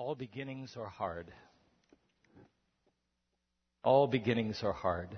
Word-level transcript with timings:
All 0.00 0.14
beginnings 0.14 0.78
are 0.78 0.88
hard. 0.88 1.26
All 3.84 4.06
beginnings 4.06 4.62
are 4.62 4.72
hard. 4.72 5.10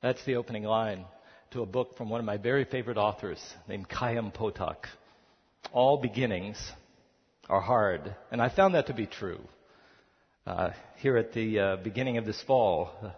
That's 0.00 0.24
the 0.24 0.36
opening 0.36 0.64
line 0.64 1.04
to 1.50 1.60
a 1.60 1.66
book 1.66 1.98
from 1.98 2.08
one 2.08 2.18
of 2.18 2.24
my 2.24 2.38
very 2.38 2.64
favorite 2.64 2.96
authors 2.96 3.38
named 3.68 3.84
Chaim 3.90 4.30
Potok. 4.30 4.86
All 5.74 5.98
beginnings 5.98 6.56
are 7.50 7.60
hard. 7.60 8.16
And 8.30 8.40
I 8.40 8.48
found 8.48 8.76
that 8.76 8.86
to 8.86 8.94
be 8.94 9.04
true. 9.04 9.40
Uh, 10.46 10.70
here 10.96 11.18
at 11.18 11.34
the 11.34 11.60
uh, 11.60 11.76
beginning 11.76 12.16
of 12.16 12.24
this 12.24 12.42
fall, 12.46 12.92
uh, 13.02 13.10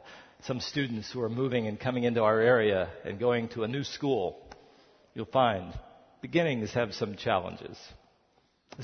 some 0.43 0.59
students 0.59 1.09
who 1.12 1.20
are 1.20 1.30
moving 1.30 1.68
and 1.68 1.79
coming 1.79 2.02
into 2.02 2.20
our 2.20 2.41
area 2.41 2.88
and 3.04 3.20
going 3.20 3.48
to 3.50 3.62
a 3.62 3.68
new 3.68 3.84
school, 3.84 4.43
you'll 5.14 5.27
find 5.27 5.72
beginnings 6.20 6.72
have 6.72 6.95
some 6.95 7.14
challenges. 7.14 7.79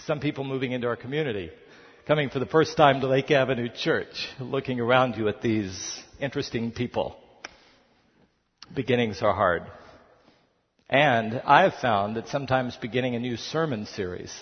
Some 0.07 0.20
people 0.20 0.45
moving 0.45 0.70
into 0.70 0.86
our 0.86 0.95
community 0.95 1.50
coming 2.07 2.31
for 2.31 2.39
the 2.39 2.46
first 2.46 2.77
time 2.77 3.00
to 3.00 3.07
Lake 3.07 3.31
Avenue 3.31 3.68
Church, 3.68 4.29
looking 4.40 4.81
around 4.81 5.17
you 5.17 5.29
at 5.29 5.43
these 5.43 6.03
interesting 6.18 6.73
people. 6.73 7.17
Beginnings 8.75 9.23
are 9.23 9.35
hard. 9.35 9.63
And 10.89 11.40
I 11.45 11.63
have 11.63 11.75
found 11.75 12.17
that 12.17 12.29
sometimes 12.29 12.76
beginning 12.76 13.14
a 13.14 13.21
new 13.21 13.36
sermon 13.36 13.86
series 13.86 14.32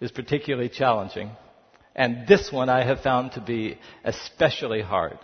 is 0.00 0.10
particularly 0.12 0.68
challenging. 0.68 1.30
And 1.96 2.28
this 2.28 2.52
one 2.52 2.68
I 2.68 2.84
have 2.84 3.00
found 3.00 3.32
to 3.32 3.40
be 3.40 3.78
especially 4.04 4.82
hard. 4.82 5.18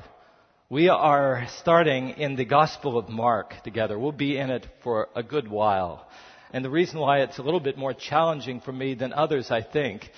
We 0.71 0.89
are 0.89 1.47
starting 1.61 2.11
in 2.11 2.35
the 2.35 2.45
Gospel 2.45 2.99
of 2.99 3.09
Mark 3.09 3.63
together. 3.63 3.99
We'll 3.99 4.13
be 4.13 4.39
in 4.39 4.51
it 4.51 4.67
for 4.83 5.09
a 5.15 5.23
good 5.23 5.49
while. 5.49 6.09
And 6.53 6.65
the 6.65 6.71
reason 6.71 6.99
why 6.99 7.21
it's 7.21 7.39
a 7.39 7.43
little 7.43 7.61
bit 7.61 7.77
more 7.77 7.93
challenging 7.93 8.61
for 8.61 8.73
me 8.73 8.95
than 8.95 9.13
others, 9.13 9.51
I 9.51 9.63
think, 9.63 10.09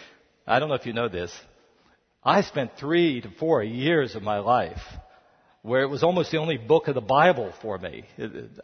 I 0.46 0.58
don't 0.58 0.68
know 0.68 0.74
if 0.76 0.86
you 0.86 0.92
know 0.92 1.08
this, 1.08 1.32
I 2.26 2.40
spent 2.40 2.72
three 2.76 3.20
to 3.20 3.30
four 3.38 3.62
years 3.62 4.16
of 4.16 4.22
my 4.24 4.40
life 4.40 4.82
where 5.62 5.82
it 5.82 5.88
was 5.88 6.02
almost 6.02 6.32
the 6.32 6.38
only 6.38 6.56
book 6.56 6.88
of 6.88 6.96
the 6.96 7.00
Bible 7.00 7.52
for 7.62 7.78
me. 7.78 8.02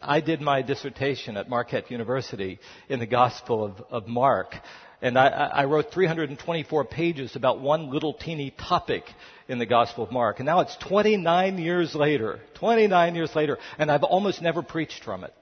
I 0.01 0.19
did 0.19 0.41
my 0.41 0.61
dissertation 0.63 1.37
at 1.37 1.49
Marquette 1.49 1.89
University 1.89 2.59
in 2.89 2.99
the 2.99 3.05
Gospel 3.05 3.63
of, 3.63 3.81
of 3.89 4.07
Mark. 4.09 4.53
And 5.01 5.17
I, 5.17 5.27
I, 5.27 5.63
wrote 5.63 5.93
324 5.93 6.83
pages 6.85 7.37
about 7.37 7.61
one 7.61 7.89
little 7.89 8.13
teeny 8.13 8.51
topic 8.51 9.05
in 9.47 9.59
the 9.59 9.65
Gospel 9.65 10.03
of 10.03 10.11
Mark. 10.11 10.39
And 10.39 10.45
now 10.45 10.59
it's 10.59 10.75
29 10.89 11.57
years 11.57 11.95
later, 11.95 12.41
29 12.55 13.15
years 13.15 13.33
later, 13.33 13.57
and 13.77 13.89
I've 13.89 14.03
almost 14.03 14.41
never 14.41 14.61
preached 14.61 15.05
from 15.05 15.23
it. 15.23 15.33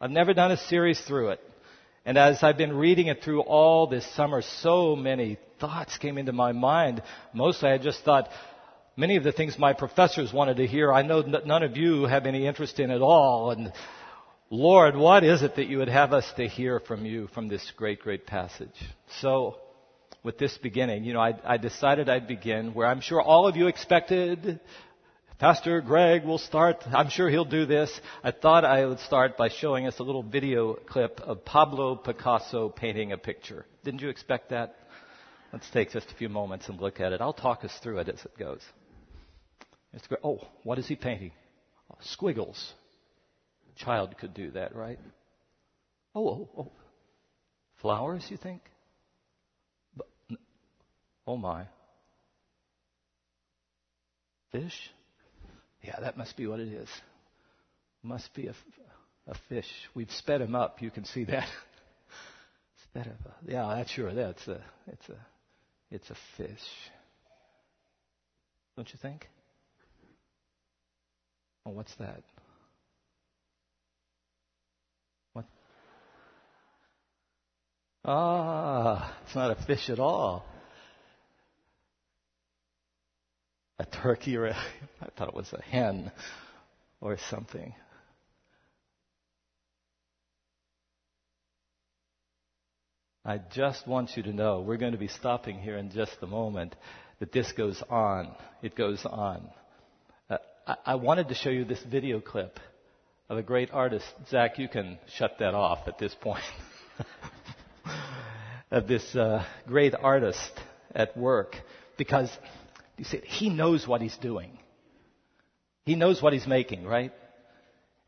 I've 0.00 0.12
never 0.12 0.32
done 0.32 0.52
a 0.52 0.56
series 0.56 1.00
through 1.00 1.30
it. 1.30 1.40
And 2.04 2.18
as 2.18 2.42
I've 2.42 2.58
been 2.58 2.76
reading 2.76 3.06
it 3.06 3.22
through 3.22 3.42
all 3.42 3.86
this 3.86 4.04
summer, 4.14 4.42
so 4.42 4.96
many 4.96 5.38
thoughts 5.60 5.98
came 5.98 6.18
into 6.18 6.32
my 6.32 6.52
mind. 6.52 7.02
Mostly 7.32 7.70
I 7.70 7.78
just 7.78 8.02
thought, 8.04 8.28
many 8.96 9.16
of 9.16 9.22
the 9.22 9.30
things 9.30 9.56
my 9.56 9.72
professors 9.72 10.32
wanted 10.32 10.56
to 10.56 10.66
hear, 10.66 10.92
I 10.92 11.02
know 11.02 11.22
none 11.22 11.62
of 11.62 11.76
you 11.76 12.04
have 12.04 12.26
any 12.26 12.46
interest 12.46 12.80
in 12.80 12.90
at 12.90 13.02
all. 13.02 13.52
And 13.52 13.72
Lord, 14.50 14.96
what 14.96 15.22
is 15.22 15.42
it 15.42 15.54
that 15.56 15.68
you 15.68 15.78
would 15.78 15.88
have 15.88 16.12
us 16.12 16.30
to 16.36 16.48
hear 16.48 16.80
from 16.80 17.06
you 17.06 17.28
from 17.28 17.48
this 17.48 17.72
great, 17.76 18.00
great 18.00 18.26
passage? 18.26 18.74
So, 19.20 19.58
with 20.24 20.38
this 20.38 20.58
beginning, 20.58 21.04
you 21.04 21.12
know, 21.12 21.20
I, 21.20 21.34
I 21.44 21.56
decided 21.56 22.08
I'd 22.08 22.28
begin 22.28 22.74
where 22.74 22.86
I'm 22.86 23.00
sure 23.00 23.20
all 23.20 23.46
of 23.46 23.56
you 23.56 23.68
expected 23.68 24.60
Pastor 25.42 25.80
Greg 25.80 26.24
will 26.24 26.38
start. 26.38 26.84
I'm 26.86 27.08
sure 27.08 27.28
he'll 27.28 27.44
do 27.44 27.66
this. 27.66 27.90
I 28.22 28.30
thought 28.30 28.64
I 28.64 28.86
would 28.86 29.00
start 29.00 29.36
by 29.36 29.48
showing 29.48 29.88
us 29.88 29.98
a 29.98 30.04
little 30.04 30.22
video 30.22 30.74
clip 30.74 31.20
of 31.20 31.44
Pablo 31.44 31.96
Picasso 31.96 32.68
painting 32.68 33.10
a 33.10 33.18
picture. 33.18 33.66
Didn't 33.82 34.02
you 34.02 34.08
expect 34.08 34.50
that? 34.50 34.76
Let's 35.52 35.68
take 35.70 35.90
just 35.90 36.08
a 36.12 36.14
few 36.14 36.28
moments 36.28 36.68
and 36.68 36.80
look 36.80 37.00
at 37.00 37.12
it. 37.12 37.20
I'll 37.20 37.32
talk 37.32 37.64
us 37.64 37.76
through 37.82 37.98
it 37.98 38.08
as 38.08 38.24
it 38.24 38.38
goes. 38.38 38.60
oh, 40.22 40.46
what 40.62 40.78
is 40.78 40.86
he 40.86 40.94
painting? 40.94 41.32
Squiggles. 42.02 42.72
A 43.74 43.84
child 43.84 44.16
could 44.18 44.34
do 44.34 44.52
that, 44.52 44.76
right? 44.76 45.00
Oh, 46.14 46.28
oh, 46.28 46.48
oh. 46.56 46.72
Flowers, 47.80 48.24
you 48.28 48.36
think? 48.36 48.60
Oh 51.26 51.36
my. 51.36 51.64
Fish? 54.52 54.92
Yeah, 55.82 55.98
that 56.00 56.16
must 56.16 56.36
be 56.36 56.46
what 56.46 56.60
it 56.60 56.68
is. 56.68 56.88
Must 58.02 58.32
be 58.34 58.46
a, 58.46 58.54
a 59.26 59.34
fish. 59.48 59.68
We've 59.94 60.10
sped 60.10 60.40
him 60.40 60.54
up. 60.54 60.80
You 60.80 60.90
can 60.90 61.04
see 61.04 61.24
that. 61.24 61.48
sped 62.84 63.08
up. 63.08 63.34
Yeah, 63.46 63.74
that's 63.76 63.90
sure. 63.90 64.12
That's 64.14 64.46
a. 64.48 64.60
It's 64.86 65.08
a. 65.08 65.16
It's 65.90 66.10
a 66.10 66.16
fish. 66.36 66.60
Don't 68.76 68.88
you 68.92 68.98
think? 69.02 69.28
Oh, 71.66 71.70
what's 71.70 71.94
that? 71.96 72.22
What? 75.32 75.44
Ah, 78.04 79.16
it's 79.24 79.34
not 79.34 79.50
a 79.50 79.66
fish 79.66 79.90
at 79.90 80.00
all. 80.00 80.44
A 83.82 83.86
turkey 83.86 84.36
or 84.36 84.46
a, 84.46 84.54
I 85.00 85.08
thought 85.16 85.26
it 85.26 85.34
was 85.34 85.52
a 85.52 85.60
hen 85.60 86.12
or 87.00 87.18
something. 87.30 87.74
I 93.24 93.40
just 93.52 93.88
want 93.88 94.16
you 94.16 94.22
to 94.22 94.32
know, 94.32 94.60
we're 94.60 94.76
going 94.76 94.92
to 94.92 94.98
be 94.98 95.08
stopping 95.08 95.58
here 95.58 95.76
in 95.76 95.90
just 95.90 96.16
a 96.22 96.28
moment, 96.28 96.76
that 97.18 97.32
this 97.32 97.50
goes 97.52 97.82
on. 97.90 98.32
It 98.62 98.76
goes 98.76 99.04
on. 99.04 99.48
Uh, 100.30 100.36
I, 100.64 100.76
I 100.86 100.94
wanted 100.94 101.28
to 101.28 101.34
show 101.34 101.50
you 101.50 101.64
this 101.64 101.82
video 101.82 102.20
clip 102.20 102.60
of 103.28 103.36
a 103.36 103.42
great 103.42 103.72
artist. 103.72 104.06
Zach, 104.30 104.60
you 104.60 104.68
can 104.68 104.96
shut 105.16 105.38
that 105.40 105.54
off 105.54 105.88
at 105.88 105.98
this 105.98 106.14
point. 106.20 106.44
of 108.70 108.86
this 108.86 109.16
uh, 109.16 109.44
great 109.66 109.94
artist 109.96 110.52
at 110.94 111.16
work 111.16 111.56
because 111.98 112.30
you 113.02 113.08
see, 113.08 113.20
he 113.24 113.50
knows 113.50 113.84
what 113.84 114.00
he's 114.00 114.16
doing. 114.18 114.56
He 115.84 115.96
knows 115.96 116.22
what 116.22 116.34
he's 116.34 116.46
making, 116.46 116.84
right? 116.84 117.12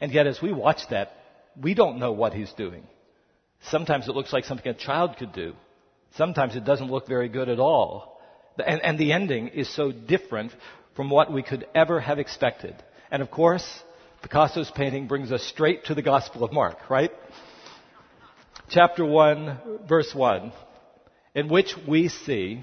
And 0.00 0.12
yet 0.12 0.28
as 0.28 0.41
we 0.41 0.53
watch 0.53 0.82
that, 0.91 1.16
we 1.60 1.75
don't 1.75 1.99
know 1.99 2.12
what 2.12 2.32
he's 2.32 2.53
doing. 2.53 2.84
Sometimes 3.71 4.06
it 4.06 4.15
looks 4.15 4.32
like 4.32 4.44
something 4.44 4.69
a 4.69 4.72
child 4.72 5.16
could 5.16 5.32
do. 5.32 5.55
Sometimes 6.16 6.55
it 6.55 6.65
doesn't 6.65 6.93
look 6.93 7.09
very 7.09 7.28
good 7.28 7.49
at 7.49 7.59
all. 7.59 8.21
And, 8.65 8.81
and 8.82 8.97
the 8.97 9.10
ending 9.10 9.49
is 9.49 9.69
so 9.69 9.91
different 9.91 10.53
from 10.94 11.11
what 11.11 11.32
we 11.32 11.43
could 11.43 11.66
ever 11.75 11.99
have 11.99 12.21
expected. 12.21 12.76
And 13.11 13.21
of 13.21 13.32
course, 13.32 13.66
Picasso's 14.22 14.71
painting 14.71 15.09
brings 15.09 15.32
us 15.32 15.43
straight 15.43 15.87
to 15.87 15.97
the 15.97 16.03
Gospel 16.03 16.44
of 16.44 16.53
Mark, 16.53 16.88
right? 16.88 17.11
Chapter 18.69 19.05
1, 19.05 19.81
verse 19.88 20.15
1, 20.15 20.53
in 21.34 21.49
which 21.49 21.75
we 21.84 22.06
see 22.06 22.62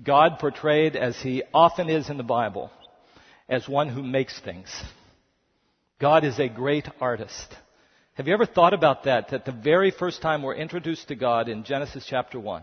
God 0.00 0.38
portrayed 0.38 0.96
as 0.96 1.20
he 1.20 1.42
often 1.52 1.88
is 1.88 2.08
in 2.08 2.16
the 2.16 2.22
Bible, 2.22 2.70
as 3.48 3.68
one 3.68 3.88
who 3.88 4.02
makes 4.02 4.38
things. 4.40 4.68
God 6.00 6.24
is 6.24 6.38
a 6.38 6.48
great 6.48 6.88
artist. 7.00 7.54
Have 8.14 8.26
you 8.26 8.34
ever 8.34 8.46
thought 8.46 8.74
about 8.74 9.04
that? 9.04 9.28
That 9.30 9.44
the 9.44 9.52
very 9.52 9.90
first 9.90 10.20
time 10.20 10.42
we're 10.42 10.54
introduced 10.54 11.08
to 11.08 11.14
God 11.14 11.48
in 11.48 11.64
Genesis 11.64 12.04
chapter 12.08 12.40
1, 12.40 12.62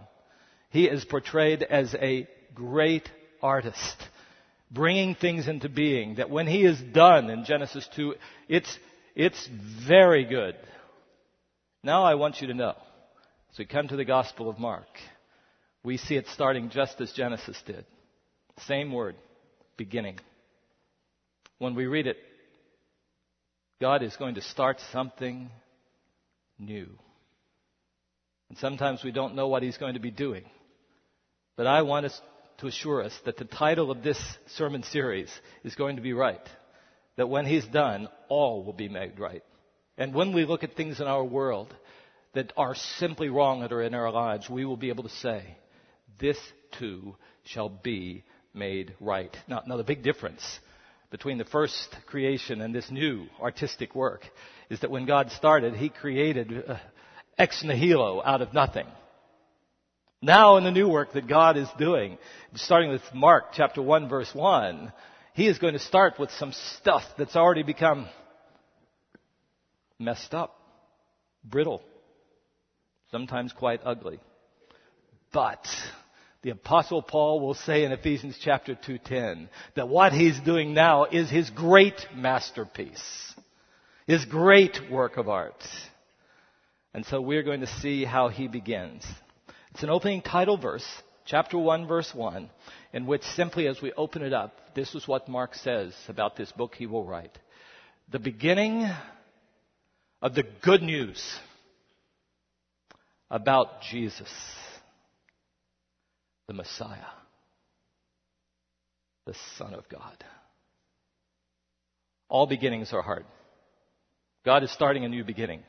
He 0.69 0.85
is 0.85 1.05
portrayed 1.05 1.63
as 1.63 1.95
a 1.95 2.27
great 2.53 3.09
artist, 3.41 3.95
bringing 4.69 5.15
things 5.15 5.47
into 5.47 5.69
being. 5.69 6.15
That 6.15 6.29
when 6.29 6.47
He 6.47 6.65
is 6.65 6.79
done 6.79 7.29
in 7.29 7.45
Genesis 7.45 7.87
2, 7.95 8.15
it's, 8.47 8.77
it's 9.15 9.47
very 9.87 10.25
good. 10.25 10.55
Now 11.83 12.03
I 12.03 12.15
want 12.15 12.41
you 12.41 12.47
to 12.47 12.53
know. 12.53 12.75
So 13.53 13.59
we 13.59 13.65
come 13.65 13.87
to 13.87 13.95
the 13.95 14.05
Gospel 14.05 14.49
of 14.49 14.59
Mark. 14.59 14.87
We 15.83 15.97
see 15.97 16.15
it 16.15 16.27
starting 16.27 16.69
just 16.69 16.99
as 16.99 17.11
Genesis 17.13 17.61
did. 17.65 17.85
Same 18.67 18.91
word, 18.91 19.15
beginning. 19.77 20.19
When 21.57 21.75
we 21.75 21.85
read 21.85 22.07
it, 22.07 22.17
God 23.81 24.03
is 24.03 24.15
going 24.17 24.35
to 24.35 24.41
start 24.41 24.81
something 24.91 25.49
new. 26.57 26.89
And 28.49 28.57
sometimes 28.57 29.03
we 29.03 29.11
don't 29.11 29.35
know 29.35 29.47
what 29.47 29.63
He's 29.63 29.77
going 29.77 29.93
to 29.93 29.99
be 29.99 30.11
doing. 30.11 30.43
But 31.55 31.67
I 31.67 31.83
want 31.83 32.05
us 32.07 32.21
to 32.59 32.67
assure 32.67 33.03
us 33.03 33.17
that 33.25 33.37
the 33.37 33.45
title 33.45 33.89
of 33.91 34.03
this 34.03 34.21
sermon 34.57 34.83
series 34.83 35.31
is 35.63 35.75
going 35.75 35.95
to 35.95 36.01
be 36.01 36.13
right. 36.13 36.41
That 37.15 37.29
when 37.29 37.45
He's 37.45 37.65
done, 37.65 38.09
all 38.27 38.63
will 38.63 38.73
be 38.73 38.89
made 38.89 39.19
right. 39.19 39.43
And 39.97 40.13
when 40.13 40.33
we 40.33 40.45
look 40.45 40.63
at 40.63 40.75
things 40.75 40.99
in 40.99 41.07
our 41.07 41.23
world 41.23 41.73
that 42.33 42.51
are 42.57 42.75
simply 42.75 43.29
wrong 43.29 43.61
that 43.61 43.71
are 43.71 43.81
in 43.81 43.93
our 43.93 44.11
lives, 44.11 44.49
we 44.49 44.65
will 44.65 44.77
be 44.77 44.89
able 44.89 45.03
to 45.03 45.09
say, 45.09 45.57
this 46.19 46.37
too 46.77 47.15
shall 47.43 47.69
be 47.69 48.23
made 48.53 48.95
right. 48.99 49.35
Now, 49.47 49.63
now 49.65 49.77
the 49.77 49.83
big 49.83 50.03
difference 50.03 50.59
between 51.11 51.37
the 51.37 51.45
first 51.45 51.95
creation 52.05 52.61
and 52.61 52.73
this 52.73 52.89
new 52.91 53.25
artistic 53.41 53.95
work 53.95 54.21
is 54.69 54.79
that 54.81 54.91
when 54.91 55.05
God 55.05 55.31
started, 55.31 55.75
He 55.75 55.89
created 55.89 56.63
uh, 56.67 56.77
ex 57.37 57.63
nihilo 57.63 58.21
out 58.23 58.41
of 58.41 58.53
nothing. 58.53 58.85
Now 60.21 60.57
in 60.57 60.65
the 60.65 60.71
new 60.71 60.89
work 60.89 61.13
that 61.13 61.27
God 61.27 61.55
is 61.55 61.69
doing, 61.77 62.17
starting 62.55 62.91
with 62.91 63.01
Mark 63.13 63.53
chapter 63.53 63.81
1 63.81 64.09
verse 64.09 64.29
1, 64.33 64.91
he 65.33 65.47
is 65.47 65.57
going 65.57 65.73
to 65.73 65.79
start 65.79 66.19
with 66.19 66.29
some 66.31 66.51
stuff 66.51 67.03
that's 67.17 67.37
already 67.37 67.63
become 67.63 68.07
messed 69.97 70.33
up, 70.33 70.59
brittle, 71.45 71.81
sometimes 73.11 73.53
quite 73.53 73.79
ugly. 73.85 74.19
But 75.31 75.65
the 76.41 76.51
apostle 76.51 77.01
Paul 77.01 77.41
will 77.41 77.53
say 77.53 77.83
in 77.83 77.91
Ephesians 77.91 78.37
chapter 78.41 78.75
2:10 78.75 79.49
that 79.75 79.89
what 79.89 80.13
he's 80.13 80.39
doing 80.39 80.73
now 80.73 81.05
is 81.05 81.29
his 81.29 81.49
great 81.49 82.07
masterpiece. 82.15 83.35
His 84.07 84.25
great 84.25 84.89
work 84.89 85.17
of 85.17 85.27
art. 85.27 85.67
And 86.93 87.05
so 87.05 87.21
we're 87.21 87.43
going 87.43 87.59
to 87.59 87.67
see 87.67 88.05
how 88.05 88.29
he 88.29 88.47
begins. 88.47 89.05
It's 89.71 89.83
an 89.83 89.89
opening 89.89 90.21
title 90.21 90.57
verse, 90.57 90.87
chapter 91.25 91.57
1 91.57 91.87
verse 91.87 92.11
1, 92.15 92.49
in 92.93 93.05
which 93.05 93.21
simply 93.23 93.67
as 93.67 93.81
we 93.81 93.93
open 93.93 94.23
it 94.23 94.33
up, 94.33 94.73
this 94.73 94.95
is 94.95 95.07
what 95.07 95.29
Mark 95.29 95.53
says 95.53 95.93
about 96.07 96.35
this 96.35 96.51
book 96.51 96.73
he 96.73 96.87
will 96.87 97.05
write. 97.05 97.37
The 98.11 98.17
beginning 98.17 98.89
of 100.21 100.33
the 100.33 100.43
good 100.63 100.81
news 100.81 101.39
about 103.29 103.83
Jesus, 103.83 104.31
the 106.49 106.53
Messiah, 106.55 107.13
the 109.27 109.35
Son 109.59 109.75
of 109.75 109.87
God. 109.87 110.23
All 112.27 112.47
beginnings 112.47 112.91
are 112.91 113.03
hard. 113.03 113.23
God 114.43 114.63
is 114.63 114.71
starting 114.71 115.05
a 115.05 115.09
new 115.09 115.23
beginning. 115.23 115.61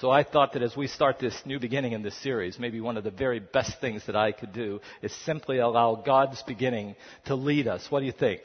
So 0.00 0.08
I 0.08 0.22
thought 0.22 0.52
that 0.52 0.62
as 0.62 0.76
we 0.76 0.86
start 0.86 1.18
this 1.18 1.34
new 1.44 1.58
beginning 1.58 1.94
in 1.94 2.02
this 2.04 2.16
series, 2.22 2.60
maybe 2.60 2.80
one 2.80 2.96
of 2.96 3.02
the 3.02 3.10
very 3.10 3.40
best 3.40 3.80
things 3.80 4.06
that 4.06 4.14
I 4.14 4.30
could 4.30 4.52
do 4.52 4.80
is 5.02 5.12
simply 5.26 5.58
allow 5.58 5.96
God's 5.96 6.40
beginning 6.44 6.94
to 7.24 7.34
lead 7.34 7.66
us. 7.66 7.84
What 7.90 7.98
do 7.98 8.06
you 8.06 8.12
think? 8.12 8.42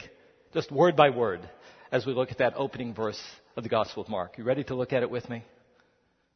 Just 0.55 0.71
word 0.71 0.95
by 0.95 1.11
word 1.11 1.47
as 1.91 2.03
we 2.03 2.13
look 2.13 2.31
at 2.31 2.39
that 2.39 2.55
opening 2.55 2.95
verse 2.95 3.21
of 3.55 3.61
the 3.61 3.69
Gospel 3.69 4.01
of 4.01 4.09
Mark. 4.09 4.39
You 4.39 4.43
ready 4.43 4.63
to 4.63 4.73
look 4.73 4.91
at 4.91 5.03
it 5.03 5.11
with 5.11 5.29
me? 5.29 5.43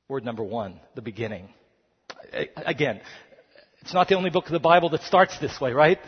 Word 0.08 0.24
number 0.24 0.44
one, 0.44 0.80
the 0.94 1.02
beginning. 1.02 1.50
Again, 2.56 3.02
it's 3.82 3.94
not 3.94 4.08
the 4.08 4.16
only 4.16 4.30
book 4.30 4.46
of 4.46 4.52
the 4.52 4.60
Bible 4.60 4.90
that 4.90 5.04
starts 5.04 5.38
this 5.40 5.60
way, 5.62 5.72
right? 5.72 6.00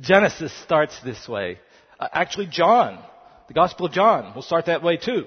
Genesis 0.00 0.52
starts 0.62 0.98
this 1.04 1.28
way. 1.28 1.58
Uh, 2.00 2.08
actually, 2.12 2.46
John, 2.46 2.98
the 3.48 3.54
Gospel 3.54 3.86
of 3.86 3.92
John, 3.92 4.34
will 4.34 4.42
start 4.42 4.66
that 4.66 4.82
way 4.82 4.96
too. 4.96 5.26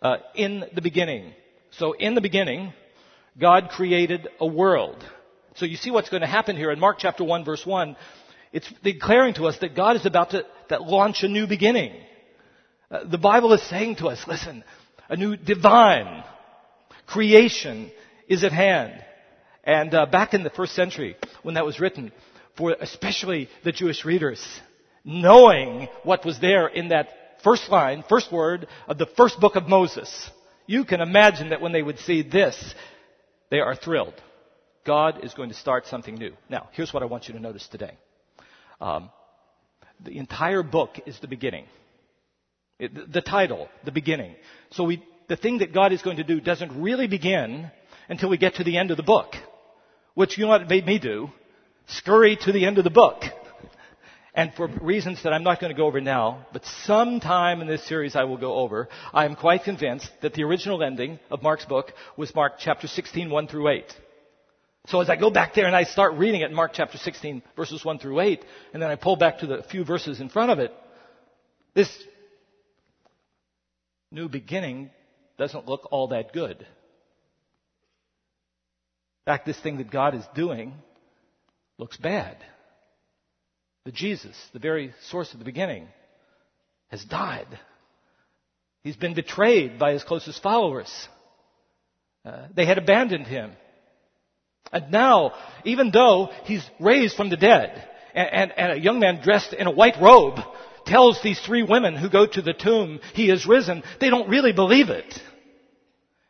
Uh, 0.00 0.16
in 0.34 0.64
the 0.74 0.82
beginning. 0.82 1.32
So 1.70 1.92
in 1.92 2.14
the 2.14 2.20
beginning, 2.20 2.72
God 3.38 3.68
created 3.70 4.28
a 4.40 4.46
world. 4.46 5.02
So 5.54 5.64
you 5.64 5.76
see 5.76 5.90
what's 5.90 6.08
going 6.08 6.22
to 6.22 6.26
happen 6.26 6.56
here 6.56 6.72
in 6.72 6.80
Mark 6.80 6.96
chapter 6.98 7.22
1 7.22 7.44
verse 7.44 7.64
1. 7.64 7.96
It's 8.52 8.70
declaring 8.82 9.34
to 9.34 9.46
us 9.46 9.58
that 9.60 9.76
God 9.76 9.96
is 9.96 10.04
about 10.04 10.30
to 10.30 10.44
that 10.68 10.82
launch 10.82 11.22
a 11.22 11.28
new 11.28 11.46
beginning. 11.46 11.94
Uh, 12.90 13.04
the 13.04 13.18
Bible 13.18 13.52
is 13.52 13.62
saying 13.62 13.96
to 13.96 14.08
us, 14.08 14.26
listen, 14.26 14.64
a 15.08 15.16
new 15.16 15.36
divine 15.36 16.24
creation 17.06 17.90
is 18.28 18.44
at 18.44 18.52
hand. 18.52 18.92
And 19.64 19.94
uh, 19.94 20.06
back 20.06 20.34
in 20.34 20.42
the 20.42 20.50
first 20.50 20.74
century, 20.74 21.16
when 21.42 21.54
that 21.54 21.64
was 21.64 21.80
written, 21.80 22.12
for 22.56 22.76
especially 22.80 23.48
the 23.64 23.72
Jewish 23.72 24.04
readers, 24.04 24.44
knowing 25.04 25.88
what 26.02 26.24
was 26.24 26.38
there 26.40 26.66
in 26.66 26.88
that 26.88 27.08
first 27.42 27.68
line, 27.68 28.04
first 28.08 28.32
word 28.32 28.66
of 28.88 28.98
the 28.98 29.06
first 29.06 29.40
book 29.40 29.56
of 29.56 29.68
Moses, 29.68 30.30
you 30.66 30.84
can 30.84 31.00
imagine 31.00 31.50
that 31.50 31.60
when 31.60 31.72
they 31.72 31.82
would 31.82 31.98
see 32.00 32.22
this, 32.22 32.74
they 33.50 33.60
are 33.60 33.74
thrilled. 33.74 34.14
God 34.84 35.24
is 35.24 35.34
going 35.34 35.48
to 35.50 35.54
start 35.54 35.86
something 35.86 36.14
new. 36.14 36.32
Now, 36.48 36.68
here's 36.72 36.92
what 36.92 37.02
I 37.02 37.06
want 37.06 37.28
you 37.28 37.34
to 37.34 37.40
notice 37.40 37.66
today. 37.68 37.96
Um, 38.80 39.10
the 40.00 40.18
entire 40.18 40.64
book 40.64 40.98
is 41.06 41.18
the 41.20 41.28
beginning. 41.28 41.66
It, 42.78 43.12
the 43.12 43.20
title, 43.20 43.68
the 43.84 43.92
beginning. 43.92 44.34
So 44.70 44.84
we, 44.84 45.04
the 45.28 45.36
thing 45.36 45.58
that 45.58 45.72
God 45.72 45.92
is 45.92 46.02
going 46.02 46.16
to 46.16 46.24
do 46.24 46.40
doesn't 46.40 46.82
really 46.82 47.06
begin 47.06 47.70
until 48.08 48.28
we 48.28 48.38
get 48.38 48.56
to 48.56 48.64
the 48.64 48.76
end 48.76 48.90
of 48.90 48.96
the 48.96 49.04
book. 49.04 49.34
Which 50.14 50.36
you 50.36 50.44
know 50.44 50.50
what 50.50 50.68
made 50.68 50.86
me 50.86 50.98
do? 50.98 51.30
Scurry 51.86 52.36
to 52.42 52.52
the 52.52 52.66
end 52.66 52.78
of 52.78 52.84
the 52.84 52.90
book. 52.90 53.22
And 54.34 54.52
for 54.54 54.66
reasons 54.66 55.22
that 55.24 55.32
I'm 55.34 55.42
not 55.42 55.60
going 55.60 55.72
to 55.72 55.76
go 55.76 55.86
over 55.86 56.00
now, 56.00 56.46
but 56.54 56.64
sometime 56.64 57.60
in 57.60 57.66
this 57.66 57.86
series 57.86 58.16
I 58.16 58.24
will 58.24 58.38
go 58.38 58.54
over, 58.54 58.88
I 59.12 59.26
am 59.26 59.36
quite 59.36 59.64
convinced 59.64 60.10
that 60.22 60.32
the 60.32 60.44
original 60.44 60.82
ending 60.82 61.18
of 61.30 61.42
Mark's 61.42 61.66
book 61.66 61.92
was 62.16 62.34
Mark 62.34 62.54
chapter 62.58 62.86
16, 62.86 63.28
1 63.28 63.46
through 63.48 63.68
8. 63.68 63.84
So 64.86 65.00
as 65.00 65.10
I 65.10 65.16
go 65.16 65.30
back 65.30 65.54
there 65.54 65.66
and 65.66 65.76
I 65.76 65.84
start 65.84 66.14
reading 66.14 66.40
it 66.40 66.50
in 66.50 66.56
Mark 66.56 66.72
chapter 66.74 66.96
16, 66.96 67.42
verses 67.56 67.84
1 67.84 67.98
through 67.98 68.20
8, 68.20 68.44
and 68.72 68.82
then 68.82 68.90
I 68.90 68.96
pull 68.96 69.16
back 69.16 69.38
to 69.40 69.46
the 69.46 69.62
few 69.70 69.84
verses 69.84 70.20
in 70.20 70.30
front 70.30 70.50
of 70.50 70.58
it, 70.58 70.72
this 71.74 71.90
new 74.10 74.28
beginning 74.28 74.90
doesn't 75.38 75.66
look 75.68 75.88
all 75.90 76.08
that 76.08 76.32
good. 76.32 76.66
In 79.26 79.32
fact, 79.32 79.46
this 79.46 79.60
thing 79.60 79.78
that 79.78 79.90
God 79.90 80.14
is 80.14 80.24
doing 80.34 80.74
looks 81.78 81.96
bad. 81.96 82.36
The 83.84 83.92
Jesus, 83.92 84.36
the 84.52 84.58
very 84.58 84.92
source 85.08 85.32
of 85.32 85.38
the 85.38 85.44
beginning, 85.44 85.86
has 86.88 87.04
died. 87.04 87.46
He's 88.82 88.96
been 88.96 89.14
betrayed 89.14 89.78
by 89.78 89.92
his 89.92 90.02
closest 90.02 90.42
followers. 90.42 90.90
Uh, 92.24 92.46
they 92.54 92.66
had 92.66 92.78
abandoned 92.78 93.26
him. 93.26 93.52
And 94.72 94.90
now, 94.90 95.34
even 95.64 95.90
though 95.92 96.30
he's 96.44 96.68
raised 96.80 97.16
from 97.16 97.30
the 97.30 97.36
dead, 97.36 97.88
and, 98.14 98.28
and, 98.32 98.52
and, 98.56 98.72
a 98.72 98.80
young 98.80 98.98
man 98.98 99.20
dressed 99.22 99.52
in 99.52 99.66
a 99.66 99.72
white 99.72 100.00
robe 100.00 100.38
tells 100.84 101.22
these 101.22 101.40
three 101.40 101.62
women 101.62 101.96
who 101.96 102.10
go 102.10 102.26
to 102.26 102.42
the 102.42 102.52
tomb 102.52 103.00
he 103.14 103.30
is 103.30 103.46
risen, 103.46 103.82
they 104.00 104.10
don't 104.10 104.28
really 104.28 104.52
believe 104.52 104.88
it. 104.88 105.20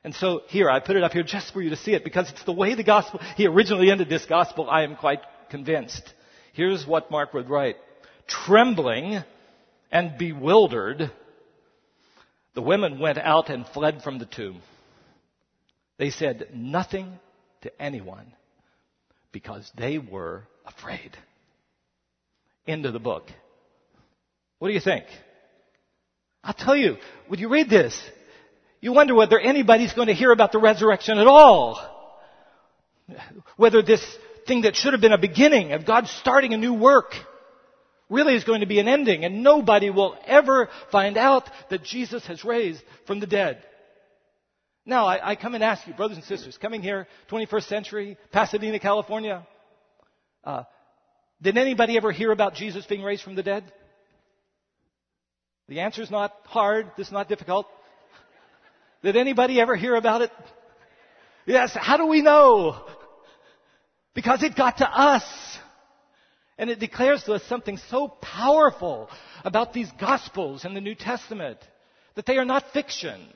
And 0.04 0.14
so 0.14 0.43
here, 0.49 0.69
I 0.69 0.81
put 0.81 0.96
it 0.96 1.04
up 1.04 1.12
here 1.12 1.22
just 1.22 1.52
for 1.52 1.62
you 1.62 1.70
to 1.70 1.76
see 1.76 1.94
it 1.94 2.02
because 2.04 2.28
it's 2.31 2.44
the 2.44 2.52
way 2.52 2.75
the 2.75 2.82
gospel, 2.82 3.20
he 3.37 3.46
originally 3.46 3.90
ended 3.90 4.08
this 4.08 4.26
gospel, 4.26 4.69
I 4.69 4.82
am 4.82 4.96
quite 4.96 5.20
convinced. 5.50 6.02
Here's 6.52 6.87
what 6.87 7.10
Mark 7.10 7.32
would 7.34 7.49
write. 7.49 7.76
Trembling 8.26 9.22
and 9.93 10.19
bewildered, 10.19 11.12
the 12.54 12.62
women 12.62 12.99
went 12.99 13.19
out 13.19 13.49
and 13.49 13.66
fled 13.66 14.02
from 14.02 14.19
the 14.19 14.26
tomb. 14.26 14.60
They 15.99 16.10
said 16.10 16.49
nothing 16.52 17.19
to 17.62 17.82
anyone 17.82 18.26
because 19.31 19.70
they 19.76 19.99
were 19.99 20.43
afraid. 20.66 21.16
End 22.66 22.87
of 22.87 22.92
the 22.92 22.99
book. 22.99 23.28
What 24.59 24.68
do 24.68 24.75
you 24.75 24.80
think? 24.80 25.04
I'll 26.44 26.54
tell 26.54 26.76
you, 26.76 26.97
when 27.28 27.38
you 27.38 27.49
read 27.49 27.71
this, 27.71 28.00
you 28.82 28.92
wonder 28.92 29.14
whether 29.14 29.38
anybody's 29.38 29.92
going 29.92 30.08
to 30.08 30.14
hear 30.14 30.32
about 30.32 30.50
the 30.50 30.58
resurrection 30.58 31.16
at 31.18 31.28
all. 31.28 31.80
Whether 33.56 33.80
this 33.80 34.04
thing 34.46 34.62
that 34.62 34.74
should 34.74 34.92
have 34.92 35.00
been 35.00 35.12
a 35.12 35.18
beginning 35.18 35.72
of 35.72 35.86
God 35.86 36.08
starting 36.08 36.52
a 36.52 36.56
new 36.56 36.74
work 36.74 37.14
really 38.10 38.34
is 38.34 38.42
going 38.42 38.60
to 38.60 38.66
be 38.66 38.80
an 38.80 38.88
ending 38.88 39.24
and 39.24 39.44
nobody 39.44 39.90
will 39.90 40.18
ever 40.26 40.68
find 40.90 41.16
out 41.16 41.48
that 41.70 41.84
Jesus 41.84 42.26
has 42.26 42.44
raised 42.44 42.82
from 43.06 43.20
the 43.20 43.26
dead. 43.26 43.64
Now, 44.84 45.06
I, 45.06 45.30
I 45.30 45.36
come 45.36 45.54
and 45.54 45.62
ask 45.62 45.86
you, 45.86 45.94
brothers 45.94 46.16
and 46.16 46.26
sisters, 46.26 46.58
coming 46.58 46.82
here, 46.82 47.06
21st 47.30 47.68
century, 47.68 48.16
Pasadena, 48.32 48.80
California, 48.80 49.46
uh, 50.42 50.64
did 51.40 51.56
anybody 51.56 51.96
ever 51.96 52.10
hear 52.10 52.32
about 52.32 52.54
Jesus 52.54 52.84
being 52.86 53.02
raised 53.02 53.22
from 53.22 53.36
the 53.36 53.44
dead? 53.44 53.62
The 55.68 55.80
answer 55.80 56.02
is 56.02 56.10
not 56.10 56.34
hard. 56.46 56.90
This 56.96 57.06
is 57.06 57.12
not 57.12 57.28
difficult. 57.28 57.68
Did 59.02 59.16
anybody 59.16 59.61
ever 59.61 59.76
hear 59.76 59.94
about 59.97 60.23
it? 60.23 60.30
Yes. 61.47 61.76
How 61.78 61.97
do 61.97 62.06
we 62.06 62.23
know? 62.23 62.85
Because 64.14 64.42
it 64.42 64.56
got 64.56 64.78
to 64.78 64.88
us. 64.88 65.25
And 66.59 66.71
it 66.71 66.78
declares 66.78 67.25
to 67.25 67.32
us 67.32 67.42
something 67.44 67.78
so 67.90 68.09
powerful 68.09 69.11
about 69.44 69.73
these 69.73 69.90
Gospels 69.99 70.64
in 70.64 70.75
the 70.75 70.80
New 70.80 70.94
Testament 70.94 71.59
that 72.14 72.26
they 72.26 72.37
are 72.37 72.44
not 72.44 72.73
fiction. 72.73 73.26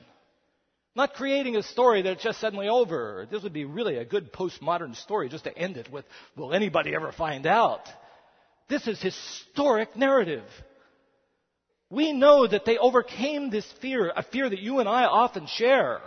Not 0.95 1.13
creating 1.13 1.55
a 1.55 1.63
story 1.63 2.01
that's 2.03 2.23
just 2.23 2.39
suddenly 2.39 2.69
over. 2.69 3.27
This 3.29 3.43
would 3.43 3.53
be 3.53 3.65
really 3.65 3.97
a 3.97 4.05
good 4.05 4.31
postmodern 4.31 4.95
story 4.95 5.29
just 5.29 5.43
to 5.43 5.57
end 5.57 5.77
it 5.77 5.91
with, 5.91 6.05
will 6.35 6.53
anybody 6.53 6.95
ever 6.95 7.11
find 7.11 7.45
out? 7.45 7.81
This 8.69 8.87
is 8.87 9.01
historic 9.01 9.95
narrative. 9.95 10.43
We 11.89 12.11
know 12.11 12.45
that 12.45 12.65
they 12.65 12.77
overcame 12.77 13.49
this 13.49 13.65
fear, 13.81 14.11
a 14.15 14.23
fear 14.23 14.49
that 14.49 14.59
you 14.59 14.79
and 14.79 14.89
I 14.89 15.05
often 15.05 15.47
share 15.47 16.01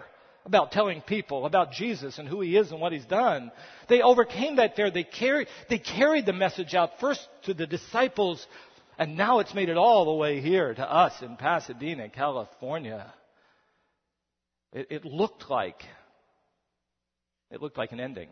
about 0.45 0.73
telling 0.73 1.01
people 1.01 1.47
about 1.47 1.73
Jesus 1.73 2.19
and 2.19 2.29
who 2.29 2.41
he 2.41 2.57
is 2.57 2.71
and 2.71 2.81
what 2.81 2.93
he's 2.93 3.05
done. 3.07 3.51
They 3.89 4.03
overcame 4.03 4.57
that 4.57 4.77
fear. 4.77 4.91
They 4.91 5.05
carried, 5.05 5.49
they 5.69 5.79
carried 5.79 6.27
the 6.27 6.33
message 6.33 6.75
out 6.75 7.01
first 7.01 7.27
to 7.45 7.55
the 7.55 7.67
disciples, 7.67 8.47
and 8.99 9.17
now 9.17 9.39
it's 9.39 9.55
made 9.55 9.71
it 9.71 9.79
all 9.79 10.05
the 10.05 10.13
way 10.13 10.41
here 10.41 10.75
to 10.75 10.93
us 10.93 11.15
in 11.23 11.37
Pasadena, 11.37 12.11
California. 12.11 13.13
It, 14.73 14.87
it 14.91 15.05
looked 15.05 15.49
like, 15.49 15.83
it 17.51 17.63
looked 17.63 17.79
like 17.79 17.93
an 17.93 18.01
ending. 18.01 18.29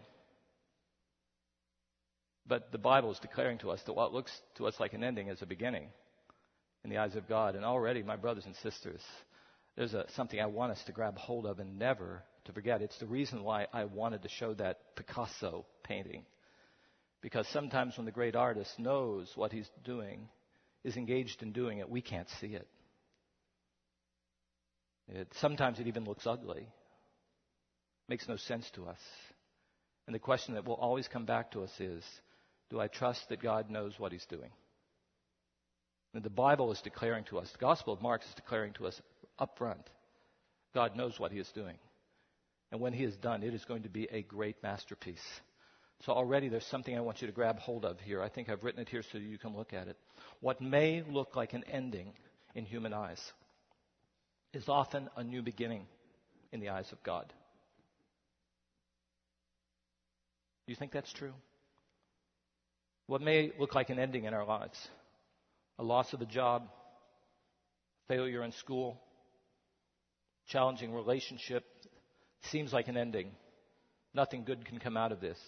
But 2.47 2.73
the 2.73 2.78
Bible 2.78 3.11
is 3.12 3.19
declaring 3.19 3.59
to 3.59 3.71
us 3.71 3.81
that 3.87 3.95
what 3.95 4.12
looks 4.12 4.33
to 4.57 4.67
us 4.67 4.75
like 4.78 4.93
an 4.93 5.05
ending 5.05 5.28
is 5.28 5.40
a 5.40 5.47
beginning 5.47 5.88
in 6.88 6.95
the 6.95 7.02
eyes 7.02 7.16
of 7.16 7.28
God. 7.28 7.54
And 7.54 7.64
already, 7.64 8.02
my 8.02 8.16
brothers 8.16 8.47
and 8.47 8.57
sisters, 8.57 9.02
there's 9.76 9.92
a, 9.92 10.07
something 10.16 10.40
I 10.40 10.47
want 10.47 10.73
us 10.73 10.83
to 10.87 10.92
grab 10.92 11.18
hold 11.18 11.45
of 11.45 11.59
and 11.59 11.78
never 11.78 12.23
to 12.47 12.52
forget. 12.52 12.80
It's 12.80 12.99
the 12.99 13.07
reason 13.07 13.45
why 13.45 13.66
I 13.73 13.85
wanted 13.85 14.23
to 14.23 14.28
show 14.28 14.54
that 14.54 14.97
Picasso 14.97 15.66
painting. 15.83 16.25
Because 17.21 17.47
sometimes 17.49 17.97
when 17.97 18.07
the 18.07 18.12
great 18.12 18.35
artist 18.35 18.78
knows 18.78 19.30
what 19.35 19.52
he's 19.52 19.68
doing, 19.85 20.28
is 20.83 20.97
engaged 20.97 21.42
in 21.42 21.52
doing 21.52 21.78
it, 21.78 21.90
we 21.90 22.00
can't 22.00 22.28
see 22.40 22.49
it. 22.49 22.66
it 25.09 25.28
sometimes 25.40 25.78
it 25.78 25.88
even 25.88 26.04
looks 26.04 26.26
ugly. 26.26 26.68
Makes 28.09 28.28
no 28.28 28.37
sense 28.37 28.71
to 28.76 28.87
us. 28.87 29.00
And 30.07 30.14
the 30.14 30.21
question 30.21 30.54
that 30.54 30.64
will 30.64 30.76
always 30.76 31.07
come 31.07 31.26
back 31.26 31.50
to 31.50 31.64
us 31.64 31.73
is 31.78 32.02
do 32.71 32.80
I 32.80 32.87
trust 32.87 33.28
that 33.28 33.42
God 33.42 33.68
knows 33.68 33.92
what 33.99 34.12
he's 34.12 34.25
doing? 34.26 34.50
And 36.14 36.22
the 36.22 36.30
Bible 36.30 36.72
is 36.72 36.80
declaring 36.80 37.24
to 37.24 37.38
us, 37.38 37.50
the 37.52 37.58
Gospel 37.58 37.92
of 37.92 38.02
Mark 38.02 38.22
is 38.22 38.34
declaring 38.34 38.72
to 38.74 38.86
us 38.86 39.00
up 39.38 39.58
front, 39.58 39.88
God 40.74 40.96
knows 40.96 41.18
what 41.18 41.32
he 41.32 41.38
is 41.38 41.50
doing. 41.52 41.76
And 42.70 42.80
when 42.80 42.92
he 42.92 43.04
is 43.04 43.16
done, 43.16 43.42
it 43.42 43.54
is 43.54 43.64
going 43.64 43.82
to 43.82 43.88
be 43.88 44.08
a 44.10 44.22
great 44.22 44.62
masterpiece. 44.62 45.24
So 46.04 46.12
already 46.12 46.48
there's 46.48 46.66
something 46.66 46.96
I 46.96 47.00
want 47.00 47.20
you 47.20 47.26
to 47.26 47.32
grab 47.32 47.58
hold 47.58 47.84
of 47.84 47.98
here. 48.00 48.22
I 48.22 48.28
think 48.28 48.48
I've 48.48 48.62
written 48.62 48.80
it 48.80 48.88
here 48.88 49.02
so 49.02 49.18
you 49.18 49.38
can 49.38 49.56
look 49.56 49.72
at 49.72 49.88
it. 49.88 49.96
What 50.40 50.60
may 50.60 51.02
look 51.02 51.34
like 51.34 51.54
an 51.54 51.64
ending 51.70 52.12
in 52.54 52.64
human 52.64 52.92
eyes 52.92 53.20
is 54.52 54.68
often 54.68 55.08
a 55.16 55.24
new 55.24 55.42
beginning 55.42 55.86
in 56.52 56.60
the 56.60 56.70
eyes 56.70 56.90
of 56.92 57.02
God. 57.02 57.32
Do 60.66 60.72
you 60.72 60.76
think 60.76 60.92
that's 60.92 61.12
true? 61.12 61.32
What 63.06 63.22
may 63.22 63.52
look 63.58 63.74
like 63.74 63.90
an 63.90 63.98
ending 63.98 64.24
in 64.24 64.34
our 64.34 64.44
lives 64.44 64.88
a 65.78 65.85
loss 65.85 66.12
of 66.12 66.20
a 66.20 66.26
job, 66.26 66.68
failure 68.08 68.42
in 68.42 68.52
school, 68.52 69.00
challenging 70.49 70.92
relationship 70.92 71.64
seems 72.50 72.73
like 72.73 72.88
an 72.88 72.97
ending. 72.97 73.30
Nothing 74.14 74.44
good 74.44 74.64
can 74.64 74.78
come 74.78 74.97
out 74.97 75.12
of 75.12 75.20
this. 75.20 75.38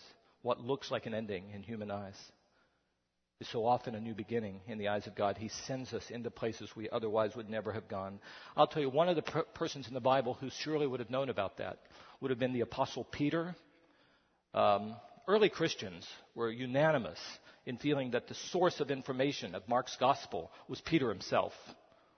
What 0.43 0.61
looks 0.61 0.91
like 0.91 1.07
an 1.07 1.15
ending 1.15 1.51
in 1.55 1.63
human 1.63 1.91
eyes 1.91 2.17
is 3.41 3.49
so 3.49 3.65
often 3.65 3.95
a 3.95 4.01
new 4.01 4.15
beginning 4.15 4.61
in 4.67 4.79
the 4.79 4.89
eyes 4.89 5.07
of 5.07 5.15
God. 5.15 5.39
He 5.39 5.49
sends 5.67 5.95
us 5.95 6.11
into 6.11 6.31
places 6.31 6.71
we 6.77 6.91
otherwise 6.91 7.35
would 7.35 7.49
never 7.49 7.73
have 7.73 7.89
gone. 7.89 8.21
I'll 8.57 8.67
tell 8.67 8.83
you, 8.83 8.91
one 8.91 9.09
of 9.09 9.17
the 9.17 9.23
per- 9.23 9.45
persons 9.55 9.89
in 9.89 9.95
the 9.95 10.01
Bible 10.01 10.35
who 10.35 10.51
surely 10.51 10.87
would 10.87 11.01
have 11.01 11.11
known 11.11 11.31
about 11.31 11.57
that 11.57 11.79
would 12.21 12.31
have 12.31 12.39
been 12.39 12.53
the 12.53 12.61
Apostle 12.61 13.05
Peter. 13.05 13.55
Um, 14.53 14.95
early 15.27 15.49
Christians 15.49 16.07
were 16.35 16.51
unanimous 16.51 17.19
in 17.67 17.77
feeling 17.77 18.13
that 18.13 18.29
the 18.29 18.35
source 18.35 18.81
of 18.81 18.91
information 18.91 19.55
of 19.55 19.69
Mark's 19.69 19.97
gospel 19.97 20.51
was 20.69 20.81
Peter 20.81 21.09
himself. 21.09 21.53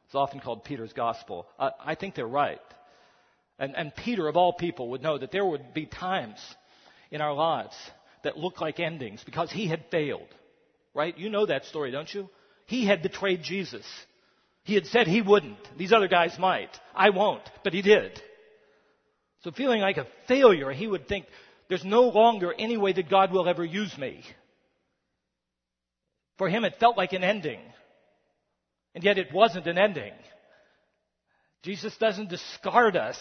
It's 0.06 0.14
often 0.14 0.40
called 0.40 0.64
Peter's 0.64 0.92
gospel. 0.92 1.46
I, 1.58 1.70
I 1.84 1.94
think 1.94 2.14
they're 2.14 2.26
right. 2.26 2.60
And, 3.58 3.76
and 3.76 3.94
Peter, 3.94 4.28
of 4.28 4.36
all 4.36 4.52
people, 4.52 4.90
would 4.90 5.02
know 5.02 5.18
that 5.18 5.32
there 5.32 5.44
would 5.44 5.74
be 5.74 5.86
times 5.86 6.38
in 7.10 7.20
our 7.20 7.34
lives 7.34 7.74
that 8.22 8.36
look 8.36 8.60
like 8.60 8.80
endings 8.80 9.22
because 9.24 9.50
he 9.50 9.66
had 9.66 9.84
failed. 9.90 10.28
Right? 10.94 11.16
You 11.16 11.30
know 11.30 11.46
that 11.46 11.64
story, 11.64 11.90
don't 11.90 12.12
you? 12.12 12.28
He 12.66 12.86
had 12.86 13.02
betrayed 13.02 13.42
Jesus. 13.42 13.86
He 14.64 14.74
had 14.74 14.86
said 14.86 15.06
he 15.06 15.22
wouldn't. 15.22 15.58
These 15.76 15.92
other 15.92 16.08
guys 16.08 16.38
might. 16.38 16.70
I 16.94 17.10
won't. 17.10 17.48
But 17.64 17.72
he 17.72 17.82
did. 17.82 18.20
So 19.42 19.50
feeling 19.50 19.80
like 19.80 19.96
a 19.96 20.06
failure, 20.28 20.70
he 20.70 20.86
would 20.86 21.08
think, 21.08 21.26
there's 21.68 21.84
no 21.84 22.02
longer 22.02 22.52
any 22.56 22.76
way 22.76 22.92
that 22.92 23.08
God 23.08 23.32
will 23.32 23.48
ever 23.48 23.64
use 23.64 23.96
me. 23.96 24.22
For 26.38 26.48
him, 26.48 26.64
it 26.64 26.76
felt 26.80 26.96
like 26.96 27.12
an 27.12 27.24
ending. 27.24 27.60
And 28.94 29.04
yet 29.04 29.18
it 29.18 29.32
wasn't 29.32 29.66
an 29.66 29.78
ending. 29.78 30.12
Jesus 31.62 31.96
doesn't 31.98 32.30
discard 32.30 32.96
us. 32.96 33.18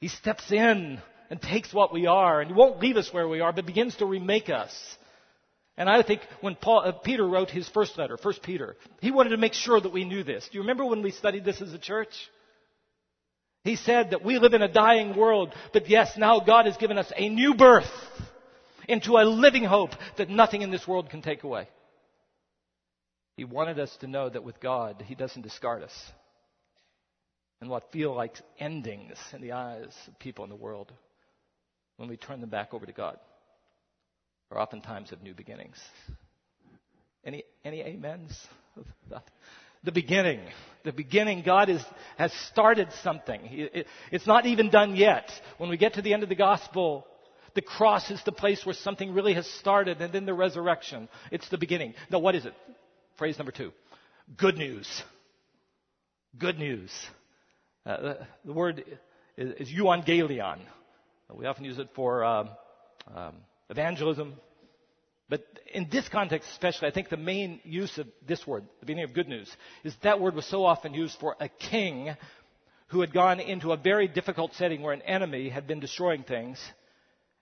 He 0.00 0.08
steps 0.08 0.50
in 0.50 1.00
and 1.30 1.40
takes 1.40 1.72
what 1.72 1.92
we 1.92 2.06
are, 2.06 2.40
and 2.40 2.50
he 2.50 2.54
won't 2.54 2.80
leave 2.80 2.96
us 2.96 3.12
where 3.12 3.28
we 3.28 3.40
are, 3.40 3.52
but 3.52 3.66
begins 3.66 3.96
to 3.96 4.06
remake 4.06 4.50
us. 4.50 4.72
And 5.76 5.88
I 5.88 6.02
think 6.02 6.22
when 6.40 6.54
Paul, 6.54 6.82
uh, 6.86 6.92
Peter 6.92 7.26
wrote 7.26 7.50
his 7.50 7.68
first 7.68 7.98
letter, 7.98 8.16
First 8.16 8.42
Peter, 8.42 8.76
he 9.00 9.10
wanted 9.10 9.30
to 9.30 9.36
make 9.36 9.52
sure 9.52 9.80
that 9.80 9.92
we 9.92 10.04
knew 10.04 10.22
this. 10.24 10.48
Do 10.50 10.56
you 10.56 10.62
remember 10.62 10.86
when 10.86 11.02
we 11.02 11.10
studied 11.10 11.44
this 11.44 11.60
as 11.60 11.72
a 11.72 11.78
church? 11.78 12.14
He 13.62 13.76
said 13.76 14.10
that 14.10 14.24
we 14.24 14.38
live 14.38 14.54
in 14.54 14.62
a 14.62 14.72
dying 14.72 15.16
world, 15.16 15.52
but 15.72 15.88
yes, 15.88 16.16
now 16.16 16.40
God 16.40 16.66
has 16.66 16.76
given 16.76 16.98
us 16.98 17.12
a 17.14 17.28
new 17.28 17.54
birth 17.54 17.90
into 18.88 19.18
a 19.18 19.24
living 19.24 19.64
hope 19.64 19.90
that 20.16 20.30
nothing 20.30 20.62
in 20.62 20.70
this 20.70 20.86
world 20.86 21.10
can 21.10 21.22
take 21.22 21.44
away. 21.44 21.68
He 23.36 23.44
wanted 23.44 23.78
us 23.78 23.94
to 24.00 24.06
know 24.06 24.28
that 24.28 24.44
with 24.44 24.60
God, 24.60 25.04
He 25.06 25.14
doesn't 25.14 25.42
discard 25.42 25.82
us. 25.82 26.12
And 27.60 27.70
what 27.70 27.92
feel 27.92 28.14
like 28.14 28.34
endings 28.58 29.16
in 29.32 29.40
the 29.40 29.52
eyes 29.52 29.94
of 30.06 30.18
people 30.18 30.44
in 30.44 30.50
the 30.50 30.56
world 30.56 30.92
when 31.96 32.08
we 32.08 32.16
turn 32.16 32.40
them 32.40 32.50
back 32.50 32.74
over 32.74 32.84
to 32.84 32.92
God 32.92 33.18
are 34.50 34.60
oftentimes 34.60 35.12
of 35.12 35.22
new 35.22 35.34
beginnings. 35.34 35.78
Any, 37.24 37.44
any 37.64 37.82
amens? 37.82 38.38
The 39.84 39.92
beginning. 39.92 40.40
The 40.84 40.92
beginning, 40.92 41.42
God 41.44 41.68
is, 41.68 41.82
has 42.18 42.32
started 42.50 42.88
something. 43.02 43.40
It, 43.44 43.86
it's 44.10 44.26
not 44.26 44.44
even 44.44 44.68
done 44.68 44.96
yet. 44.96 45.30
When 45.58 45.70
we 45.70 45.76
get 45.76 45.94
to 45.94 46.02
the 46.02 46.12
end 46.12 46.22
of 46.22 46.28
the 46.28 46.34
gospel, 46.34 47.06
the 47.56 47.62
cross 47.62 48.10
is 48.10 48.22
the 48.24 48.32
place 48.32 48.64
where 48.64 48.74
something 48.74 49.12
really 49.12 49.34
has 49.34 49.46
started, 49.46 50.00
and 50.00 50.12
then 50.12 50.26
the 50.26 50.34
resurrection. 50.34 51.08
It's 51.32 51.48
the 51.48 51.58
beginning. 51.58 51.94
Now, 52.10 52.20
what 52.20 52.36
is 52.36 52.46
it? 52.46 52.54
Phrase 53.16 53.38
number 53.38 53.50
two 53.50 53.72
good 54.36 54.56
news. 54.56 55.02
Good 56.38 56.58
news. 56.58 56.92
Uh, 57.84 57.96
the, 57.96 58.18
the, 58.44 58.52
word 58.52 58.84
is, 59.36 59.68
is 59.68 59.74
euangelion. 59.74 60.58
We 61.32 61.46
often 61.46 61.64
use 61.64 61.78
it 61.78 61.88
for 61.94 62.24
um, 62.24 62.50
um, 63.14 63.36
evangelism. 63.70 64.34
But 65.28 65.44
in 65.72 65.88
this 65.90 66.08
context, 66.08 66.48
especially, 66.52 66.88
I 66.88 66.90
think 66.92 67.08
the 67.08 67.16
main 67.16 67.60
use 67.64 67.96
of 67.98 68.06
this 68.26 68.46
word, 68.46 68.64
the 68.80 68.86
beginning 68.86 69.04
of 69.04 69.14
good 69.14 69.28
news, 69.28 69.50
is 69.82 69.94
that 70.02 70.20
word 70.20 70.34
was 70.34 70.46
so 70.46 70.64
often 70.64 70.94
used 70.94 71.18
for 71.18 71.36
a 71.40 71.48
king 71.48 72.14
who 72.88 73.00
had 73.00 73.12
gone 73.12 73.40
into 73.40 73.72
a 73.72 73.76
very 73.76 74.08
difficult 74.08 74.52
setting 74.54 74.82
where 74.82 74.92
an 74.92 75.02
enemy 75.02 75.48
had 75.48 75.66
been 75.66 75.80
destroying 75.80 76.22
things 76.22 76.58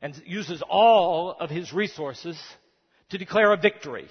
and 0.05 0.23
uses 0.27 0.63
all 0.69 1.31
of 1.41 1.49
his 1.49 1.73
resources 1.73 2.39
to 3.09 3.17
declare 3.17 3.55
a 3.55 3.57
victory. 3.57 4.07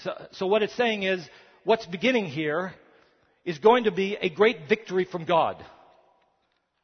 So, 0.00 0.12
so 0.32 0.46
what 0.46 0.62
it's 0.62 0.76
saying 0.76 1.04
is, 1.04 1.26
what's 1.64 1.86
beginning 1.86 2.26
here 2.26 2.74
is 3.46 3.56
going 3.56 3.84
to 3.84 3.90
be 3.90 4.14
a 4.20 4.28
great 4.28 4.68
victory 4.68 5.06
from 5.10 5.24
God. 5.24 5.64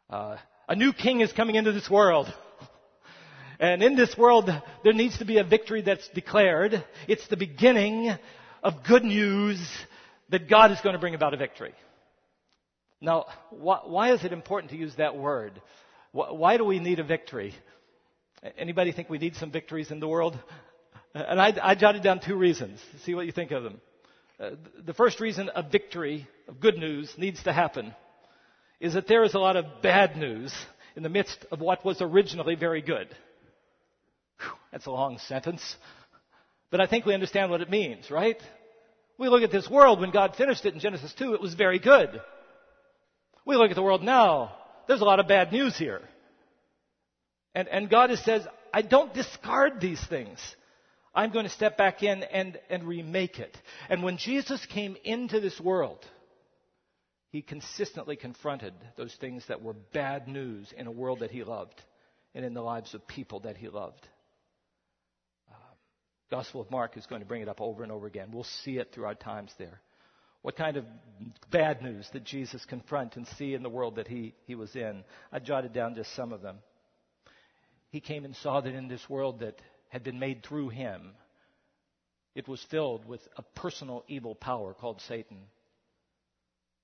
Uh, 0.08 0.38
a 0.66 0.74
new 0.74 0.94
king 0.94 1.20
is 1.20 1.30
coming 1.32 1.54
into 1.54 1.70
this 1.70 1.88
world. 1.88 2.32
And 3.60 3.80
in 3.80 3.94
this 3.94 4.18
world, 4.18 4.50
there 4.82 4.92
needs 4.92 5.18
to 5.18 5.24
be 5.24 5.38
a 5.38 5.44
victory 5.44 5.82
that's 5.82 6.08
declared. 6.08 6.84
It's 7.06 7.28
the 7.28 7.36
beginning 7.36 8.12
of 8.60 8.82
good 8.82 9.04
news 9.04 9.64
that 10.30 10.50
God 10.50 10.72
is 10.72 10.80
going 10.80 10.94
to 10.94 10.98
bring 10.98 11.14
about 11.14 11.32
a 11.32 11.36
victory. 11.36 11.72
Now, 13.00 13.26
why 13.50 14.14
is 14.14 14.24
it 14.24 14.32
important 14.32 14.72
to 14.72 14.76
use 14.76 14.96
that 14.96 15.16
word? 15.16 15.62
Why 16.12 16.58
do 16.58 16.64
we 16.64 16.78
need 16.78 16.98
a 16.98 17.04
victory? 17.04 17.54
Anybody 18.58 18.92
think 18.92 19.08
we 19.08 19.18
need 19.18 19.36
some 19.36 19.50
victories 19.50 19.90
in 19.90 19.98
the 19.98 20.08
world? 20.08 20.38
And 21.14 21.40
I, 21.40 21.54
I 21.62 21.74
jotted 21.74 22.02
down 22.02 22.20
two 22.20 22.36
reasons. 22.36 22.80
See 23.04 23.14
what 23.14 23.26
you 23.26 23.32
think 23.32 23.50
of 23.50 23.62
them. 23.62 23.80
Uh, 24.38 24.50
the 24.84 24.94
first 24.94 25.20
reason 25.20 25.50
a 25.54 25.62
victory 25.62 26.26
of 26.48 26.60
good 26.60 26.76
news 26.76 27.12
needs 27.16 27.42
to 27.44 27.52
happen 27.52 27.94
is 28.80 28.94
that 28.94 29.06
there 29.06 29.22
is 29.24 29.34
a 29.34 29.38
lot 29.38 29.56
of 29.56 29.82
bad 29.82 30.16
news 30.16 30.52
in 30.96 31.02
the 31.02 31.08
midst 31.08 31.46
of 31.50 31.60
what 31.60 31.84
was 31.84 32.00
originally 32.00 32.56
very 32.56 32.82
good. 32.82 33.08
Whew, 34.40 34.52
that's 34.70 34.86
a 34.86 34.90
long 34.90 35.18
sentence. 35.18 35.76
But 36.70 36.80
I 36.80 36.86
think 36.86 37.06
we 37.06 37.14
understand 37.14 37.50
what 37.50 37.60
it 37.60 37.70
means, 37.70 38.10
right? 38.10 38.40
We 39.18 39.28
look 39.28 39.42
at 39.42 39.52
this 39.52 39.70
world 39.70 40.00
when 40.00 40.10
God 40.10 40.34
finished 40.36 40.66
it 40.66 40.74
in 40.74 40.80
Genesis 40.80 41.14
2, 41.14 41.34
it 41.34 41.40
was 41.40 41.54
very 41.54 41.78
good. 41.78 42.20
We 43.46 43.56
look 43.56 43.70
at 43.70 43.76
the 43.76 43.82
world 43.82 44.02
now, 44.02 44.52
there's 44.88 45.00
a 45.00 45.04
lot 45.04 45.20
of 45.20 45.28
bad 45.28 45.52
news 45.52 45.76
here. 45.76 46.00
And, 47.54 47.68
and 47.68 47.90
God 47.90 48.10
says, 48.18 48.46
I 48.72 48.82
don't 48.82 49.12
discard 49.12 49.80
these 49.80 50.02
things. 50.08 50.38
I'm 51.14 51.30
going 51.30 51.44
to 51.44 51.50
step 51.50 51.76
back 51.76 52.02
in 52.02 52.22
and, 52.22 52.58
and 52.70 52.84
remake 52.84 53.38
it. 53.38 53.56
And 53.90 54.02
when 54.02 54.16
Jesus 54.16 54.64
came 54.66 54.96
into 55.04 55.40
this 55.40 55.60
world, 55.60 56.04
he 57.30 57.42
consistently 57.42 58.16
confronted 58.16 58.72
those 58.96 59.14
things 59.20 59.44
that 59.48 59.62
were 59.62 59.74
bad 59.74 60.28
news 60.28 60.72
in 60.76 60.86
a 60.86 60.90
world 60.90 61.20
that 61.20 61.30
he 61.30 61.44
loved 61.44 61.80
and 62.34 62.44
in 62.44 62.54
the 62.54 62.62
lives 62.62 62.94
of 62.94 63.06
people 63.06 63.40
that 63.40 63.58
he 63.58 63.68
loved. 63.68 64.06
Uh, 65.50 65.54
Gospel 66.30 66.62
of 66.62 66.70
Mark 66.70 66.96
is 66.96 67.06
going 67.06 67.20
to 67.20 67.28
bring 67.28 67.42
it 67.42 67.48
up 67.48 67.60
over 67.60 67.82
and 67.82 67.92
over 67.92 68.06
again. 68.06 68.30
We'll 68.32 68.44
see 68.44 68.78
it 68.78 68.92
through 68.92 69.04
our 69.04 69.14
times 69.14 69.52
there. 69.58 69.80
What 70.42 70.56
kind 70.56 70.76
of 70.76 70.84
bad 71.50 71.82
news 71.82 72.08
did 72.12 72.24
Jesus 72.24 72.64
confront 72.64 73.16
and 73.16 73.26
see 73.38 73.54
in 73.54 73.62
the 73.62 73.70
world 73.70 73.96
that 73.96 74.08
he, 74.08 74.34
he 74.46 74.56
was 74.56 74.74
in? 74.74 75.04
I 75.30 75.38
jotted 75.38 75.72
down 75.72 75.94
just 75.94 76.14
some 76.14 76.32
of 76.32 76.42
them. 76.42 76.58
He 77.90 78.00
came 78.00 78.24
and 78.24 78.34
saw 78.36 78.60
that 78.60 78.74
in 78.74 78.88
this 78.88 79.08
world 79.08 79.40
that 79.40 79.60
had 79.88 80.02
been 80.02 80.18
made 80.18 80.42
through 80.42 80.70
him, 80.70 81.12
it 82.34 82.48
was 82.48 82.64
filled 82.70 83.04
with 83.04 83.20
a 83.36 83.42
personal 83.42 84.04
evil 84.08 84.34
power 84.34 84.74
called 84.74 85.00
Satan 85.02 85.38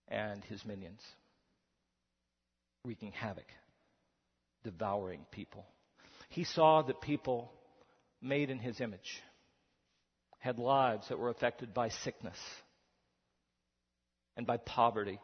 and 0.06 0.44
his 0.44 0.64
minions, 0.64 1.00
wreaking 2.84 3.12
havoc, 3.12 3.46
devouring 4.62 5.26
people. 5.32 5.66
He 6.28 6.44
saw 6.44 6.82
that 6.82 7.00
people 7.00 7.50
made 8.22 8.50
in 8.50 8.58
his 8.58 8.80
image 8.80 9.22
had 10.38 10.58
lives 10.58 11.08
that 11.08 11.18
were 11.18 11.30
affected 11.30 11.74
by 11.74 11.88
sickness 11.88 12.38
and 14.38 14.46
by 14.46 14.56
poverty 14.56 15.18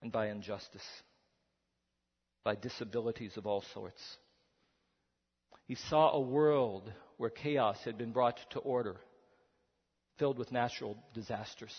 and 0.00 0.12
by 0.12 0.28
injustice, 0.28 0.86
by 2.44 2.54
disabilities 2.54 3.36
of 3.36 3.46
all 3.46 3.64
sorts. 3.74 4.00
He 5.66 5.74
saw 5.74 6.12
a 6.12 6.20
world 6.20 6.90
where 7.18 7.30
chaos 7.30 7.76
had 7.84 7.98
been 7.98 8.12
brought 8.12 8.38
to 8.50 8.60
order, 8.60 8.96
filled 10.18 10.38
with 10.38 10.52
natural 10.52 10.96
disasters, 11.14 11.74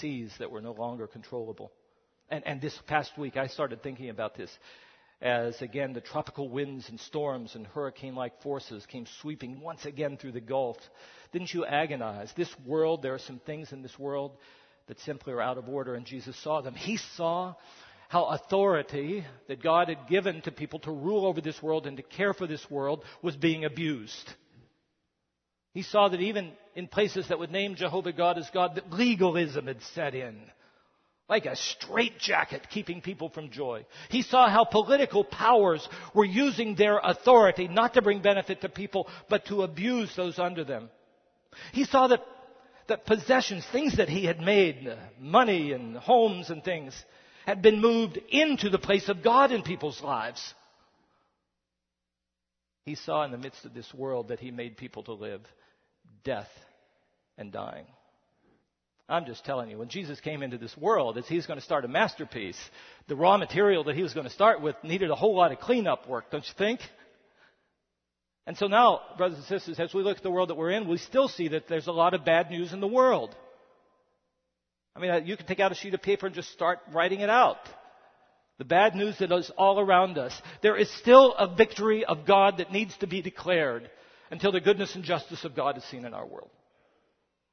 seas 0.00 0.34
that 0.40 0.50
were 0.50 0.60
no 0.60 0.72
longer 0.72 1.06
controllable. 1.06 1.72
And, 2.28 2.44
and 2.44 2.60
this 2.60 2.76
past 2.88 3.12
week, 3.16 3.36
I 3.36 3.46
started 3.46 3.82
thinking 3.82 4.10
about 4.10 4.36
this 4.36 4.50
as 5.20 5.60
again 5.62 5.92
the 5.92 6.00
tropical 6.00 6.48
winds 6.48 6.88
and 6.88 7.00
storms 7.00 7.54
and 7.54 7.66
hurricane 7.66 8.14
like 8.14 8.40
forces 8.42 8.86
came 8.86 9.06
sweeping 9.20 9.60
once 9.60 9.84
again 9.84 10.16
through 10.16 10.32
the 10.32 10.40
Gulf. 10.40 10.76
Didn't 11.32 11.52
you 11.52 11.64
agonize? 11.64 12.32
This 12.36 12.52
world, 12.66 13.02
there 13.02 13.14
are 13.14 13.20
some 13.20 13.40
things 13.46 13.72
in 13.72 13.82
this 13.82 13.98
world 13.98 14.36
that 14.88 14.98
simply 15.00 15.32
are 15.32 15.40
out 15.40 15.58
of 15.58 15.68
order, 15.68 15.94
and 15.94 16.04
Jesus 16.04 16.36
saw 16.42 16.60
them. 16.60 16.74
He 16.74 16.96
saw 17.16 17.54
how 18.08 18.24
authority 18.26 19.24
that 19.48 19.62
God 19.62 19.88
had 19.88 20.08
given 20.08 20.40
to 20.42 20.50
people 20.50 20.78
to 20.80 20.90
rule 20.90 21.26
over 21.26 21.40
this 21.40 21.62
world 21.62 21.86
and 21.86 21.96
to 21.98 22.02
care 22.02 22.32
for 22.32 22.46
this 22.46 22.70
world 22.70 23.04
was 23.22 23.36
being 23.36 23.64
abused. 23.64 24.32
He 25.74 25.82
saw 25.82 26.08
that 26.08 26.20
even 26.20 26.52
in 26.74 26.88
places 26.88 27.28
that 27.28 27.38
would 27.38 27.52
name 27.52 27.74
Jehovah 27.74 28.12
God 28.12 28.38
as 28.38 28.48
God, 28.52 28.76
that 28.76 28.90
legalism 28.92 29.66
had 29.66 29.82
set 29.94 30.14
in 30.14 30.40
like 31.28 31.44
a 31.44 31.56
straitjacket 31.56 32.68
keeping 32.70 33.02
people 33.02 33.28
from 33.28 33.50
joy. 33.50 33.84
He 34.08 34.22
saw 34.22 34.48
how 34.48 34.64
political 34.64 35.24
powers 35.24 35.86
were 36.14 36.24
using 36.24 36.74
their 36.74 36.98
authority 36.98 37.68
not 37.68 37.94
to 37.94 38.02
bring 38.02 38.22
benefit 38.22 38.62
to 38.62 38.68
people, 38.68 39.08
but 39.28 39.44
to 39.46 39.62
abuse 39.62 40.10
those 40.16 40.38
under 40.38 40.64
them. 40.64 40.88
He 41.72 41.84
saw 41.84 42.08
that, 42.08 42.20
that 42.88 43.06
possessions, 43.06 43.64
things 43.70 43.96
that 43.96 44.08
he 44.08 44.24
had 44.24 44.40
made, 44.40 44.88
uh, 44.88 44.96
money 45.20 45.72
and 45.72 45.96
homes 45.96 46.50
and 46.50 46.64
things, 46.64 46.94
had 47.46 47.62
been 47.62 47.80
moved 47.80 48.18
into 48.30 48.68
the 48.68 48.78
place 48.78 49.08
of 49.08 49.22
God 49.22 49.52
in 49.52 49.62
people's 49.62 50.02
lives. 50.02 50.54
He 52.84 52.94
saw 52.94 53.24
in 53.24 53.30
the 53.30 53.38
midst 53.38 53.64
of 53.64 53.74
this 53.74 53.92
world 53.94 54.28
that 54.28 54.40
he 54.40 54.50
made 54.50 54.76
people 54.76 55.02
to 55.04 55.12
live 55.12 55.42
death 56.24 56.48
and 57.36 57.52
dying. 57.52 57.86
I'm 59.10 59.24
just 59.24 59.44
telling 59.44 59.70
you, 59.70 59.78
when 59.78 59.88
Jesus 59.88 60.20
came 60.20 60.42
into 60.42 60.58
this 60.58 60.76
world, 60.76 61.16
as 61.16 61.26
he's 61.26 61.46
going 61.46 61.58
to 61.58 61.64
start 61.64 61.86
a 61.86 61.88
masterpiece, 61.88 62.58
the 63.06 63.16
raw 63.16 63.38
material 63.38 63.84
that 63.84 63.96
he 63.96 64.02
was 64.02 64.12
going 64.12 64.26
to 64.26 64.32
start 64.32 64.60
with 64.60 64.76
needed 64.82 65.10
a 65.10 65.14
whole 65.14 65.34
lot 65.34 65.52
of 65.52 65.60
cleanup 65.60 66.06
work, 66.06 66.30
don't 66.30 66.46
you 66.46 66.54
think? 66.58 66.80
And 68.48 68.56
so 68.56 68.66
now, 68.66 69.02
brothers 69.18 69.36
and 69.36 69.46
sisters, 69.46 69.78
as 69.78 69.92
we 69.92 70.02
look 70.02 70.16
at 70.16 70.22
the 70.22 70.30
world 70.30 70.48
that 70.48 70.54
we're 70.54 70.70
in, 70.70 70.88
we 70.88 70.96
still 70.96 71.28
see 71.28 71.48
that 71.48 71.68
there's 71.68 71.86
a 71.86 71.92
lot 71.92 72.14
of 72.14 72.24
bad 72.24 72.50
news 72.50 72.72
in 72.72 72.80
the 72.80 72.88
world. 72.88 73.36
I 74.96 75.00
mean, 75.00 75.10
uh, 75.10 75.16
you 75.16 75.36
can 75.36 75.44
take 75.44 75.60
out 75.60 75.70
a 75.70 75.74
sheet 75.74 75.92
of 75.92 76.00
paper 76.00 76.24
and 76.24 76.34
just 76.34 76.50
start 76.52 76.78
writing 76.90 77.20
it 77.20 77.28
out. 77.28 77.58
The 78.56 78.64
bad 78.64 78.94
news 78.94 79.18
that 79.18 79.30
is 79.32 79.50
all 79.58 79.78
around 79.78 80.16
us. 80.16 80.32
There 80.62 80.78
is 80.78 80.90
still 80.96 81.34
a 81.34 81.54
victory 81.54 82.06
of 82.06 82.24
God 82.26 82.56
that 82.56 82.72
needs 82.72 82.96
to 83.00 83.06
be 83.06 83.20
declared 83.20 83.90
until 84.30 84.50
the 84.50 84.62
goodness 84.62 84.94
and 84.94 85.04
justice 85.04 85.44
of 85.44 85.54
God 85.54 85.76
is 85.76 85.84
seen 85.84 86.06
in 86.06 86.14
our 86.14 86.26
world. 86.26 86.48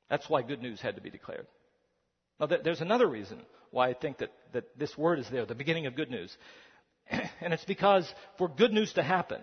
That's 0.10 0.30
why 0.30 0.44
good 0.44 0.62
news 0.62 0.80
had 0.80 0.96
to 0.96 1.02
be 1.02 1.10
declared. 1.10 1.46
Now, 2.40 2.46
there's 2.46 2.80
another 2.80 3.08
reason 3.08 3.42
why 3.70 3.90
I 3.90 3.96
think 3.96 4.20
that, 4.20 4.32
that 4.54 4.80
this 4.80 4.98
word 4.98 5.20
is 5.20 5.30
there, 5.30 5.46
the 5.46 5.56
beginning 5.56 5.88
of 5.88 5.96
good 5.98 6.10
news. 6.10 6.36
And 7.42 7.54
it's 7.54 7.66
because 7.66 8.10
for 8.38 8.48
good 8.48 8.72
news 8.72 8.94
to 8.94 9.04
happen, 9.04 9.42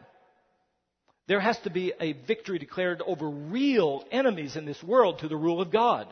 there 1.28 1.40
has 1.40 1.58
to 1.60 1.70
be 1.70 1.92
a 2.00 2.12
victory 2.12 2.58
declared 2.58 3.02
over 3.06 3.28
real 3.28 4.04
enemies 4.10 4.56
in 4.56 4.64
this 4.64 4.82
world 4.82 5.20
to 5.20 5.28
the 5.28 5.36
rule 5.36 5.60
of 5.60 5.70
God. 5.70 6.08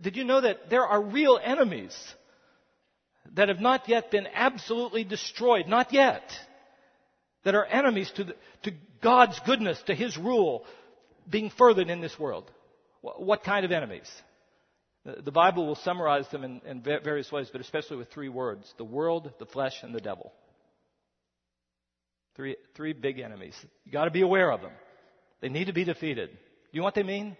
Did 0.00 0.16
you 0.16 0.24
know 0.24 0.40
that 0.40 0.70
there 0.70 0.84
are 0.86 1.02
real 1.02 1.38
enemies 1.42 1.96
that 3.34 3.48
have 3.48 3.60
not 3.60 3.88
yet 3.88 4.10
been 4.10 4.28
absolutely 4.32 5.04
destroyed? 5.04 5.66
Not 5.66 5.92
yet. 5.92 6.22
That 7.44 7.54
are 7.54 7.64
enemies 7.64 8.10
to, 8.16 8.24
the, 8.24 8.36
to 8.64 8.72
God's 9.02 9.38
goodness, 9.40 9.80
to 9.86 9.94
His 9.94 10.16
rule, 10.16 10.64
being 11.28 11.50
furthered 11.50 11.90
in 11.90 12.00
this 12.00 12.18
world. 12.18 12.50
What 13.00 13.44
kind 13.44 13.64
of 13.64 13.72
enemies? 13.72 14.10
The 15.04 15.32
Bible 15.32 15.66
will 15.66 15.76
summarize 15.76 16.28
them 16.28 16.44
in, 16.44 16.60
in, 16.66 16.82
various 16.82 17.32
ways, 17.32 17.48
but 17.50 17.60
especially 17.60 17.96
with 17.96 18.10
three 18.10 18.28
words 18.28 18.72
the 18.76 18.84
world, 18.84 19.32
the 19.38 19.46
flesh, 19.46 19.82
and 19.82 19.94
the 19.94 20.00
devil. 20.00 20.32
Three, 22.38 22.54
three 22.76 22.92
big 22.92 23.18
enemies. 23.18 23.56
You've 23.84 23.92
got 23.92 24.04
to 24.04 24.12
be 24.12 24.20
aware 24.20 24.52
of 24.52 24.60
them. 24.60 24.70
They 25.40 25.48
need 25.48 25.64
to 25.64 25.72
be 25.72 25.82
defeated. 25.82 26.30
You 26.70 26.80
know 26.80 26.84
what 26.84 26.94
they 26.94 27.02
mean? 27.02 27.36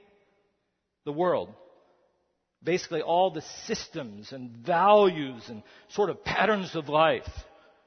The 1.05 1.13
world. 1.13 1.51
Basically, 2.65 3.01
all 3.01 3.31
the 3.31 3.45
systems 3.69 4.33
and 4.33 4.51
values 4.51 5.45
and 5.49 5.63
sort 5.91 6.11
of 6.11 6.25
patterns 6.25 6.75
of 6.75 6.89
life 6.89 7.23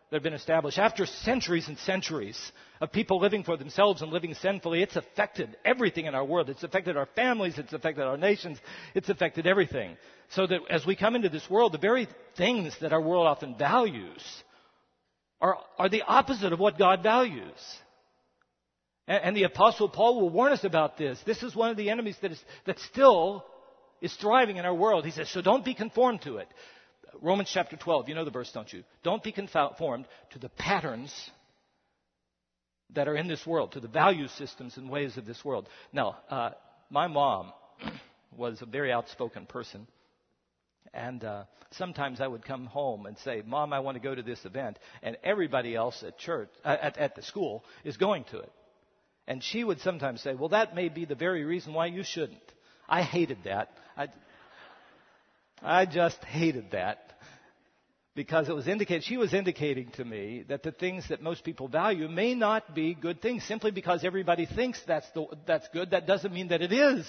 that 0.10 0.16
have 0.16 0.24
been 0.24 0.32
established 0.32 0.80
after 0.80 1.06
centuries 1.06 1.68
and 1.68 1.78
centuries 1.80 2.40
of 2.80 2.94
people 2.94 3.20
living 3.20 3.44
for 3.44 3.58
themselves 3.58 4.02
and 4.02 4.14
living 4.14 4.34
sinfully. 4.36 4.82
It's 4.82 4.96
affected 4.96 5.58
everything 5.66 6.06
in 6.06 6.16
our 6.16 6.24
world. 6.24 6.50
It's 6.50 6.64
affected 6.64 6.96
our 6.96 7.10
families. 7.14 7.58
It's 7.58 7.74
affected 7.74 8.06
our 8.06 8.16
nations. 8.16 8.58
It's 8.96 9.10
affected 9.10 9.46
everything. 9.48 9.98
So 10.30 10.48
that 10.48 10.62
as 10.70 10.86
we 10.86 10.96
come 10.96 11.18
into 11.18 11.28
this 11.28 11.50
world, 11.50 11.74
the 11.74 11.78
very 11.78 12.08
things 12.38 12.74
that 12.80 12.94
our 12.94 13.02
world 13.02 13.28
often 13.28 13.58
values 13.58 14.24
are, 15.42 15.58
are 15.78 15.90
the 15.90 16.04
opposite 16.04 16.54
of 16.54 16.60
what 16.60 16.78
God 16.78 17.02
values. 17.04 17.60
And, 19.08 19.24
and 19.24 19.38
the 19.38 19.44
apostle 19.44 19.90
Paul 19.90 20.22
will 20.22 20.30
warn 20.30 20.52
us 20.52 20.64
about 20.64 20.98
this. 20.98 21.20
This 21.26 21.44
is 21.44 21.56
one 21.56 21.72
of 21.72 21.78
the 21.78 21.90
enemies 21.90 22.18
that 22.22 22.32
is, 22.32 22.44
that 22.66 22.80
still 22.80 23.46
is 24.02 24.14
thriving 24.16 24.58
in 24.58 24.66
our 24.66 24.74
world. 24.74 25.06
He 25.06 25.12
says, 25.12 25.30
so 25.30 25.42
don't 25.42 25.66
be 25.66 25.74
conformed 25.74 26.22
to 26.24 26.38
it. 26.38 26.48
Romans 27.22 27.50
chapter 27.54 27.76
12, 27.76 28.10
you 28.10 28.16
know 28.16 28.26
the 28.26 28.32
verse, 28.32 28.52
don't 28.54 28.72
you? 28.72 28.84
Don't 29.04 29.24
be 29.24 29.32
conformed 29.32 30.06
to 30.32 30.40
the 30.40 30.50
patterns 30.50 31.14
that 32.94 33.08
are 33.08 33.16
in 33.16 33.28
this 33.28 33.46
world, 33.46 33.74
to 33.74 33.80
the 33.80 33.88
value 33.88 34.28
systems 34.28 34.78
and 34.78 34.90
ways 34.90 35.18
of 35.18 35.26
this 35.26 35.44
world. 35.44 35.68
Now, 35.94 36.18
uh, 36.30 36.52
my 36.90 37.08
mom 37.08 37.54
was 38.38 38.62
a 38.62 38.66
very 38.66 38.92
outspoken 38.92 39.46
person. 39.46 39.88
And 40.94 41.24
uh, 41.24 41.44
sometimes 41.72 42.20
I 42.20 42.28
would 42.28 42.44
come 42.44 42.66
home 42.66 43.06
and 43.06 43.18
say, 43.20 43.44
Mom, 43.46 43.72
I 43.72 43.80
want 43.80 43.96
to 43.96 44.04
go 44.04 44.14
to 44.14 44.22
this 44.22 44.44
event. 44.46 44.78
And 45.02 45.18
everybody 45.24 45.76
else 45.76 46.04
at 46.06 46.18
church, 46.18 46.50
uh, 46.66 46.78
at, 46.82 46.98
at 46.98 47.16
the 47.16 47.22
school, 47.22 47.64
is 47.84 47.98
going 47.98 48.26
to 48.32 48.40
it. 48.40 48.52
And 49.28 49.44
she 49.44 49.64
would 49.64 49.80
sometimes 49.80 50.22
say, 50.22 50.34
Well, 50.34 50.50
that 50.50 50.76
may 50.76 50.90
be 50.90 51.06
the 51.06 51.16
very 51.16 51.46
reason 51.46 51.74
why 51.74 51.86
you 51.86 52.04
shouldn't. 52.04 52.40
I 52.90 53.04
hated 53.04 53.38
that. 53.46 53.70
I, 53.96 54.10
I 55.62 55.86
just 55.86 56.22
hated 56.26 56.72
that 56.72 57.12
because 58.14 58.50
it 58.50 58.56
was 58.56 58.68
indicated, 58.68 59.06
she 59.06 59.18
was 59.18 59.34
indicating 59.34 59.90
to 59.92 60.04
me 60.04 60.44
that 60.50 60.64
the 60.64 60.72
things 60.72 61.08
that 61.10 61.22
most 61.22 61.46
people 61.46 61.68
value 61.70 62.10
may 62.10 62.34
not 62.36 62.76
be 62.76 62.94
good 62.94 63.22
things 63.22 63.44
simply 63.46 63.72
because 63.72 64.04
everybody 64.04 64.46
thinks 64.46 64.82
that's, 64.86 65.10
the, 65.12 65.26
that's 65.48 65.68
good. 65.70 65.92
That 65.92 66.08
doesn't 66.08 66.34
mean 66.34 66.50
that 66.50 66.62
it 66.62 66.74
is. 66.74 67.08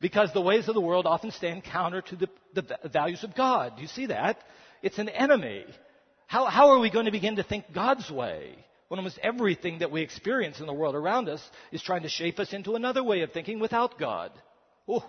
Because 0.00 0.32
the 0.32 0.40
ways 0.40 0.68
of 0.68 0.74
the 0.74 0.80
world 0.80 1.06
often 1.06 1.30
stand 1.30 1.64
counter 1.64 2.02
to 2.02 2.16
the, 2.16 2.28
the 2.54 2.90
values 2.90 3.24
of 3.24 3.34
God. 3.34 3.76
Do 3.76 3.82
you 3.82 3.88
see 3.88 4.06
that? 4.06 4.38
It's 4.82 4.98
an 4.98 5.08
enemy. 5.08 5.64
How, 6.26 6.46
how 6.46 6.70
are 6.70 6.78
we 6.78 6.90
going 6.90 7.06
to 7.06 7.12
begin 7.12 7.36
to 7.36 7.42
think 7.42 7.72
God's 7.72 8.10
way 8.10 8.54
when 8.88 8.98
almost 8.98 9.18
everything 9.22 9.78
that 9.78 9.90
we 9.90 10.02
experience 10.02 10.60
in 10.60 10.66
the 10.66 10.72
world 10.72 10.94
around 10.94 11.28
us 11.28 11.42
is 11.72 11.82
trying 11.82 12.02
to 12.02 12.08
shape 12.08 12.38
us 12.38 12.52
into 12.52 12.74
another 12.74 13.02
way 13.02 13.22
of 13.22 13.32
thinking 13.32 13.60
without 13.60 13.98
God? 13.98 14.30
Oh, 14.86 15.04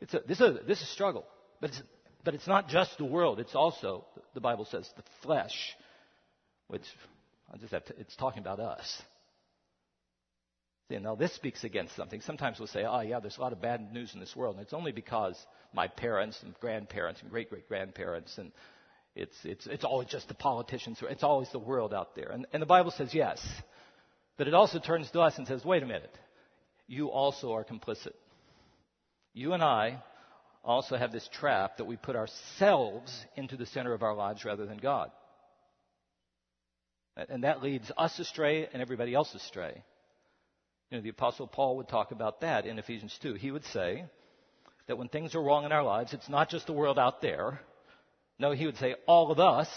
it's 0.00 0.14
a, 0.14 0.20
this, 0.26 0.40
is 0.40 0.46
a, 0.46 0.52
this 0.66 0.80
is 0.80 0.88
a 0.88 0.92
struggle. 0.92 1.24
But 1.60 1.70
it's, 1.70 1.82
but 2.24 2.34
it's 2.34 2.46
not 2.46 2.68
just 2.68 2.96
the 2.98 3.04
world, 3.04 3.40
it's 3.40 3.54
also, 3.54 4.04
the 4.34 4.40
Bible 4.40 4.64
says, 4.64 4.88
the 4.96 5.02
flesh, 5.22 5.76
which 6.68 6.82
I'll 7.50 7.58
just 7.58 7.72
have 7.72 7.84
to, 7.86 7.98
it's 7.98 8.16
talking 8.16 8.40
about 8.40 8.60
us. 8.60 9.02
See, 10.88 10.98
now 10.98 11.14
this 11.14 11.34
speaks 11.34 11.64
against 11.64 11.94
something. 11.96 12.20
Sometimes 12.22 12.58
we'll 12.58 12.68
say, 12.68 12.84
oh 12.84 13.00
yeah, 13.00 13.20
there's 13.20 13.36
a 13.36 13.40
lot 13.40 13.52
of 13.52 13.60
bad 13.60 13.92
news 13.92 14.14
in 14.14 14.20
this 14.20 14.34
world, 14.34 14.56
and 14.56 14.64
it's 14.64 14.72
only 14.72 14.92
because 14.92 15.36
my 15.72 15.86
parents 15.86 16.42
and 16.42 16.54
grandparents 16.60 17.20
and 17.20 17.30
great 17.30 17.50
great 17.50 17.68
grandparents 17.68 18.38
and 18.38 18.52
it's, 19.18 19.36
it's, 19.44 19.66
it's 19.66 19.84
always 19.84 20.08
just 20.08 20.28
the 20.28 20.34
politicians, 20.34 20.98
it's 21.02 21.24
always 21.24 21.50
the 21.50 21.58
world 21.58 21.92
out 21.92 22.14
there. 22.14 22.28
And, 22.28 22.46
and 22.52 22.62
the 22.62 22.66
Bible 22.66 22.92
says 22.92 23.12
yes. 23.12 23.44
But 24.36 24.46
it 24.46 24.54
also 24.54 24.78
turns 24.78 25.10
to 25.10 25.20
us 25.20 25.36
and 25.38 25.46
says, 25.46 25.64
wait 25.64 25.82
a 25.82 25.86
minute, 25.86 26.16
you 26.86 27.10
also 27.10 27.52
are 27.52 27.64
complicit. 27.64 28.12
You 29.34 29.54
and 29.54 29.62
I 29.62 30.02
also 30.62 30.96
have 30.96 31.10
this 31.10 31.28
trap 31.32 31.78
that 31.78 31.86
we 31.86 31.96
put 31.96 32.14
ourselves 32.14 33.12
into 33.36 33.56
the 33.56 33.66
center 33.66 33.92
of 33.92 34.04
our 34.04 34.14
lives 34.14 34.44
rather 34.44 34.66
than 34.66 34.78
God. 34.78 35.10
And 37.16 37.42
that 37.42 37.60
leads 37.60 37.90
us 37.98 38.16
astray 38.20 38.68
and 38.72 38.80
everybody 38.80 39.14
else 39.14 39.34
astray. 39.34 39.82
You 40.90 40.98
know, 40.98 41.02
the 41.02 41.10
Apostle 41.10 41.46
Paul 41.46 41.76
would 41.76 41.88
talk 41.88 42.12
about 42.12 42.40
that 42.40 42.64
in 42.64 42.78
Ephesians 42.78 43.16
2. 43.22 43.34
He 43.34 43.50
would 43.50 43.64
say 43.66 44.04
that 44.86 44.96
when 44.96 45.08
things 45.08 45.34
are 45.34 45.42
wrong 45.42 45.64
in 45.64 45.72
our 45.72 45.82
lives, 45.82 46.14
it's 46.14 46.28
not 46.28 46.48
just 46.48 46.66
the 46.66 46.72
world 46.72 46.98
out 46.98 47.20
there. 47.20 47.60
No, 48.38 48.52
he 48.52 48.64
would 48.64 48.78
say 48.78 48.94
all 49.06 49.30
of 49.30 49.38
us 49.38 49.68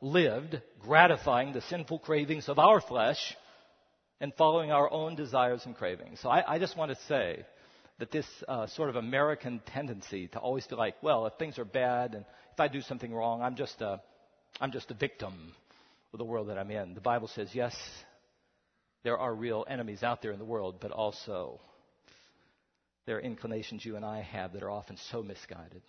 lived 0.00 0.60
gratifying 0.80 1.52
the 1.52 1.60
sinful 1.62 2.00
cravings 2.00 2.48
of 2.48 2.58
our 2.58 2.80
flesh 2.80 3.36
and 4.20 4.34
following 4.34 4.72
our 4.72 4.90
own 4.90 5.14
desires 5.14 5.62
and 5.64 5.76
cravings. 5.76 6.20
So 6.20 6.28
I, 6.28 6.54
I 6.54 6.58
just 6.58 6.76
want 6.76 6.90
to 6.90 6.98
say 7.06 7.44
that 7.98 8.10
this 8.10 8.26
uh, 8.48 8.66
sort 8.66 8.88
of 8.88 8.96
American 8.96 9.60
tendency 9.66 10.28
to 10.28 10.38
always 10.38 10.66
feel 10.66 10.78
like, 10.78 10.96
well, 11.02 11.26
if 11.26 11.34
things 11.34 11.58
are 11.58 11.64
bad 11.64 12.14
and 12.14 12.24
if 12.52 12.60
I 12.60 12.66
do 12.66 12.80
something 12.80 13.12
wrong, 13.12 13.42
I'm 13.42 13.54
just 13.54 13.80
a, 13.80 14.00
I'm 14.60 14.72
just 14.72 14.90
a 14.90 14.94
victim 14.94 15.52
of 16.12 16.18
the 16.18 16.24
world 16.24 16.48
that 16.48 16.58
I'm 16.58 16.70
in. 16.70 16.94
The 16.94 17.00
Bible 17.00 17.28
says, 17.28 17.50
yes, 17.52 17.76
there 19.04 19.18
are 19.18 19.34
real 19.34 19.64
enemies 19.68 20.02
out 20.02 20.22
there 20.22 20.32
in 20.32 20.38
the 20.38 20.44
world, 20.44 20.76
but 20.80 20.90
also 20.90 21.60
there 23.06 23.16
are 23.16 23.20
inclinations 23.20 23.84
you 23.84 23.96
and 23.96 24.04
I 24.04 24.22
have 24.22 24.52
that 24.52 24.62
are 24.62 24.70
often 24.70 24.98
so 25.10 25.22
misguided. 25.22 25.82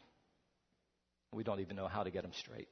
We 1.33 1.43
don't 1.43 1.59
even 1.59 1.75
know 1.75 1.87
how 1.87 2.03
to 2.03 2.11
get 2.11 2.23
them 2.23 2.31
straight. 2.33 2.69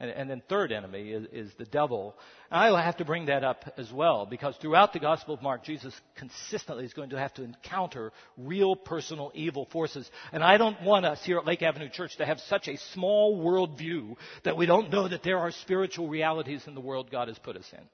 And, 0.00 0.10
and 0.10 0.30
then 0.30 0.42
third 0.48 0.70
enemy 0.70 1.10
is, 1.10 1.26
is 1.32 1.52
the 1.58 1.64
devil. 1.64 2.14
And 2.50 2.76
I 2.76 2.84
have 2.84 2.98
to 2.98 3.04
bring 3.04 3.26
that 3.26 3.42
up 3.42 3.74
as 3.76 3.92
well 3.92 4.26
because 4.26 4.56
throughout 4.58 4.92
the 4.92 5.00
Gospel 5.00 5.34
of 5.34 5.42
Mark, 5.42 5.64
Jesus 5.64 5.92
consistently 6.16 6.84
is 6.84 6.92
going 6.92 7.10
to 7.10 7.18
have 7.18 7.34
to 7.34 7.42
encounter 7.42 8.12
real 8.36 8.76
personal 8.76 9.32
evil 9.34 9.66
forces. 9.72 10.08
And 10.32 10.44
I 10.44 10.56
don't 10.56 10.80
want 10.82 11.04
us 11.04 11.20
here 11.24 11.38
at 11.38 11.46
Lake 11.46 11.62
Avenue 11.62 11.88
Church 11.88 12.16
to 12.18 12.24
have 12.24 12.38
such 12.40 12.68
a 12.68 12.76
small 12.92 13.42
worldview 13.44 14.14
that 14.44 14.56
we 14.56 14.66
don't 14.66 14.92
know 14.92 15.08
that 15.08 15.24
there 15.24 15.38
are 15.38 15.50
spiritual 15.50 16.08
realities 16.08 16.62
in 16.68 16.76
the 16.76 16.80
world 16.80 17.10
God 17.10 17.26
has 17.26 17.38
put 17.38 17.56
us 17.56 17.68
in. 17.72 17.84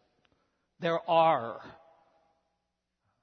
There 0.80 0.98
are. 1.08 1.60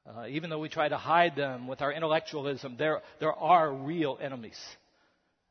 Uh, 0.05 0.25
even 0.27 0.49
though 0.49 0.59
we 0.59 0.69
try 0.69 0.89
to 0.89 0.97
hide 0.97 1.35
them 1.35 1.67
with 1.67 1.81
our 1.81 1.91
intellectualism, 1.91 2.75
there, 2.77 3.01
there 3.19 3.33
are 3.33 3.71
real 3.71 4.17
enemies. 4.21 4.59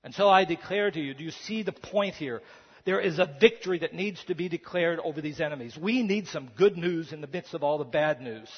And 0.02 0.14
so 0.14 0.28
I 0.28 0.44
declare 0.44 0.90
to 0.90 1.00
you, 1.00 1.14
do 1.14 1.24
you 1.24 1.30
see 1.30 1.62
the 1.62 1.72
point 1.72 2.14
here? 2.14 2.42
There 2.84 3.00
is 3.00 3.18
a 3.18 3.30
victory 3.40 3.80
that 3.80 3.94
needs 3.94 4.22
to 4.24 4.34
be 4.34 4.48
declared 4.48 4.98
over 5.00 5.20
these 5.20 5.40
enemies. 5.40 5.76
We 5.80 6.02
need 6.02 6.26
some 6.28 6.50
good 6.56 6.76
news 6.76 7.12
in 7.12 7.20
the 7.20 7.26
midst 7.26 7.54
of 7.54 7.62
all 7.62 7.78
the 7.78 7.84
bad 7.84 8.20
news. 8.20 8.48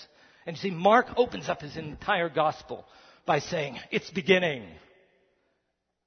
And 0.46 0.56
you 0.56 0.60
see, 0.60 0.70
Mark 0.70 1.06
opens 1.16 1.48
up 1.48 1.60
his 1.60 1.76
entire 1.76 2.28
gospel 2.28 2.84
by 3.26 3.40
saying, 3.40 3.78
it's 3.90 4.10
beginning. 4.10 4.64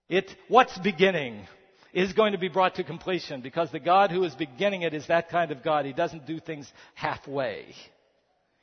It, 0.10 0.34
what's 0.48 0.78
beginning 0.78 1.48
is 1.96 2.12
going 2.12 2.34
to 2.34 2.38
be 2.38 2.50
brought 2.50 2.76
to 2.76 2.84
completion 2.84 3.40
because 3.40 3.72
the 3.72 3.80
God 3.80 4.12
who 4.12 4.26
is 4.26 4.36
beginning 4.36 4.82
it 4.82 4.94
is 4.94 5.08
that 5.08 5.30
kind 5.30 5.52
of 5.52 5.64
God. 5.64 5.86
He 5.86 5.94
doesn't 5.94 6.28
do 6.28 6.40
things 6.42 6.72
halfway. 6.94 7.74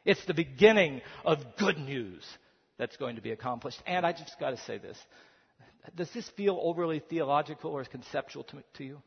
It's 0.04 0.24
the 0.26 0.34
beginning 0.34 1.00
of 1.24 1.38
good 1.58 1.78
news 1.78 2.22
that's 2.78 2.98
going 2.98 3.16
to 3.16 3.22
be 3.22 3.30
accomplished. 3.30 3.82
And 3.86 4.04
I 4.04 4.12
just 4.12 4.38
got 4.38 4.50
to 4.50 4.58
say 4.58 4.76
this. 4.76 4.98
Does 5.96 6.12
this 6.12 6.28
feel 6.36 6.60
overly 6.62 7.00
theological 7.00 7.70
or 7.70 7.82
conceptual 7.84 8.44
to, 8.44 8.62
to 8.74 8.84
you? 8.84 9.02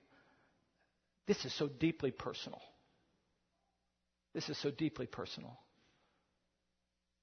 This 1.28 1.46
is 1.46 1.56
so 1.58 1.68
deeply 1.68 2.10
personal. 2.10 2.62
This 4.34 4.50
is 4.50 4.58
so 4.60 4.72
deeply 4.72 5.06
personal. 5.06 5.58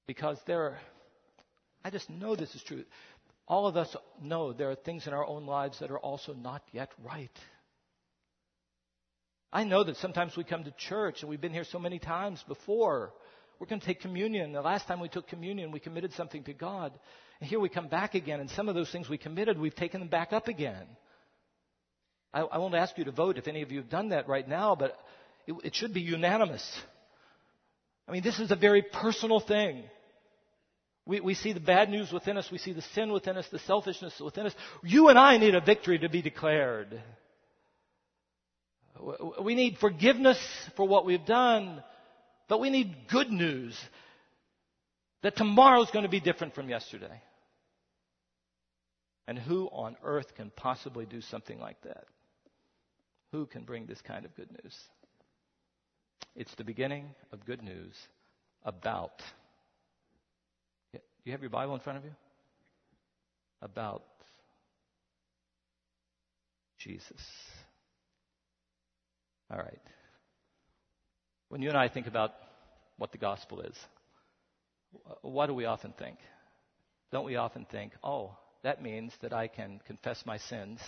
Because 0.07 0.37
there 0.47 0.61
are, 0.61 0.77
I 1.83 1.89
just 1.89 2.09
know 2.09 2.35
this 2.35 2.55
is 2.55 2.63
true. 2.63 2.85
All 3.47 3.67
of 3.67 3.75
us 3.75 3.95
know 4.21 4.53
there 4.53 4.71
are 4.71 4.75
things 4.75 5.05
in 5.05 5.13
our 5.13 5.25
own 5.25 5.45
lives 5.45 5.79
that 5.79 5.91
are 5.91 5.99
also 5.99 6.33
not 6.33 6.63
yet 6.71 6.89
right. 7.03 7.31
I 9.51 9.65
know 9.65 9.83
that 9.83 9.97
sometimes 9.97 10.35
we 10.35 10.43
come 10.43 10.63
to 10.63 10.71
church, 10.71 11.21
and 11.21 11.29
we've 11.29 11.41
been 11.41 11.53
here 11.53 11.65
so 11.65 11.77
many 11.77 11.99
times 11.99 12.43
before. 12.47 13.13
We're 13.59 13.67
going 13.67 13.81
to 13.81 13.85
take 13.85 14.01
communion. 14.01 14.53
The 14.53 14.61
last 14.61 14.87
time 14.87 14.99
we 14.99 15.09
took 15.09 15.27
communion, 15.27 15.71
we 15.71 15.79
committed 15.79 16.13
something 16.13 16.43
to 16.45 16.53
God. 16.53 16.91
And 17.39 17.49
here 17.49 17.59
we 17.59 17.69
come 17.69 17.87
back 17.87 18.15
again, 18.15 18.39
and 18.39 18.49
some 18.49 18.69
of 18.69 18.75
those 18.75 18.91
things 18.91 19.09
we 19.09 19.17
committed, 19.17 19.59
we've 19.59 19.75
taken 19.75 19.99
them 19.99 20.09
back 20.09 20.33
up 20.33 20.47
again. 20.47 20.85
I, 22.33 22.41
I 22.41 22.57
won't 22.57 22.73
ask 22.73 22.97
you 22.97 23.03
to 23.05 23.11
vote 23.11 23.37
if 23.37 23.47
any 23.47 23.61
of 23.61 23.71
you 23.71 23.79
have 23.79 23.89
done 23.89 24.09
that 24.09 24.27
right 24.27 24.47
now, 24.47 24.75
but 24.75 24.97
it, 25.45 25.53
it 25.63 25.75
should 25.75 25.93
be 25.93 26.01
unanimous. 26.01 26.67
I 28.07 28.11
mean, 28.11 28.23
this 28.23 28.39
is 28.39 28.51
a 28.51 28.55
very 28.55 28.81
personal 28.81 29.39
thing. 29.39 29.83
We, 31.05 31.19
we 31.19 31.33
see 31.33 31.51
the 31.51 31.59
bad 31.59 31.89
news 31.89 32.11
within 32.11 32.37
us. 32.37 32.49
We 32.51 32.57
see 32.57 32.71
the 32.71 32.81
sin 32.93 33.11
within 33.11 33.37
us, 33.37 33.47
the 33.51 33.59
selfishness 33.59 34.19
within 34.19 34.45
us. 34.45 34.55
You 34.83 35.09
and 35.09 35.19
I 35.19 35.37
need 35.37 35.55
a 35.55 35.61
victory 35.61 35.99
to 35.99 36.09
be 36.09 36.21
declared. 36.21 37.01
We 39.41 39.55
need 39.55 39.77
forgiveness 39.79 40.39
for 40.77 40.87
what 40.87 41.05
we've 41.05 41.25
done, 41.25 41.83
but 42.47 42.61
we 42.61 42.69
need 42.69 42.95
good 43.09 43.31
news 43.31 43.77
that 45.23 45.35
tomorrow 45.35 45.81
is 45.81 45.91
going 45.91 46.03
to 46.03 46.09
be 46.09 46.19
different 46.19 46.55
from 46.55 46.69
yesterday. 46.69 47.21
And 49.27 49.37
who 49.37 49.67
on 49.67 49.97
earth 50.03 50.35
can 50.35 50.51
possibly 50.55 51.05
do 51.05 51.21
something 51.21 51.59
like 51.59 51.81
that? 51.83 52.05
Who 53.31 53.45
can 53.45 53.63
bring 53.63 53.87
this 53.87 54.01
kind 54.01 54.25
of 54.25 54.35
good 54.35 54.51
news? 54.51 54.75
It's 56.35 56.53
the 56.55 56.63
beginning 56.63 57.07
of 57.31 57.45
good 57.45 57.61
news 57.61 57.93
about. 58.63 59.21
Do 61.23 61.29
you 61.29 61.31
have 61.31 61.41
your 61.41 61.49
Bible 61.49 61.73
in 61.73 61.79
front 61.79 61.99
of 61.99 62.05
you? 62.05 62.11
About 63.61 64.03
Jesus. 66.79 67.21
All 69.49 69.57
right. 69.57 69.79
When 71.47 71.61
you 71.61 71.69
and 71.69 71.77
I 71.77 71.87
think 71.87 72.07
about 72.07 72.31
what 72.97 73.11
the 73.11 73.17
gospel 73.17 73.61
is, 73.61 73.77
what 75.21 75.47
do 75.47 75.53
we 75.53 75.65
often 75.65 75.93
think? 75.97 76.17
Don't 77.11 77.25
we 77.25 77.35
often 77.37 77.65
think, 77.71 77.93
oh, 78.03 78.35
that 78.63 78.81
means 78.81 79.13
that 79.21 79.33
I 79.33 79.47
can 79.47 79.79
confess 79.85 80.25
my 80.25 80.37
sins 80.37 80.79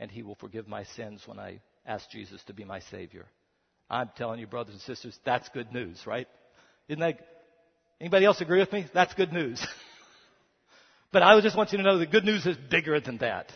and 0.00 0.10
He 0.10 0.22
will 0.22 0.34
forgive 0.36 0.66
my 0.66 0.84
sins 0.84 1.22
when 1.26 1.38
I 1.38 1.60
ask 1.86 2.10
Jesus 2.10 2.42
to 2.44 2.54
be 2.54 2.64
my 2.64 2.80
Savior. 2.80 3.26
I'm 3.88 4.10
telling 4.16 4.40
you, 4.40 4.46
brothers 4.46 4.74
and 4.74 4.82
sisters, 4.82 5.18
that's 5.24 5.48
good 5.50 5.72
news, 5.72 6.04
right? 6.06 6.26
Isn't 6.88 7.00
that, 7.00 7.20
anybody 8.02 8.26
else 8.26 8.40
agree 8.40 8.58
with 8.58 8.72
me? 8.72 8.86
That's 8.92 9.14
good 9.14 9.32
news. 9.32 9.64
but 11.12 11.22
I 11.22 11.40
just 11.40 11.56
want 11.56 11.70
you 11.70 11.78
to 11.78 11.84
know 11.84 11.98
the 11.98 12.06
good 12.06 12.24
news 12.24 12.44
is 12.44 12.56
bigger 12.68 12.98
than 13.00 13.18
that. 13.18 13.50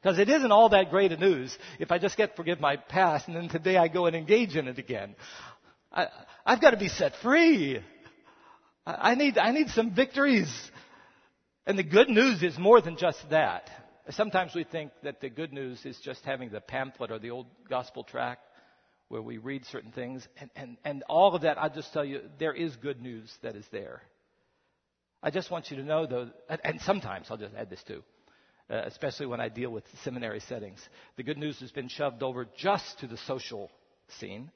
Because 0.00 0.20
it 0.20 0.28
isn't 0.28 0.52
all 0.52 0.68
that 0.68 0.90
great 0.90 1.10
a 1.10 1.16
news 1.16 1.56
if 1.80 1.90
I 1.90 1.98
just 1.98 2.16
get 2.16 2.36
forgive 2.36 2.60
my 2.60 2.76
past 2.76 3.26
and 3.26 3.36
then 3.36 3.48
today 3.48 3.76
I 3.76 3.88
go 3.88 4.06
and 4.06 4.14
engage 4.14 4.54
in 4.54 4.68
it 4.68 4.78
again. 4.78 5.16
I, 5.92 6.06
I've 6.46 6.60
got 6.60 6.70
to 6.70 6.76
be 6.76 6.88
set 6.88 7.16
free. 7.16 7.80
I, 8.86 9.10
I 9.10 9.14
need, 9.16 9.36
I 9.36 9.50
need 9.50 9.68
some 9.70 9.92
victories. 9.92 10.48
And 11.66 11.76
the 11.76 11.82
good 11.82 12.08
news 12.08 12.44
is 12.44 12.56
more 12.56 12.80
than 12.80 12.96
just 12.96 13.18
that. 13.30 13.68
Sometimes 14.10 14.54
we 14.54 14.62
think 14.62 14.92
that 15.02 15.20
the 15.20 15.28
good 15.28 15.52
news 15.52 15.84
is 15.84 15.98
just 15.98 16.24
having 16.24 16.50
the 16.50 16.60
pamphlet 16.60 17.10
or 17.10 17.18
the 17.18 17.30
old 17.30 17.48
gospel 17.68 18.04
tract 18.04 18.42
where 19.08 19.22
we 19.22 19.38
read 19.38 19.64
certain 19.66 19.92
things. 19.92 20.26
And, 20.38 20.50
and, 20.54 20.76
and 20.84 21.02
all 21.08 21.34
of 21.34 21.42
that, 21.42 21.58
I'll 21.58 21.70
just 21.70 21.92
tell 21.92 22.04
you, 22.04 22.22
there 22.38 22.52
is 22.52 22.76
good 22.76 23.00
news 23.00 23.32
that 23.42 23.56
is 23.56 23.66
there. 23.72 24.02
I 25.22 25.30
just 25.30 25.50
want 25.50 25.70
you 25.70 25.78
to 25.78 25.82
know, 25.82 26.06
though, 26.06 26.30
and 26.62 26.80
sometimes, 26.82 27.26
I'll 27.30 27.36
just 27.36 27.54
add 27.54 27.70
this 27.70 27.82
too, 27.82 28.04
uh, 28.70 28.82
especially 28.84 29.26
when 29.26 29.40
I 29.40 29.48
deal 29.48 29.70
with 29.70 29.84
seminary 30.04 30.40
settings, 30.40 30.80
the 31.16 31.24
good 31.24 31.38
news 31.38 31.58
has 31.60 31.72
been 31.72 31.88
shoved 31.88 32.22
over 32.22 32.46
just 32.56 33.00
to 33.00 33.08
the 33.08 33.16
social 33.26 33.70
scene, 34.20 34.50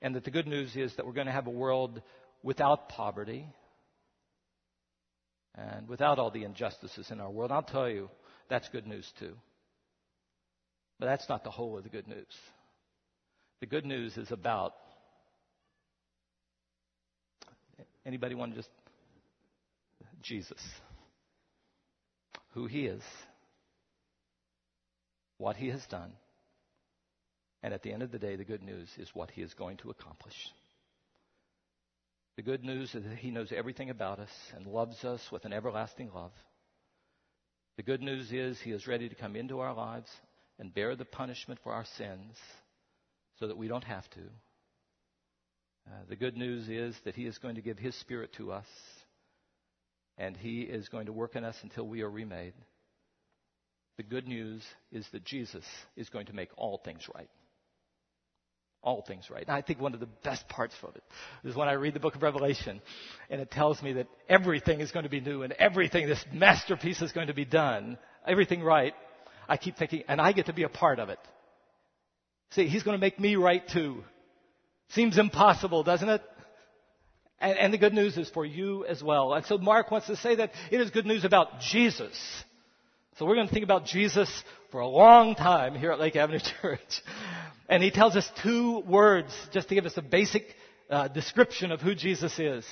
and 0.00 0.14
that 0.14 0.24
the 0.24 0.30
good 0.30 0.46
news 0.46 0.74
is 0.76 0.94
that 0.96 1.04
we're 1.04 1.12
going 1.12 1.26
to 1.26 1.32
have 1.32 1.46
a 1.46 1.50
world 1.50 2.00
without 2.42 2.88
poverty 2.88 3.46
and 5.56 5.88
without 5.88 6.18
all 6.18 6.30
the 6.30 6.44
injustices 6.44 7.10
in 7.10 7.20
our 7.20 7.30
world. 7.30 7.52
I'll 7.52 7.62
tell 7.62 7.88
you, 7.88 8.08
that's 8.48 8.68
good 8.70 8.86
news 8.86 9.12
too. 9.18 9.34
But 10.98 11.06
that's 11.06 11.28
not 11.28 11.44
the 11.44 11.50
whole 11.50 11.76
of 11.76 11.84
the 11.84 11.90
good 11.90 12.08
news. 12.08 12.26
The 13.60 13.66
good 13.66 13.84
news 13.84 14.16
is 14.16 14.30
about 14.30 14.74
anybody 18.06 18.34
want 18.34 18.52
to 18.52 18.56
just 18.56 18.70
Jesus. 20.22 20.60
Who 22.54 22.66
he 22.66 22.86
is, 22.86 23.02
what 25.36 25.56
he 25.56 25.68
has 25.68 25.84
done, 25.86 26.12
and 27.62 27.74
at 27.74 27.82
the 27.82 27.92
end 27.92 28.02
of 28.02 28.10
the 28.10 28.18
day, 28.18 28.36
the 28.36 28.44
good 28.44 28.62
news 28.62 28.88
is 28.98 29.08
what 29.12 29.30
he 29.30 29.42
is 29.42 29.54
going 29.54 29.76
to 29.78 29.90
accomplish. 29.90 30.34
The 32.36 32.42
good 32.42 32.64
news 32.64 32.94
is 32.94 33.04
that 33.04 33.18
he 33.18 33.30
knows 33.30 33.52
everything 33.52 33.90
about 33.90 34.20
us 34.20 34.30
and 34.56 34.66
loves 34.66 35.04
us 35.04 35.20
with 35.32 35.44
an 35.44 35.52
everlasting 35.52 36.10
love. 36.14 36.32
The 37.78 37.84
good 37.84 38.02
news 38.02 38.32
is 38.32 38.60
He 38.60 38.72
is 38.72 38.88
ready 38.88 39.08
to 39.08 39.14
come 39.14 39.36
into 39.36 39.60
our 39.60 39.72
lives 39.72 40.10
and 40.58 40.74
bear 40.74 40.96
the 40.96 41.04
punishment 41.04 41.60
for 41.62 41.72
our 41.72 41.84
sins 41.96 42.36
so 43.38 43.48
that 43.48 43.56
we 43.56 43.68
don't 43.68 43.84
have 43.84 44.08
to. 44.10 44.20
Uh, 45.86 45.90
the 46.08 46.16
good 46.16 46.36
news 46.36 46.68
is 46.68 46.94
that 47.04 47.14
He 47.14 47.26
is 47.26 47.38
going 47.38 47.54
to 47.54 47.62
give 47.62 47.78
His 47.78 47.94
Spirit 47.94 48.32
to 48.34 48.52
us 48.52 48.66
and 50.18 50.36
He 50.36 50.62
is 50.62 50.88
going 50.88 51.06
to 51.06 51.12
work 51.12 51.36
in 51.36 51.44
us 51.44 51.56
until 51.62 51.86
we 51.86 52.02
are 52.02 52.10
remade. 52.10 52.54
The 53.96 54.02
good 54.02 54.28
news 54.28 54.62
is 54.92 55.06
that 55.12 55.24
Jesus 55.24 55.64
is 55.96 56.08
going 56.08 56.26
to 56.26 56.32
make 56.32 56.50
all 56.56 56.80
things 56.84 57.08
right. 57.14 57.28
all 58.82 59.02
things 59.06 59.28
right. 59.30 59.44
And 59.46 59.56
I 59.56 59.62
think 59.62 59.80
one 59.80 59.94
of 59.94 60.00
the 60.00 60.08
best 60.24 60.48
parts 60.48 60.74
of 60.82 60.94
it 60.94 61.02
is 61.44 61.56
when 61.56 61.68
I 61.68 61.72
read 61.72 61.94
the 61.94 62.00
book 62.00 62.14
of 62.14 62.22
Revelation 62.22 62.80
and 63.28 63.40
it 63.40 63.50
tells 63.50 63.82
me 63.82 63.94
that 63.94 64.08
everything 64.28 64.80
is 64.80 64.92
going 64.92 65.02
to 65.04 65.10
be 65.10 65.20
new 65.20 65.42
and 65.42 65.52
everything, 65.54 66.06
this 66.06 66.24
masterpiece 66.32 67.02
is 67.02 67.12
going 67.12 67.26
to 67.28 67.34
be 67.34 67.44
done, 67.44 67.98
everything 68.26 68.62
right. 68.62 68.94
I 69.48 69.56
keep 69.56 69.76
thinking, 69.76 70.04
and 70.08 70.20
I 70.20 70.32
get 70.32 70.46
to 70.46 70.52
be 70.52 70.64
a 70.64 70.68
part 70.68 70.98
of 70.98 71.08
it. 71.08 71.18
See, 72.50 72.66
he's 72.66 72.82
going 72.82 72.96
to 72.96 73.00
make 73.00 73.20
me 73.20 73.36
right 73.36 73.66
too. 73.66 74.04
Seems 74.90 75.18
impossible, 75.18 75.82
doesn't 75.82 76.08
it? 76.08 76.22
And, 77.40 77.58
and 77.58 77.72
the 77.72 77.78
good 77.78 77.92
news 77.92 78.16
is 78.16 78.28
for 78.30 78.44
you 78.44 78.84
as 78.86 79.02
well. 79.02 79.34
And 79.34 79.44
so 79.46 79.58
Mark 79.58 79.90
wants 79.90 80.06
to 80.08 80.16
say 80.16 80.36
that 80.36 80.52
it 80.70 80.80
is 80.80 80.90
good 80.90 81.06
news 81.06 81.24
about 81.24 81.60
Jesus. 81.60 82.16
So 83.18 83.26
we're 83.26 83.34
going 83.34 83.48
to 83.48 83.52
think 83.52 83.64
about 83.64 83.84
Jesus 83.84 84.30
for 84.70 84.80
a 84.80 84.86
long 84.86 85.34
time 85.34 85.74
here 85.74 85.92
at 85.92 86.00
Lake 86.00 86.16
Avenue 86.16 86.40
Church. 86.62 87.02
And 87.68 87.82
he 87.82 87.90
tells 87.90 88.16
us 88.16 88.30
two 88.42 88.80
words 88.80 89.32
just 89.52 89.68
to 89.68 89.74
give 89.74 89.86
us 89.86 89.96
a 89.96 90.02
basic 90.02 90.54
uh, 90.90 91.08
description 91.08 91.70
of 91.70 91.80
who 91.80 91.94
Jesus 91.94 92.38
is. 92.38 92.64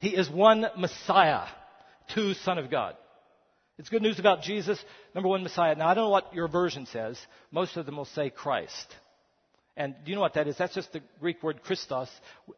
He 0.00 0.10
is 0.10 0.30
one 0.30 0.66
Messiah, 0.76 1.46
two 2.14 2.34
Son 2.34 2.58
of 2.58 2.70
God. 2.70 2.94
It's 3.78 3.88
good 3.88 4.02
news 4.02 4.18
about 4.18 4.42
Jesus. 4.42 4.82
Number 5.14 5.28
one, 5.28 5.44
Messiah. 5.44 5.76
Now, 5.76 5.88
I 5.88 5.94
don't 5.94 6.04
know 6.04 6.10
what 6.10 6.34
your 6.34 6.48
version 6.48 6.86
says. 6.86 7.18
Most 7.52 7.76
of 7.76 7.86
them 7.86 7.96
will 7.96 8.04
say 8.06 8.28
Christ. 8.28 8.86
And 9.76 9.94
do 10.04 10.10
you 10.10 10.16
know 10.16 10.20
what 10.20 10.34
that 10.34 10.48
is? 10.48 10.58
That's 10.58 10.74
just 10.74 10.92
the 10.92 11.00
Greek 11.20 11.40
word 11.40 11.62
Christos 11.62 12.08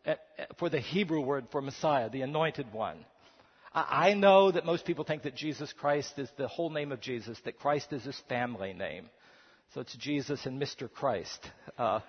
uh, 0.07 0.13
uh, 0.13 0.15
for 0.59 0.71
the 0.71 0.81
Hebrew 0.81 1.21
word 1.21 1.47
for 1.53 1.61
Messiah, 1.61 2.09
the 2.09 2.23
anointed 2.23 2.73
one. 2.73 3.05
I 3.73 4.15
know 4.15 4.51
that 4.51 4.67
most 4.67 4.85
people 4.85 5.05
think 5.05 5.23
that 5.23 5.37
Jesus 5.37 5.73
Christ 5.73 6.15
is 6.19 6.29
the 6.37 6.49
whole 6.49 6.71
name 6.71 6.91
of 6.91 7.01
Jesus, 7.01 7.39
that 7.45 7.59
Christ 7.59 7.93
is 7.93 8.03
his 8.03 8.21
family 8.29 8.73
name. 8.73 9.09
So 9.75 9.81
it's 9.81 9.95
Jesus 9.95 10.45
and 10.45 10.61
Mr. 10.61 10.91
Christ. 10.91 11.39
Uh, 11.79 12.01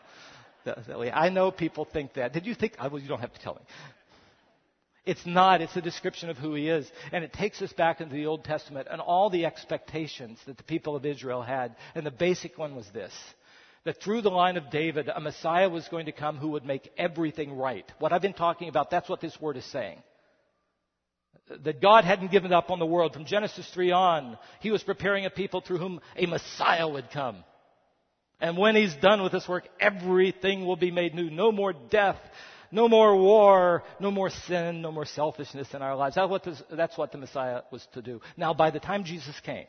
I 0.66 1.30
know 1.30 1.52
people 1.52 1.86
think 1.86 2.14
that. 2.14 2.34
Did 2.34 2.48
you 2.48 2.56
think? 2.56 2.78
Well, 2.80 2.98
you 2.98 3.08
don't 3.08 3.20
have 3.20 3.34
to 3.34 3.42
tell 3.42 3.56
me. 3.56 3.62
It's 5.06 5.26
not. 5.26 5.62
It's 5.62 5.76
a 5.76 5.82
description 5.82 6.30
of 6.30 6.38
who 6.38 6.54
he 6.54 6.70
is. 6.70 6.90
And 7.12 7.24
it 7.24 7.34
takes 7.34 7.62
us 7.62 7.74
back 7.74 8.02
into 8.02 8.14
the 8.14 8.28
Old 8.28 8.44
Testament 8.44 8.88
and 8.90 9.02
all 9.02 9.30
the 9.30 9.46
expectations 9.46 10.40
that 10.46 10.58
the 10.58 10.64
people 10.64 10.96
of 10.96 11.06
Israel 11.06 11.42
had. 11.42 11.76
And 11.96 12.06
the 12.06 12.12
basic 12.12 12.58
one 12.58 12.76
was 12.76 12.88
this. 12.94 13.14
That 13.84 14.00
through 14.00 14.22
the 14.22 14.30
line 14.30 14.58
of 14.58 14.70
David, 14.70 15.10
a 15.10 15.20
Messiah 15.20 15.68
was 15.68 15.88
going 15.88 16.06
to 16.06 16.12
come 16.12 16.38
who 16.38 16.50
would 16.50 16.66
make 16.66 16.92
everything 16.98 17.58
right. 17.58 17.92
What 17.98 18.14
I've 18.14 18.22
been 18.22 18.34
talking 18.34 18.70
about, 18.70 18.92
that's 18.92 19.10
what 19.10 19.22
this 19.22 19.42
word 19.42 19.58
is 19.58 19.66
saying 19.66 19.98
that 21.64 21.82
God 21.82 22.06
hadn't 22.06 22.32
given 22.32 22.54
up 22.54 22.70
on 22.70 22.80
the 22.80 22.86
world. 22.86 23.14
From 23.14 23.26
Genesis 23.26 23.70
3 23.74 23.92
on, 23.92 24.38
He 24.60 24.72
was 24.72 24.84
preparing 24.84 25.26
a 25.26 25.30
people 25.30 25.62
through 25.62 25.80
whom 25.80 26.02
a 26.16 26.26
Messiah 26.26 26.88
would 26.88 27.10
come. 27.12 27.44
And 28.40 28.58
when 28.58 28.76
He's 28.76 28.96
done 28.96 29.22
with 29.22 29.32
this 29.32 29.48
work, 29.48 29.68
everything 29.80 30.66
will 30.66 30.76
be 30.76 30.92
made 30.92 31.14
new. 31.14 31.30
No 31.30 31.52
more 31.52 31.74
death, 31.74 32.20
no 32.72 32.88
more 32.88 33.16
war, 33.16 33.84
no 34.00 34.12
more 34.12 34.30
sin, 34.30 34.82
no 34.82 34.92
more 34.92 35.06
selfishness 35.06 35.74
in 35.74 35.82
our 35.82 35.96
lives. 35.96 36.16
That's 36.16 36.98
what, 36.98 37.12
the 37.12 37.18
Messiah 37.18 37.62
was 37.72 37.86
to 37.94 38.02
do. 38.02 38.22
Now, 38.38 38.54
by 38.54 38.72
the 38.72 38.80
time 38.80 39.04
Jesus 39.04 39.40
came, 39.42 39.68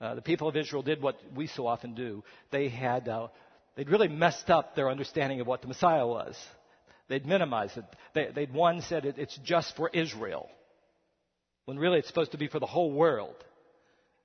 uh, 0.00 0.14
the 0.14 0.22
people 0.22 0.48
of 0.48 0.56
Israel 0.56 0.82
did 0.82 1.02
what 1.02 1.16
we 1.34 1.46
so 1.46 1.66
often 1.66 1.94
do. 1.94 2.22
They 2.50 2.68
had, 2.68 3.08
uh, 3.08 3.28
they'd 3.76 3.90
really 3.90 4.08
messed 4.08 4.48
up 4.48 4.74
their 4.74 4.90
understanding 4.90 5.40
of 5.40 5.46
what 5.46 5.60
the 5.60 5.68
Messiah 5.68 6.06
was. 6.06 6.36
They'd 7.08 7.26
minimized 7.26 7.76
it. 7.76 7.84
They, 8.14 8.28
they'd 8.34 8.52
one 8.52 8.82
said 8.82 9.04
it, 9.04 9.18
it's 9.18 9.38
just 9.44 9.76
for 9.76 9.90
Israel 9.92 10.48
when 11.64 11.78
really 11.78 11.98
it's 11.98 12.08
supposed 12.08 12.32
to 12.32 12.38
be 12.38 12.48
for 12.48 12.60
the 12.60 12.66
whole 12.66 12.90
world. 12.90 13.34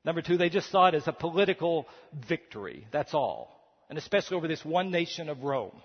Number 0.06 0.22
two, 0.22 0.38
they 0.38 0.50
just 0.50 0.70
saw 0.70 0.88
it 0.88 0.96
as 0.96 1.08
a 1.08 1.14
political 1.14 1.88
victory. 2.28 2.88
That's 2.92 3.14
all. 3.14 3.60
And 3.90 3.98
especially 3.98 4.38
over 4.38 4.48
this 4.48 4.64
one 4.64 4.92
nation 4.92 5.28
of 5.28 5.44
Rome. 5.44 5.82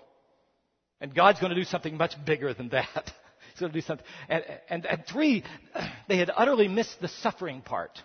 And 1.01 1.13
God's 1.13 1.39
going 1.39 1.51
to 1.51 1.55
do 1.55 1.65
something 1.65 1.95
much 1.95 2.13
bigger 2.25 2.53
than 2.53 2.69
that. 2.69 2.87
He's 3.51 3.59
going 3.59 3.71
to 3.71 3.77
do 3.77 3.85
something. 3.85 4.05
And, 4.27 4.43
and, 4.69 4.85
and 4.85 5.05
three, 5.05 5.43
they 6.07 6.17
had 6.17 6.31
utterly 6.35 6.67
missed 6.67 6.99
the 7.01 7.07
suffering 7.07 7.61
part. 7.61 7.99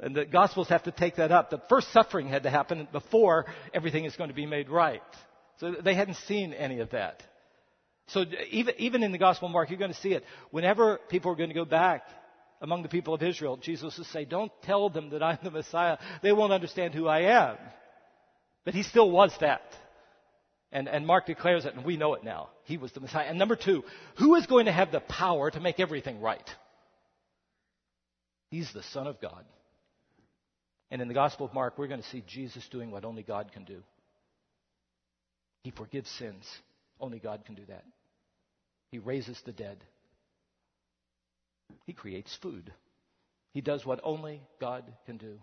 And 0.00 0.14
the 0.14 0.24
Gospels 0.24 0.68
have 0.68 0.82
to 0.84 0.90
take 0.90 1.16
that 1.16 1.30
up. 1.30 1.50
The 1.50 1.62
first 1.68 1.92
suffering 1.92 2.28
had 2.28 2.42
to 2.42 2.50
happen 2.50 2.88
before 2.92 3.46
everything 3.72 4.04
is 4.04 4.16
going 4.16 4.28
to 4.28 4.34
be 4.34 4.46
made 4.46 4.68
right. 4.68 5.02
So 5.58 5.72
they 5.72 5.94
hadn't 5.94 6.16
seen 6.26 6.52
any 6.52 6.80
of 6.80 6.90
that. 6.90 7.22
So 8.08 8.24
even, 8.50 8.74
even 8.78 9.02
in 9.02 9.12
the 9.12 9.18
Gospel 9.18 9.46
of 9.46 9.52
Mark, 9.52 9.70
you're 9.70 9.78
going 9.78 9.92
to 9.92 10.00
see 10.00 10.12
it. 10.12 10.24
Whenever 10.50 10.98
people 11.08 11.32
are 11.32 11.36
going 11.36 11.48
to 11.48 11.54
go 11.54 11.64
back 11.64 12.02
among 12.60 12.82
the 12.82 12.88
people 12.88 13.14
of 13.14 13.22
Israel, 13.22 13.56
Jesus 13.56 13.96
will 13.96 14.04
say, 14.04 14.24
don't 14.24 14.52
tell 14.62 14.90
them 14.90 15.10
that 15.10 15.22
I'm 15.22 15.38
the 15.42 15.50
Messiah. 15.50 15.96
They 16.22 16.32
won't 16.32 16.52
understand 16.52 16.92
who 16.92 17.06
I 17.06 17.20
am. 17.20 17.56
But 18.64 18.74
he 18.74 18.82
still 18.82 19.10
was 19.10 19.32
that. 19.40 19.62
And, 20.74 20.88
and 20.88 21.06
Mark 21.06 21.26
declares 21.26 21.64
it, 21.64 21.74
and 21.74 21.84
we 21.84 21.96
know 21.96 22.14
it 22.14 22.24
now. 22.24 22.48
He 22.64 22.78
was 22.78 22.90
the 22.90 23.00
Messiah. 23.00 23.26
And 23.28 23.38
number 23.38 23.54
two, 23.54 23.84
who 24.16 24.34
is 24.34 24.46
going 24.46 24.66
to 24.66 24.72
have 24.72 24.90
the 24.90 24.98
power 24.98 25.48
to 25.48 25.60
make 25.60 25.78
everything 25.78 26.20
right? 26.20 26.50
He's 28.50 28.72
the 28.72 28.82
Son 28.82 29.06
of 29.06 29.20
God. 29.20 29.44
And 30.90 31.00
in 31.00 31.06
the 31.06 31.14
Gospel 31.14 31.46
of 31.46 31.54
Mark, 31.54 31.78
we're 31.78 31.86
going 31.86 32.02
to 32.02 32.08
see 32.08 32.24
Jesus 32.26 32.68
doing 32.70 32.90
what 32.90 33.04
only 33.04 33.22
God 33.22 33.52
can 33.52 33.64
do. 33.64 33.82
He 35.62 35.70
forgives 35.70 36.10
sins. 36.10 36.44
Only 37.00 37.20
God 37.20 37.44
can 37.46 37.54
do 37.54 37.64
that. 37.68 37.84
He 38.90 38.98
raises 38.98 39.40
the 39.46 39.52
dead. 39.52 39.78
He 41.86 41.92
creates 41.92 42.36
food. 42.42 42.72
He 43.52 43.60
does 43.60 43.86
what 43.86 44.00
only 44.02 44.42
God 44.60 44.92
can 45.06 45.18
do. 45.18 45.38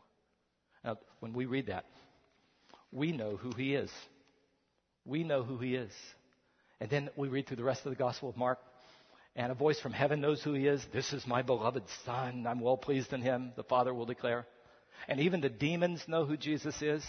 Now, 0.84 0.98
when 1.22 1.32
we 1.32 1.46
read 1.46 1.68
that, 1.68 1.86
we 2.92 3.14
know 3.14 3.38
who 3.38 3.52
He 3.56 3.76
is. 3.76 3.92
We 5.06 5.24
know 5.24 5.44
who 5.44 5.58
He 5.58 5.76
is. 5.76 5.92
And 6.80 6.90
then 6.90 7.10
we 7.16 7.28
read 7.28 7.48
through 7.48 7.58
the 7.58 7.64
rest 7.64 7.86
of 7.86 7.92
the 7.92 7.96
Gospel 7.96 8.30
of 8.30 8.38
Mark, 8.38 8.60
and 9.36 9.52
a 9.52 9.56
voice 9.56 9.80
from 9.80 9.94
heaven 9.94 10.20
knows 10.20 10.42
who 10.42 10.54
He 10.54 10.68
is. 10.68 10.86
This 10.92 11.14
is 11.14 11.26
my 11.28 11.42
beloved 11.42 11.84
Son. 12.06 12.46
I'm 12.48 12.60
well 12.60 12.78
pleased 12.78 13.14
in 13.14 13.22
Him, 13.22 13.54
the 13.56 13.64
Father 13.64 13.94
will 13.94 14.06
declare. 14.06 14.46
And 15.08 15.20
even 15.20 15.42
the 15.42 15.50
demons 15.50 16.04
know 16.08 16.26
who 16.26 16.38
Jesus 16.38 16.80
is. 16.82 17.04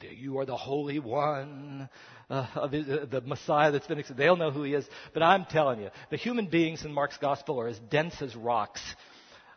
You 0.00 0.38
are 0.38 0.44
the 0.44 0.56
Holy 0.56 0.98
One, 0.98 1.88
uh, 2.28 2.46
of 2.56 2.72
his, 2.72 2.88
uh, 2.88 3.06
the 3.08 3.20
Messiah 3.20 3.70
that's 3.70 3.86
been. 3.86 4.02
They'll 4.16 4.36
know 4.36 4.50
who 4.50 4.64
he 4.64 4.74
is. 4.74 4.84
But 5.14 5.22
I'm 5.22 5.44
telling 5.44 5.80
you, 5.80 5.90
the 6.10 6.16
human 6.16 6.46
beings 6.46 6.84
in 6.84 6.92
Mark's 6.92 7.16
gospel 7.18 7.60
are 7.60 7.68
as 7.68 7.78
dense 7.88 8.20
as 8.20 8.34
rocks. 8.34 8.80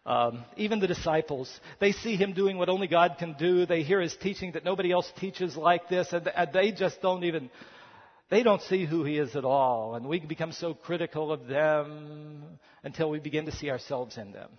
Um, 0.09 0.43
even 0.57 0.79
the 0.79 0.87
disciples, 0.87 1.49
they 1.79 1.91
see 1.91 2.15
him 2.15 2.33
doing 2.33 2.57
what 2.57 2.69
only 2.69 2.87
God 2.87 3.17
can 3.19 3.35
do. 3.37 3.65
They 3.65 3.83
hear 3.83 4.01
his 4.01 4.15
teaching 4.15 4.53
that 4.53 4.65
nobody 4.65 4.91
else 4.91 5.11
teaches 5.19 5.55
like 5.55 5.87
this, 5.87 6.11
and, 6.11 6.27
and 6.27 6.49
they 6.51 6.71
just 6.71 7.01
don't 7.01 7.23
even. 7.23 7.49
They 8.31 8.43
don't 8.43 8.61
see 8.63 8.85
who 8.85 9.03
he 9.03 9.17
is 9.17 9.35
at 9.35 9.43
all, 9.43 9.95
and 9.95 10.07
we 10.07 10.19
become 10.19 10.51
so 10.51 10.73
critical 10.73 11.31
of 11.31 11.47
them 11.47 12.59
until 12.83 13.09
we 13.09 13.19
begin 13.19 13.45
to 13.45 13.51
see 13.51 13.71
ourselves 13.71 14.17
in 14.17 14.31
them. 14.31 14.51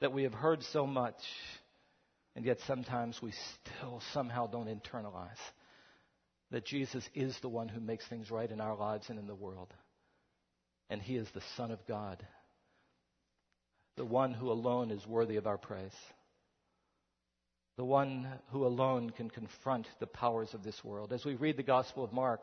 That 0.00 0.12
we 0.12 0.24
have 0.24 0.34
heard 0.34 0.62
so 0.64 0.86
much 0.86 1.16
and 2.36 2.44
yet 2.44 2.58
sometimes 2.66 3.20
we 3.22 3.32
still 3.32 4.02
somehow 4.12 4.46
don't 4.46 4.66
internalize 4.66 5.40
that 6.50 6.64
Jesus 6.64 7.08
is 7.14 7.36
the 7.40 7.48
one 7.48 7.68
who 7.68 7.80
makes 7.80 8.06
things 8.08 8.30
right 8.30 8.50
in 8.50 8.60
our 8.60 8.76
lives 8.76 9.08
and 9.08 9.18
in 9.18 9.26
the 9.26 9.34
world. 9.34 9.72
And 10.90 11.00
He 11.00 11.16
is 11.16 11.28
the 11.32 11.42
Son 11.56 11.70
of 11.70 11.78
God, 11.86 12.24
the 13.96 14.04
one 14.04 14.32
who 14.32 14.50
alone 14.50 14.90
is 14.90 15.06
worthy 15.06 15.36
of 15.36 15.46
our 15.46 15.58
praise, 15.58 15.94
the 17.76 17.84
one 17.84 18.28
who 18.50 18.66
alone 18.66 19.10
can 19.10 19.30
confront 19.30 19.86
the 20.00 20.06
powers 20.06 20.54
of 20.54 20.62
this 20.62 20.82
world. 20.84 21.12
As 21.12 21.24
we 21.24 21.34
read 21.34 21.56
the 21.56 21.62
Gospel 21.62 22.04
of 22.04 22.12
Mark, 22.12 22.40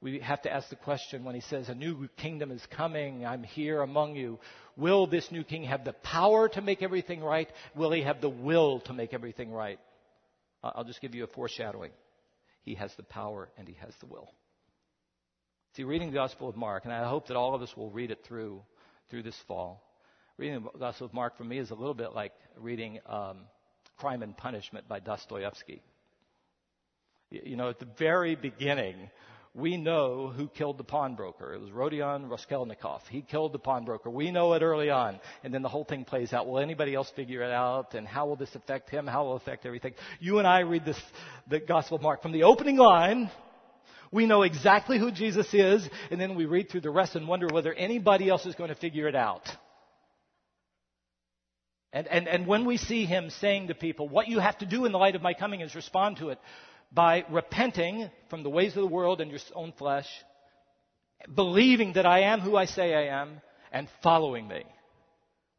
we 0.00 0.18
have 0.20 0.42
to 0.42 0.52
ask 0.52 0.68
the 0.68 0.76
question 0.76 1.24
when 1.24 1.34
he 1.34 1.40
says, 1.40 1.68
A 1.68 1.74
new 1.74 2.08
kingdom 2.16 2.50
is 2.50 2.62
coming, 2.76 3.24
I'm 3.24 3.42
here 3.42 3.80
among 3.80 4.16
you. 4.16 4.38
Will 4.76 5.06
this 5.06 5.30
new 5.30 5.44
king 5.44 5.64
have 5.64 5.84
the 5.84 5.92
power 5.92 6.48
to 6.50 6.60
make 6.60 6.82
everything 6.82 7.22
right? 7.22 7.48
Will 7.74 7.92
he 7.92 8.02
have 8.02 8.20
the 8.20 8.28
will 8.28 8.80
to 8.80 8.92
make 8.92 9.14
everything 9.14 9.52
right? 9.52 9.78
I'll 10.62 10.84
just 10.84 11.00
give 11.00 11.14
you 11.14 11.24
a 11.24 11.28
foreshadowing. 11.28 11.92
He 12.62 12.74
has 12.74 12.92
the 12.96 13.04
power 13.04 13.48
and 13.56 13.68
he 13.68 13.74
has 13.74 13.92
the 14.00 14.06
will. 14.06 14.28
See, 15.76 15.84
reading 15.84 16.10
the 16.10 16.14
Gospel 16.14 16.48
of 16.48 16.56
Mark, 16.56 16.84
and 16.84 16.92
I 16.92 17.08
hope 17.08 17.28
that 17.28 17.36
all 17.36 17.54
of 17.54 17.62
us 17.62 17.74
will 17.76 17.90
read 17.90 18.10
it 18.10 18.24
through 18.26 18.62
through 19.10 19.22
this 19.22 19.38
fall. 19.46 19.85
Reading 20.38 20.68
the 20.70 20.78
Gospel 20.78 21.06
of 21.06 21.14
Mark 21.14 21.38
for 21.38 21.44
me 21.44 21.56
is 21.56 21.70
a 21.70 21.74
little 21.74 21.94
bit 21.94 22.12
like 22.12 22.32
reading 22.58 22.98
um, 23.06 23.38
Crime 23.96 24.22
and 24.22 24.36
Punishment 24.36 24.86
by 24.86 25.00
Dostoevsky. 25.00 25.80
You 27.30 27.56
know, 27.56 27.70
at 27.70 27.78
the 27.78 27.88
very 27.98 28.36
beginning, 28.36 28.96
we 29.54 29.78
know 29.78 30.28
who 30.28 30.48
killed 30.48 30.76
the 30.76 30.84
pawnbroker. 30.84 31.54
It 31.54 31.60
was 31.62 31.70
Rodion 31.70 32.28
Raskolnikov. 32.28 33.00
He 33.08 33.22
killed 33.22 33.54
the 33.54 33.58
pawnbroker. 33.58 34.10
We 34.10 34.30
know 34.30 34.52
it 34.52 34.60
early 34.60 34.90
on. 34.90 35.20
And 35.42 35.54
then 35.54 35.62
the 35.62 35.70
whole 35.70 35.84
thing 35.84 36.04
plays 36.04 36.34
out. 36.34 36.46
Will 36.46 36.58
anybody 36.58 36.94
else 36.94 37.10
figure 37.16 37.42
it 37.42 37.50
out? 37.50 37.94
And 37.94 38.06
how 38.06 38.26
will 38.26 38.36
this 38.36 38.54
affect 38.54 38.90
him? 38.90 39.06
How 39.06 39.24
will 39.24 39.36
it 39.36 39.42
affect 39.42 39.64
everything? 39.64 39.94
You 40.20 40.38
and 40.38 40.46
I 40.46 40.60
read 40.60 40.84
this, 40.84 41.00
the 41.48 41.60
Gospel 41.60 41.96
of 41.96 42.02
Mark 42.02 42.20
from 42.20 42.32
the 42.32 42.42
opening 42.42 42.76
line. 42.76 43.30
We 44.12 44.26
know 44.26 44.42
exactly 44.42 44.98
who 44.98 45.10
Jesus 45.10 45.48
is. 45.54 45.88
And 46.10 46.20
then 46.20 46.34
we 46.34 46.44
read 46.44 46.68
through 46.68 46.82
the 46.82 46.90
rest 46.90 47.16
and 47.16 47.26
wonder 47.26 47.48
whether 47.50 47.72
anybody 47.72 48.28
else 48.28 48.44
is 48.44 48.54
going 48.54 48.68
to 48.68 48.76
figure 48.76 49.08
it 49.08 49.16
out. 49.16 49.48
And, 51.92 52.06
and, 52.08 52.28
and 52.28 52.46
when 52.46 52.64
we 52.64 52.76
see 52.76 53.06
him 53.06 53.30
saying 53.30 53.68
to 53.68 53.74
people, 53.74 54.08
what 54.08 54.28
you 54.28 54.38
have 54.38 54.58
to 54.58 54.66
do 54.66 54.84
in 54.84 54.92
the 54.92 54.98
light 54.98 55.16
of 55.16 55.22
my 55.22 55.34
coming 55.34 55.60
is 55.60 55.74
respond 55.74 56.18
to 56.18 56.30
it 56.30 56.38
by 56.92 57.24
repenting 57.30 58.10
from 58.28 58.42
the 58.42 58.50
ways 58.50 58.76
of 58.76 58.82
the 58.82 58.86
world 58.86 59.20
and 59.20 59.30
your 59.30 59.40
own 59.54 59.72
flesh, 59.72 60.08
believing 61.34 61.94
that 61.94 62.06
I 62.06 62.20
am 62.20 62.40
who 62.40 62.56
I 62.56 62.66
say 62.66 62.94
I 62.94 63.20
am, 63.20 63.40
and 63.72 63.88
following 64.02 64.46
me. 64.46 64.64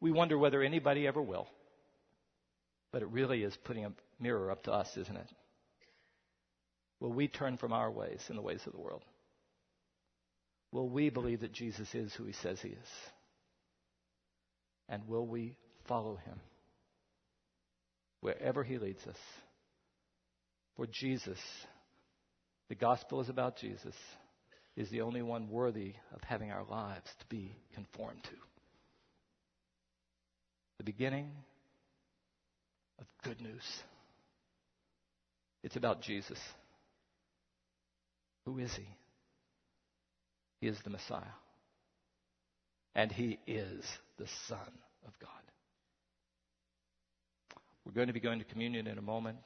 We 0.00 0.10
wonder 0.10 0.38
whether 0.38 0.62
anybody 0.62 1.06
ever 1.06 1.20
will. 1.20 1.48
But 2.92 3.02
it 3.02 3.08
really 3.08 3.42
is 3.42 3.56
putting 3.64 3.84
a 3.84 3.92
mirror 4.20 4.50
up 4.50 4.62
to 4.64 4.72
us, 4.72 4.88
isn't 4.96 5.16
it? 5.16 5.28
Will 7.00 7.12
we 7.12 7.28
turn 7.28 7.58
from 7.58 7.72
our 7.72 7.90
ways 7.90 8.24
and 8.28 8.36
the 8.36 8.42
ways 8.42 8.62
of 8.66 8.72
the 8.72 8.80
world? 8.80 9.02
Will 10.72 10.88
we 10.88 11.10
believe 11.10 11.40
that 11.40 11.52
Jesus 11.52 11.94
is 11.94 12.12
who 12.14 12.24
he 12.24 12.32
says 12.32 12.60
he 12.60 12.68
is? 12.68 12.88
And 14.88 15.06
will 15.06 15.26
we 15.26 15.56
follow 15.88 16.16
him 16.16 16.38
wherever 18.20 18.62
he 18.62 18.78
leads 18.78 19.04
us? 19.06 19.16
For 20.76 20.86
Jesus, 20.86 21.38
the 22.68 22.74
gospel 22.76 23.20
is 23.20 23.28
about 23.28 23.56
Jesus, 23.56 23.94
is 24.76 24.88
the 24.90 25.00
only 25.00 25.22
one 25.22 25.48
worthy 25.50 25.94
of 26.14 26.22
having 26.22 26.52
our 26.52 26.64
lives 26.64 27.10
to 27.18 27.26
be 27.26 27.56
conformed 27.74 28.22
to. 28.22 28.36
The 30.78 30.84
beginning 30.84 31.30
of 33.00 33.06
good 33.24 33.40
news. 33.40 33.64
It's 35.64 35.76
about 35.76 36.02
Jesus. 36.02 36.38
Who 38.46 38.58
is 38.58 38.72
he? 38.74 38.86
He 40.60 40.68
is 40.68 40.78
the 40.84 40.90
Messiah. 40.90 41.34
And 42.94 43.10
he 43.10 43.38
is 43.46 43.84
the 44.18 44.26
Son 44.48 44.58
of 45.06 45.18
God. 45.20 45.37
We're 47.88 47.94
going 47.94 48.08
to 48.08 48.12
be 48.12 48.20
going 48.20 48.38
to 48.38 48.44
communion 48.44 48.86
in 48.86 48.98
a 48.98 49.02
moment. 49.02 49.38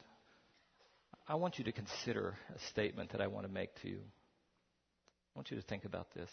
I 1.29 1.37
want 1.37 1.59
you 1.59 1.65
to 1.67 1.73
consider 1.73 2.37
a 2.53 2.59
statement 2.71 3.13
that 3.13 3.21
I 3.21 3.29
want 3.29 3.47
to 3.47 3.53
make 3.53 3.73
to 3.83 3.89
you. 3.89 4.01
I 4.01 5.39
want 5.39 5.53
you 5.53 5.57
to 5.57 5.63
think 5.63 5.85
about 5.85 6.13
this. 6.13 6.29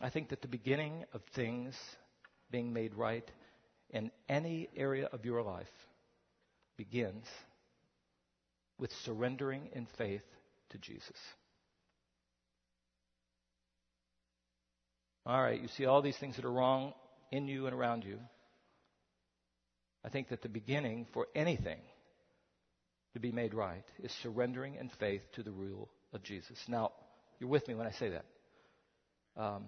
I 0.00 0.10
think 0.10 0.30
that 0.30 0.42
the 0.42 0.48
beginning 0.48 1.04
of 1.12 1.22
things 1.36 1.76
being 2.50 2.72
made 2.72 2.94
right 2.96 3.30
in 3.90 4.10
any 4.28 4.68
area 4.76 5.08
of 5.12 5.24
your 5.24 5.40
life 5.42 5.70
begins 6.76 7.24
with 8.80 8.90
surrendering 9.04 9.68
in 9.72 9.86
faith 9.96 10.24
to 10.70 10.78
Jesus. 10.78 11.16
All 15.24 15.40
right, 15.40 15.62
you 15.62 15.68
see 15.68 15.86
all 15.86 16.02
these 16.02 16.18
things 16.18 16.34
that 16.34 16.44
are 16.44 16.52
wrong 16.52 16.92
in 17.30 17.46
you 17.46 17.66
and 17.66 17.74
around 17.74 18.02
you. 18.02 18.18
I 20.06 20.08
think 20.08 20.28
that 20.28 20.40
the 20.40 20.48
beginning 20.48 21.06
for 21.12 21.26
anything 21.34 21.80
to 23.14 23.20
be 23.20 23.32
made 23.32 23.54
right 23.54 23.84
is 24.02 24.12
surrendering 24.22 24.76
in 24.76 24.88
faith 25.00 25.22
to 25.34 25.42
the 25.42 25.50
rule 25.50 25.88
of 26.12 26.22
Jesus. 26.22 26.56
Now, 26.68 26.92
you're 27.40 27.50
with 27.50 27.66
me 27.66 27.74
when 27.74 27.88
I 27.88 27.90
say 27.90 28.10
that. 28.10 28.24
Um, 29.36 29.64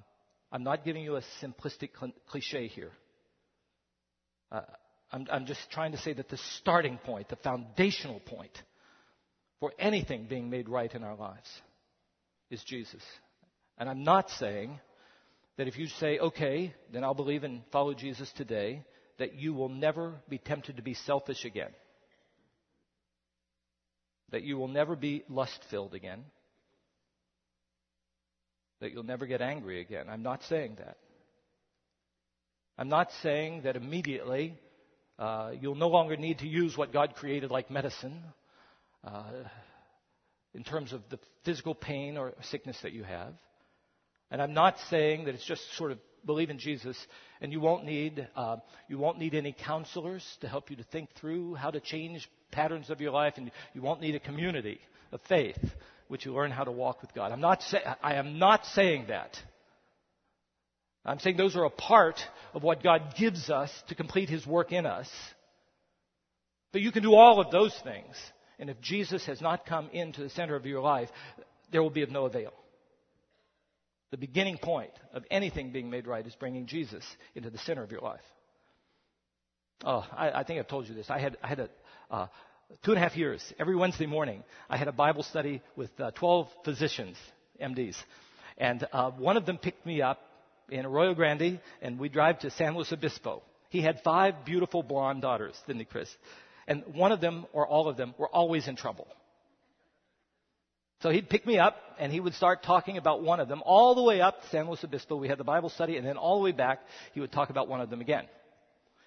I'm 0.53 0.62
not 0.62 0.85
giving 0.85 1.03
you 1.03 1.16
a 1.16 1.22
simplistic 1.42 1.90
cliche 2.29 2.68
here. 2.68 2.92
Uh, 4.53 4.61
I'm, 5.11 5.27
I'm 5.31 5.46
just 5.46 5.61
trying 5.72 5.92
to 5.92 5.98
say 5.98 6.12
that 6.12 6.29
the 6.29 6.38
starting 6.59 6.98
point, 6.98 7.29
the 7.29 7.37
foundational 7.37 8.20
point 8.20 8.57
for 9.59 9.72
anything 9.79 10.27
being 10.29 10.48
made 10.48 10.68
right 10.68 10.94
in 10.94 11.03
our 11.03 11.16
lives 11.16 11.48
is 12.48 12.62
Jesus. 12.64 13.03
And 13.77 13.88
I'm 13.90 14.05
not 14.05 14.31
saying 14.38 14.79
that 15.57 15.66
if 15.66 15.77
you 15.77 15.88
say, 15.98 16.18
okay, 16.18 16.74
then 16.92 17.03
I'll 17.03 17.14
believe 17.14 17.42
and 17.42 17.62
follow 17.72 17.92
Jesus 17.92 18.31
today, 18.37 18.85
that 19.18 19.35
you 19.35 19.52
will 19.54 19.68
never 19.68 20.14
be 20.28 20.38
tempted 20.38 20.76
to 20.76 20.83
be 20.83 20.94
selfish 20.94 21.44
again 21.44 21.70
that 24.31 24.42
you 24.42 24.59
will 24.59 24.68
never 24.68 24.94
be 24.96 25.24
lust 25.28 25.59
filled 25.70 25.94
again, 25.94 26.24
that 28.81 28.92
you'll 28.92 29.02
never 29.02 29.26
get 29.26 29.40
angry 29.40 29.81
again. 29.81 30.07
I'm 30.09 30.22
not 30.22 30.42
saying 30.44 30.76
that. 30.78 30.96
I'm 32.76 32.88
not 32.88 33.09
saying 33.22 33.62
that 33.62 33.74
immediately 33.74 34.57
uh, 35.18 35.52
you'll 35.61 35.74
no 35.74 35.88
longer 35.88 36.16
need 36.16 36.38
to 36.38 36.46
use 36.46 36.76
what 36.76 36.92
God 36.92 37.14
created 37.16 37.50
like 37.50 37.70
medicine 37.70 38.22
uh, 39.02 39.33
in 40.54 40.62
terms 40.62 40.92
of 40.92 41.02
the 41.11 41.18
physical 41.44 41.74
pain 41.74 42.16
or 42.16 42.35
sickness 42.42 42.78
that 42.83 42.92
you 42.92 43.02
have. 43.02 43.33
And 44.31 44.40
I'm 44.40 44.54
not 44.54 44.76
saying 44.90 45.24
that 45.24 45.35
it's 45.35 45.46
just 45.46 45.62
sort 45.76 45.90
of 45.90 45.98
believe 46.26 46.50
in 46.50 46.59
Jesus 46.59 46.96
and 47.40 47.52
you 47.52 47.61
won't 47.61 47.85
need 47.85 48.28
uh, 48.37 48.57
you 48.88 48.98
won't 48.98 49.18
need 49.18 49.35
any 49.35 49.52
counselors 49.52 50.24
to 50.40 50.48
help 50.48 50.70
you 50.70 50.76
to 50.76 50.85
think 50.85 51.11
through 51.14 51.54
how 51.54 51.70
to 51.70 51.81
change 51.81 52.28
patterns 52.50 52.90
of 52.90 53.00
your 53.00 53.12
life, 53.12 53.35
and 53.37 53.50
you 53.74 53.83
won't 53.83 54.00
need 54.00 54.14
a 54.14 54.20
community 54.20 54.81
of 55.12 55.20
faith 55.28 55.59
which 56.09 56.24
you 56.24 56.33
learn 56.33 56.50
how 56.50 56.64
to 56.64 56.72
walk 56.72 57.02
with 57.02 57.14
God. 57.14 57.33
I'm 57.33 57.40
not 57.40 57.62
say, 57.62 57.81
I 58.02 58.14
am 58.14 58.38
not 58.38 58.64
saying 58.66 59.07
that. 59.09 59.38
I'm 61.04 61.18
saying 61.18 61.37
those 61.37 61.57
are 61.57 61.64
a 61.64 61.70
part 61.70 62.18
of 62.54 62.62
what 62.62 62.83
God 62.83 63.14
gives 63.16 63.50
us 63.50 63.70
to 63.88 63.94
complete 63.94 64.28
His 64.28 64.46
work 64.46 64.72
in 64.72 64.87
us. 64.87 65.09
But 66.72 66.83
you 66.83 66.92
can 66.92 67.02
do 67.02 67.14
all 67.14 67.40
of 67.40 67.50
those 67.50 67.74
things. 67.85 68.14
And 68.59 68.68
if 68.68 68.81
Jesus 68.81 69.24
has 69.26 69.40
not 69.40 69.66
come 69.66 69.88
into 69.92 70.22
the 70.22 70.31
center 70.31 70.57
of 70.57 70.66
your 70.66 70.83
life, 70.83 71.09
there 71.72 71.83
will 71.83 71.90
be 71.90 72.02
of 72.02 72.11
no 72.11 72.26
avail. 72.26 72.52
The 74.11 74.16
beginning 74.16 74.59
point 74.59 74.92
of 75.12 75.25
anything 75.31 75.71
being 75.71 75.90
made 75.90 76.07
right 76.07 76.27
is 76.27 76.35
bringing 76.35 76.66
Jesus 76.66 77.05
into 77.35 77.51
the 77.51 77.59
center 77.59 77.83
of 77.83 77.92
your 77.92 78.01
life. 78.01 78.21
Oh, 79.85 80.05
I, 80.16 80.31
I 80.31 80.44
think 80.44 80.59
I've 80.59 80.68
told 80.68 80.88
you 80.88 80.94
this. 80.94 81.11
I 81.11 81.18
had, 81.18 81.37
I 81.42 81.49
had 81.49 81.61
a, 81.61 81.68
uh, 82.11 82.27
two 82.85 82.92
and 82.92 82.99
a 82.99 83.03
half 83.03 83.16
years, 83.16 83.42
every 83.59 83.77
Wednesday 83.77 84.07
morning, 84.07 84.42
I 84.68 84.77
had 84.77 84.88
a 84.88 84.92
Bible 84.92 85.23
study 85.23 85.62
with 85.77 85.90
uh, 86.01 86.11
12 86.12 86.49
physicians, 86.64 87.16
MDs. 87.62 87.97
And 88.57 88.87
uh, 88.92 89.11
one 89.12 89.37
of 89.37 89.47
them 89.47 89.59
picked 89.59 89.87
me 89.87 90.03
up 90.03 90.21
in 90.68 90.85
Arroyo 90.85 91.14
Grande, 91.14 91.61
and 91.81 91.99
we 91.99 92.09
drive 92.09 92.40
to 92.40 92.51
San 92.51 92.75
Luis 92.75 92.92
Obispo. 92.92 93.42
He 93.71 93.83
had 93.83 94.01
five 94.03 94.44
beautiful 94.44 94.83
blonde 94.83 95.23
daughters, 95.23 95.55
didn't 95.66 95.81
he, 95.81 95.85
Chris? 95.85 96.09
And 96.66 96.83
one 96.94 97.12
of 97.12 97.21
them, 97.21 97.47
or 97.53 97.66
all 97.66 97.88
of 97.88 97.97
them, 97.97 98.14
were 98.18 98.29
always 98.29 98.68
in 98.68 98.77
trouble. 98.77 99.07
So 101.01 101.11
he'd 101.11 101.31
pick 101.31 101.47
me 101.47 101.59
up, 101.59 101.77
and 101.99 102.13
he 102.13 102.19
would 102.19 102.35
start 102.35 102.63
talking 102.63 102.97
about 102.97 103.23
one 103.23 103.39
of 103.39 103.49
them, 103.49 103.63
all 103.65 103.95
the 103.95 104.03
way 104.03 104.21
up 104.21 104.43
to 104.43 104.49
San 104.49 104.67
Luis 104.67 104.83
Obispo. 104.83 105.17
We 105.17 105.29
had 105.29 105.39
the 105.39 105.45
Bible 105.45 105.69
study, 105.69 105.97
and 105.97 106.07
then 106.07 106.17
all 106.17 106.39
the 106.39 106.45
way 106.45 106.53
back, 106.53 106.81
he 107.15 107.21
would 107.21 107.31
talk 107.31 107.51
about 107.51 107.69
one 107.69 107.81
of 107.81 107.89
them 107.89 108.01
again. 108.01 108.27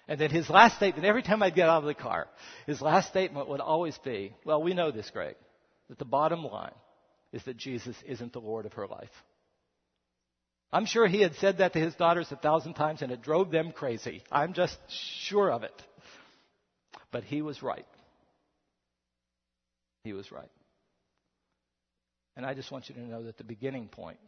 And 0.08 0.18
then 0.18 0.30
his 0.30 0.48
last 0.50 0.76
statement, 0.76 1.06
every 1.06 1.22
time 1.22 1.42
I'd 1.42 1.54
get 1.54 1.68
out 1.68 1.82
of 1.82 1.86
the 1.86 1.94
car, 1.94 2.28
his 2.66 2.80
last 2.80 3.08
statement 3.08 3.48
would 3.48 3.60
always 3.60 3.96
be, 3.98 4.34
well, 4.44 4.62
we 4.62 4.74
know 4.74 4.90
this, 4.90 5.10
Greg, 5.10 5.36
that 5.88 5.98
the 5.98 6.04
bottom 6.04 6.44
line 6.44 6.74
is 7.32 7.44
that 7.44 7.56
Jesus 7.56 7.96
isn't 8.06 8.32
the 8.32 8.40
Lord 8.40 8.66
of 8.66 8.72
her 8.74 8.86
life. 8.86 9.10
I'm 10.72 10.86
sure 10.86 11.06
he 11.06 11.20
had 11.20 11.34
said 11.36 11.58
that 11.58 11.74
to 11.74 11.78
his 11.78 11.94
daughters 11.94 12.32
a 12.32 12.36
thousand 12.36 12.74
times 12.74 13.02
and 13.02 13.12
it 13.12 13.22
drove 13.22 13.50
them 13.50 13.72
crazy. 13.72 14.22
I'm 14.32 14.54
just 14.54 14.78
sure 14.88 15.52
of 15.52 15.62
it. 15.62 15.82
But 17.10 17.24
he 17.24 17.42
was 17.42 17.62
right. 17.62 17.86
He 20.02 20.14
was 20.14 20.32
right. 20.32 20.50
And 22.36 22.46
I 22.46 22.54
just 22.54 22.70
want 22.70 22.88
you 22.88 22.94
to 22.94 23.00
know 23.02 23.24
that 23.24 23.36
the 23.36 23.44
beginning 23.44 23.88
point 23.88 24.18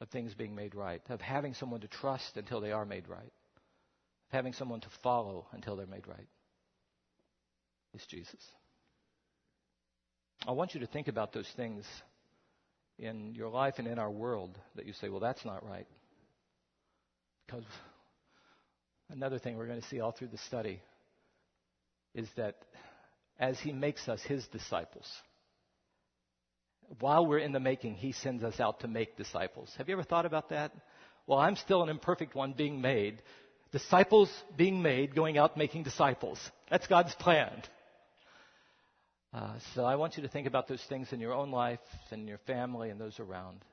of 0.00 0.08
things 0.08 0.34
being 0.34 0.54
made 0.54 0.74
right, 0.74 1.02
of 1.08 1.20
having 1.20 1.54
someone 1.54 1.80
to 1.80 1.88
trust 1.88 2.36
until 2.36 2.60
they 2.60 2.72
are 2.72 2.84
made 2.84 3.08
right, 3.08 3.20
of 3.20 4.32
having 4.32 4.52
someone 4.52 4.80
to 4.80 4.88
follow 5.02 5.46
until 5.52 5.76
they're 5.76 5.86
made 5.86 6.06
right 6.06 6.28
is 7.94 8.04
Jesus. 8.08 8.40
I 10.46 10.52
want 10.52 10.74
you 10.74 10.80
to 10.80 10.86
think 10.86 11.08
about 11.08 11.32
those 11.32 11.48
things 11.56 11.84
in 12.98 13.34
your 13.34 13.48
life 13.48 13.74
and 13.78 13.86
in 13.86 13.98
our 13.98 14.10
world 14.10 14.58
that 14.76 14.86
you 14.86 14.92
say, 14.94 15.08
well, 15.08 15.20
that's 15.20 15.44
not 15.44 15.66
right. 15.66 15.86
Because 17.46 17.64
another 19.10 19.38
thing 19.38 19.56
we're 19.56 19.66
going 19.66 19.80
to 19.80 19.88
see 19.88 20.00
all 20.00 20.12
through 20.12 20.28
the 20.28 20.38
study 20.38 20.80
is 22.14 22.28
that 22.36 22.56
as 23.38 23.58
He 23.58 23.72
makes 23.72 24.08
us 24.08 24.20
His 24.22 24.46
disciples, 24.48 25.06
while 26.98 27.26
we're 27.26 27.38
in 27.38 27.52
the 27.52 27.60
making, 27.60 27.94
He 27.94 28.12
sends 28.12 28.42
us 28.42 28.58
out 28.58 28.80
to 28.80 28.88
make 28.88 29.16
disciples. 29.16 29.72
Have 29.78 29.88
you 29.88 29.94
ever 29.94 30.02
thought 30.02 30.26
about 30.26 30.50
that? 30.50 30.72
Well, 31.26 31.38
I'm 31.38 31.56
still 31.56 31.82
an 31.82 31.88
imperfect 31.88 32.34
one 32.34 32.52
being 32.52 32.80
made, 32.80 33.22
disciples 33.70 34.30
being 34.56 34.82
made, 34.82 35.14
going 35.14 35.38
out 35.38 35.56
making 35.56 35.84
disciples. 35.84 36.38
That's 36.70 36.86
God's 36.86 37.14
plan. 37.14 37.62
Uh, 39.32 39.52
so 39.74 39.84
I 39.84 39.94
want 39.94 40.16
you 40.16 40.24
to 40.24 40.28
think 40.28 40.48
about 40.48 40.66
those 40.66 40.82
things 40.88 41.12
in 41.12 41.20
your 41.20 41.32
own 41.32 41.52
life 41.52 41.78
and 42.10 42.26
your 42.26 42.38
family 42.38 42.90
and 42.90 43.00
those 43.00 43.20
around. 43.20 43.64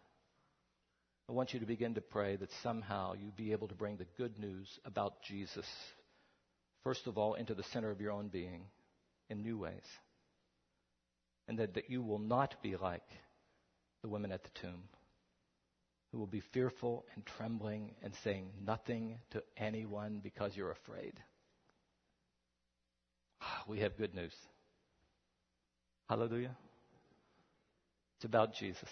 I 1.28 1.34
want 1.34 1.54
you 1.54 1.60
to 1.60 1.66
begin 1.66 1.96
to 1.96 2.02
pray 2.02 2.36
that 2.36 2.50
somehow 2.62 3.14
you 3.14 3.32
be 3.36 3.52
able 3.52 3.68
to 3.70 3.76
bring 3.76 3.98
the 3.98 4.06
good 4.18 4.38
news 4.38 4.68
about 4.86 5.24
Jesus, 5.24 5.66
first 6.84 7.08
of 7.08 7.18
all, 7.18 7.34
into 7.34 7.56
the 7.56 7.64
center 7.64 7.90
of 7.90 8.00
your 8.00 8.12
own 8.12 8.28
being 8.28 8.62
in 9.30 9.42
new 9.42 9.58
ways. 9.58 9.84
And 11.48 11.58
that, 11.60 11.76
that 11.76 11.90
you 11.90 12.02
will 12.02 12.20
not 12.20 12.56
be 12.62 12.76
like 12.76 13.08
the 14.02 14.10
women 14.10 14.32
at 14.32 14.44
the 14.44 14.50
tomb, 14.62 14.84
who 16.12 16.20
will 16.20 16.28
be 16.28 16.42
fearful 16.54 17.06
and 17.16 17.26
trembling 17.26 17.92
and 18.04 18.14
saying 18.24 18.50
nothing 18.66 19.20
to 19.32 19.44
anyone 19.56 20.20
because 20.22 20.56
you're 20.56 20.72
afraid. 20.72 21.14
Ah, 23.42 23.64
we 23.68 23.80
have 23.80 23.98
good 23.98 24.14
news. 24.14 24.34
Hallelujah. 26.10 26.56
It's 28.18 28.26
about 28.26 28.56
Jesus. 28.56 28.90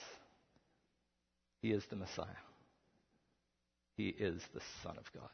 He 1.62 1.72
is 1.72 1.84
the 1.90 1.96
Messiah. 1.96 2.28
He 3.98 4.10
is 4.10 4.42
the 4.54 4.62
Son 4.84 4.98
of 4.98 5.12
God. 5.14 5.30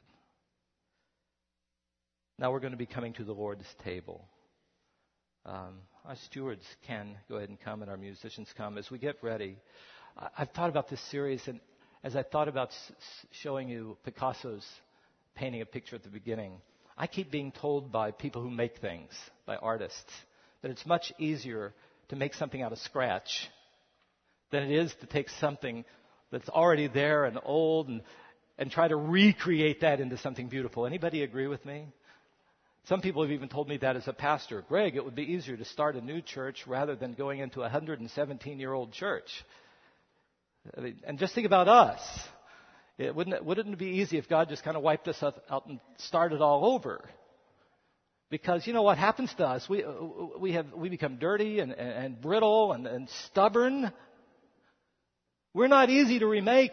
Now 2.38 2.52
we're 2.52 2.60
going 2.60 2.72
to 2.72 2.78
be 2.78 2.86
coming 2.86 3.14
to 3.14 3.24
the 3.24 3.34
Lord's 3.34 3.66
table. 3.84 4.26
Um, 5.46 5.80
our 6.06 6.16
stewards 6.26 6.64
can 6.86 7.18
go 7.28 7.36
ahead 7.36 7.50
and 7.50 7.60
come, 7.60 7.82
and 7.82 7.90
our 7.90 7.98
musicians 7.98 8.48
come. 8.56 8.78
As 8.78 8.92
we 8.92 9.00
get 9.00 9.16
ready, 9.22 9.58
I've 10.38 10.52
thought 10.52 10.70
about 10.70 10.90
this 10.90 11.02
series, 11.10 11.48
and 11.48 11.60
as 12.04 12.16
I 12.16 12.24
thought 12.24 12.48
about 12.48 12.70
showing 13.32 13.70
you 13.70 13.98
Picasso's 14.04 14.66
painting 15.36 15.62
a 15.62 15.66
picture 15.66 15.96
at 15.96 16.04
the 16.04 16.10
beginning, 16.10 16.54
I 16.98 17.08
keep 17.08 17.32
being 17.32 17.52
told 17.52 17.92
by 17.92 18.12
people 18.12 18.42
who 18.42 18.52
make 18.52 18.78
things, 18.78 19.10
by 19.46 19.56
artists, 19.56 20.12
that 20.62 20.70
it's 20.70 20.86
much 20.86 21.12
easier 21.18 21.74
to 22.10 22.16
make 22.16 22.34
something 22.36 22.62
out 22.62 22.72
of 22.72 22.78
scratch 22.80 23.50
than 24.52 24.64
it 24.64 24.72
is 24.72 24.94
to 25.02 25.08
take 25.08 25.30
something 25.30 25.86
that's 26.32 26.50
already 26.50 26.88
there 26.88 27.26
and 27.26 27.40
old 27.44 27.88
and, 27.88 28.02
and 28.58 28.70
try 28.70 28.88
to 28.88 28.96
recreate 28.96 29.82
that 29.82 30.00
into 30.00 30.18
something 30.18 30.50
beautiful. 30.50 30.86
Anybody 30.86 31.24
agree 31.24 31.48
with 31.48 31.66
me? 31.66 31.88
Some 32.86 33.02
people 33.02 33.22
have 33.22 33.32
even 33.32 33.48
told 33.48 33.70
me 33.70 33.78
that 33.78 33.96
as 33.96 34.08
a 34.08 34.14
pastor. 34.14 34.64
Greg, 34.68 34.96
it 34.96 35.06
would 35.06 35.16
be 35.16 35.34
easier 35.34 35.56
to 35.56 35.66
start 35.66 35.96
a 35.96 36.02
new 36.02 36.22
church 36.22 36.66
rather 36.66 36.96
than 36.96 37.14
going 37.14 37.40
into 37.40 37.60
a 37.60 37.64
117 37.64 38.60
year 38.60 38.74
old 38.74 38.92
church. 38.92 39.30
And 41.04 41.20
just 41.20 41.36
think 41.36 41.46
about 41.46 41.68
us. 41.68 42.00
It 42.98 43.16
wouldn't, 43.16 43.36
it 43.36 43.46
wouldn't 43.46 43.74
it 43.74 43.80
be 43.80 44.00
easy 44.02 44.18
if 44.18 44.28
God 44.28 44.50
just 44.50 44.64
kind 44.64 44.78
of 44.78 44.84
wiped 44.84 45.08
us 45.08 45.24
out 45.50 45.66
and 45.68 45.80
started 45.98 46.42
all 46.42 46.74
over? 46.74 47.02
Because 48.30 48.66
you 48.66 48.74
know 48.74 48.84
what 48.84 48.98
happens 48.98 49.34
to 49.38 49.46
us? 49.46 49.68
We, 49.68 49.84
we, 50.40 50.54
have, 50.54 50.68
we 50.74 50.90
become 50.90 51.18
dirty 51.18 51.60
and, 51.60 51.74
and 51.74 52.20
brittle 52.20 52.72
and, 52.74 52.88
and 52.88 53.10
stubborn. 53.28 53.92
We're 55.54 55.68
not 55.68 55.90
easy 55.90 56.20
to 56.20 56.28
remake. 56.28 56.72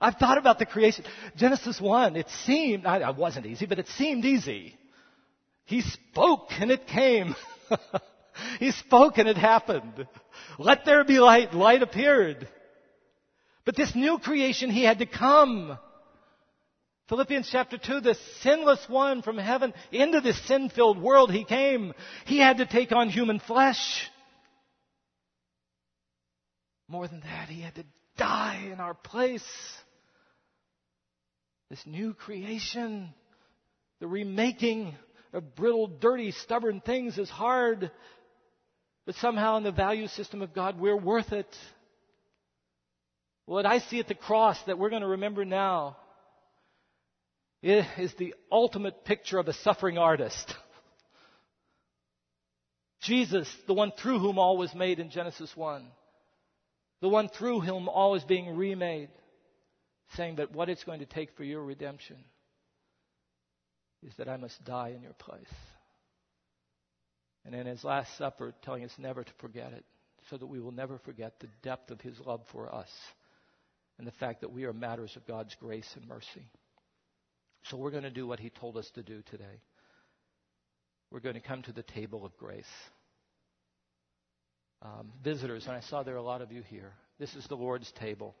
I've 0.00 0.16
thought 0.16 0.38
about 0.38 0.58
the 0.58 0.66
creation. 0.66 1.04
Genesis 1.36 1.80
1, 1.80 2.16
it 2.16 2.28
seemed—I 2.44 3.10
wasn't 3.10 3.46
easy, 3.46 3.66
but 3.66 3.78
it 3.78 3.88
seemed 3.88 4.24
easy. 4.24 4.74
He 5.64 5.80
spoke 5.80 6.50
and 6.60 6.70
it 6.70 6.86
came. 6.86 7.34
he 8.60 8.70
spoke 8.72 9.18
and 9.18 9.28
it 9.28 9.36
happened. 9.36 10.06
Let 10.58 10.84
there 10.84 11.04
be 11.04 11.18
light. 11.18 11.54
Light 11.54 11.82
appeared. 11.82 12.48
But 13.64 13.74
this 13.74 13.94
new 13.94 14.18
creation, 14.18 14.70
he 14.70 14.84
had 14.84 15.00
to 15.00 15.06
come. 15.06 15.76
Philippians 17.08 17.48
chapter 17.50 17.78
2, 17.78 18.00
the 18.00 18.16
sinless 18.42 18.88
one 18.88 19.22
from 19.22 19.38
heaven 19.38 19.74
into 19.92 20.20
this 20.20 20.40
sin 20.46 20.70
filled 20.70 21.00
world, 21.00 21.32
he 21.32 21.44
came. 21.44 21.94
He 22.26 22.38
had 22.38 22.58
to 22.58 22.66
take 22.66 22.92
on 22.92 23.08
human 23.08 23.40
flesh. 23.40 24.08
More 26.88 27.08
than 27.08 27.20
that, 27.20 27.48
he 27.48 27.62
had 27.62 27.74
to 27.76 27.84
die 28.16 28.70
in 28.72 28.80
our 28.80 28.94
place. 28.94 29.44
This 31.70 31.82
new 31.84 32.14
creation, 32.14 33.12
the 34.00 34.06
remaking 34.06 34.94
of 35.32 35.54
brittle, 35.56 35.88
dirty, 35.88 36.30
stubborn 36.30 36.80
things 36.80 37.18
is 37.18 37.28
hard. 37.28 37.90
But 39.04 39.16
somehow 39.16 39.56
in 39.56 39.64
the 39.64 39.72
value 39.72 40.08
system 40.08 40.42
of 40.42 40.54
God, 40.54 40.78
we're 40.78 40.96
worth 40.96 41.32
it. 41.32 41.48
What 43.46 43.66
I 43.66 43.78
see 43.78 44.00
at 44.00 44.08
the 44.08 44.14
cross 44.14 44.58
that 44.66 44.78
we're 44.78 44.90
going 44.90 45.02
to 45.02 45.08
remember 45.08 45.44
now 45.44 45.96
is 47.62 48.14
the 48.18 48.34
ultimate 48.50 49.04
picture 49.04 49.38
of 49.38 49.48
a 49.48 49.52
suffering 49.52 49.98
artist. 49.98 50.54
Jesus, 53.02 53.48
the 53.66 53.74
one 53.74 53.92
through 53.92 54.18
whom 54.18 54.38
all 54.38 54.56
was 54.56 54.74
made 54.74 54.98
in 54.98 55.10
Genesis 55.10 55.50
1. 55.56 55.84
The 57.02 57.08
one 57.08 57.28
through 57.28 57.60
whom 57.60 57.88
all 57.88 58.14
is 58.14 58.24
being 58.24 58.56
remade. 58.56 59.10
Saying 60.14 60.36
that 60.36 60.52
what 60.52 60.68
it's 60.68 60.84
going 60.84 61.00
to 61.00 61.06
take 61.06 61.36
for 61.36 61.44
your 61.44 61.62
redemption 61.62 62.16
is 64.02 64.14
that 64.18 64.28
I 64.28 64.36
must 64.36 64.64
die 64.64 64.92
in 64.94 65.02
your 65.02 65.14
place. 65.14 65.52
And 67.44 67.54
in 67.54 67.66
his 67.66 67.84
Last 67.84 68.16
Supper, 68.16 68.54
telling 68.62 68.84
us 68.84 68.92
never 68.98 69.24
to 69.24 69.32
forget 69.38 69.72
it, 69.72 69.84
so 70.30 70.36
that 70.36 70.46
we 70.46 70.60
will 70.60 70.72
never 70.72 70.98
forget 70.98 71.38
the 71.38 71.48
depth 71.62 71.90
of 71.90 72.00
his 72.00 72.18
love 72.20 72.42
for 72.50 72.72
us 72.74 72.90
and 73.98 74.06
the 74.06 74.12
fact 74.12 74.40
that 74.40 74.52
we 74.52 74.64
are 74.64 74.72
matters 74.72 75.14
of 75.16 75.26
God's 75.26 75.54
grace 75.60 75.88
and 75.96 76.06
mercy. 76.08 76.50
So 77.64 77.76
we're 77.76 77.90
going 77.90 78.02
to 78.04 78.10
do 78.10 78.26
what 78.26 78.38
He 78.38 78.50
told 78.50 78.76
us 78.76 78.90
to 78.94 79.02
do 79.02 79.22
today. 79.30 79.60
We're 81.10 81.20
going 81.20 81.34
to 81.34 81.40
come 81.40 81.62
to 81.62 81.72
the 81.72 81.82
table 81.82 82.24
of 82.24 82.36
grace. 82.36 82.64
Um, 84.82 85.12
visitors, 85.24 85.66
and 85.66 85.74
I 85.74 85.80
saw 85.80 86.02
there 86.02 86.14
are 86.14 86.18
a 86.18 86.22
lot 86.22 86.42
of 86.42 86.52
you 86.52 86.62
here. 86.62 86.92
This 87.18 87.34
is 87.34 87.46
the 87.46 87.56
Lord's 87.56 87.90
table. 87.92 88.34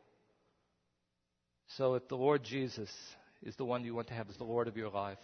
So 1.74 1.94
if 1.94 2.06
the 2.08 2.16
Lord 2.16 2.44
Jesus 2.44 2.90
is 3.42 3.56
the 3.56 3.64
one 3.64 3.84
you 3.84 3.94
want 3.94 4.08
to 4.08 4.14
have 4.14 4.30
as 4.30 4.36
the 4.36 4.44
Lord 4.44 4.68
of 4.68 4.76
your 4.76 4.88
life, 4.88 5.18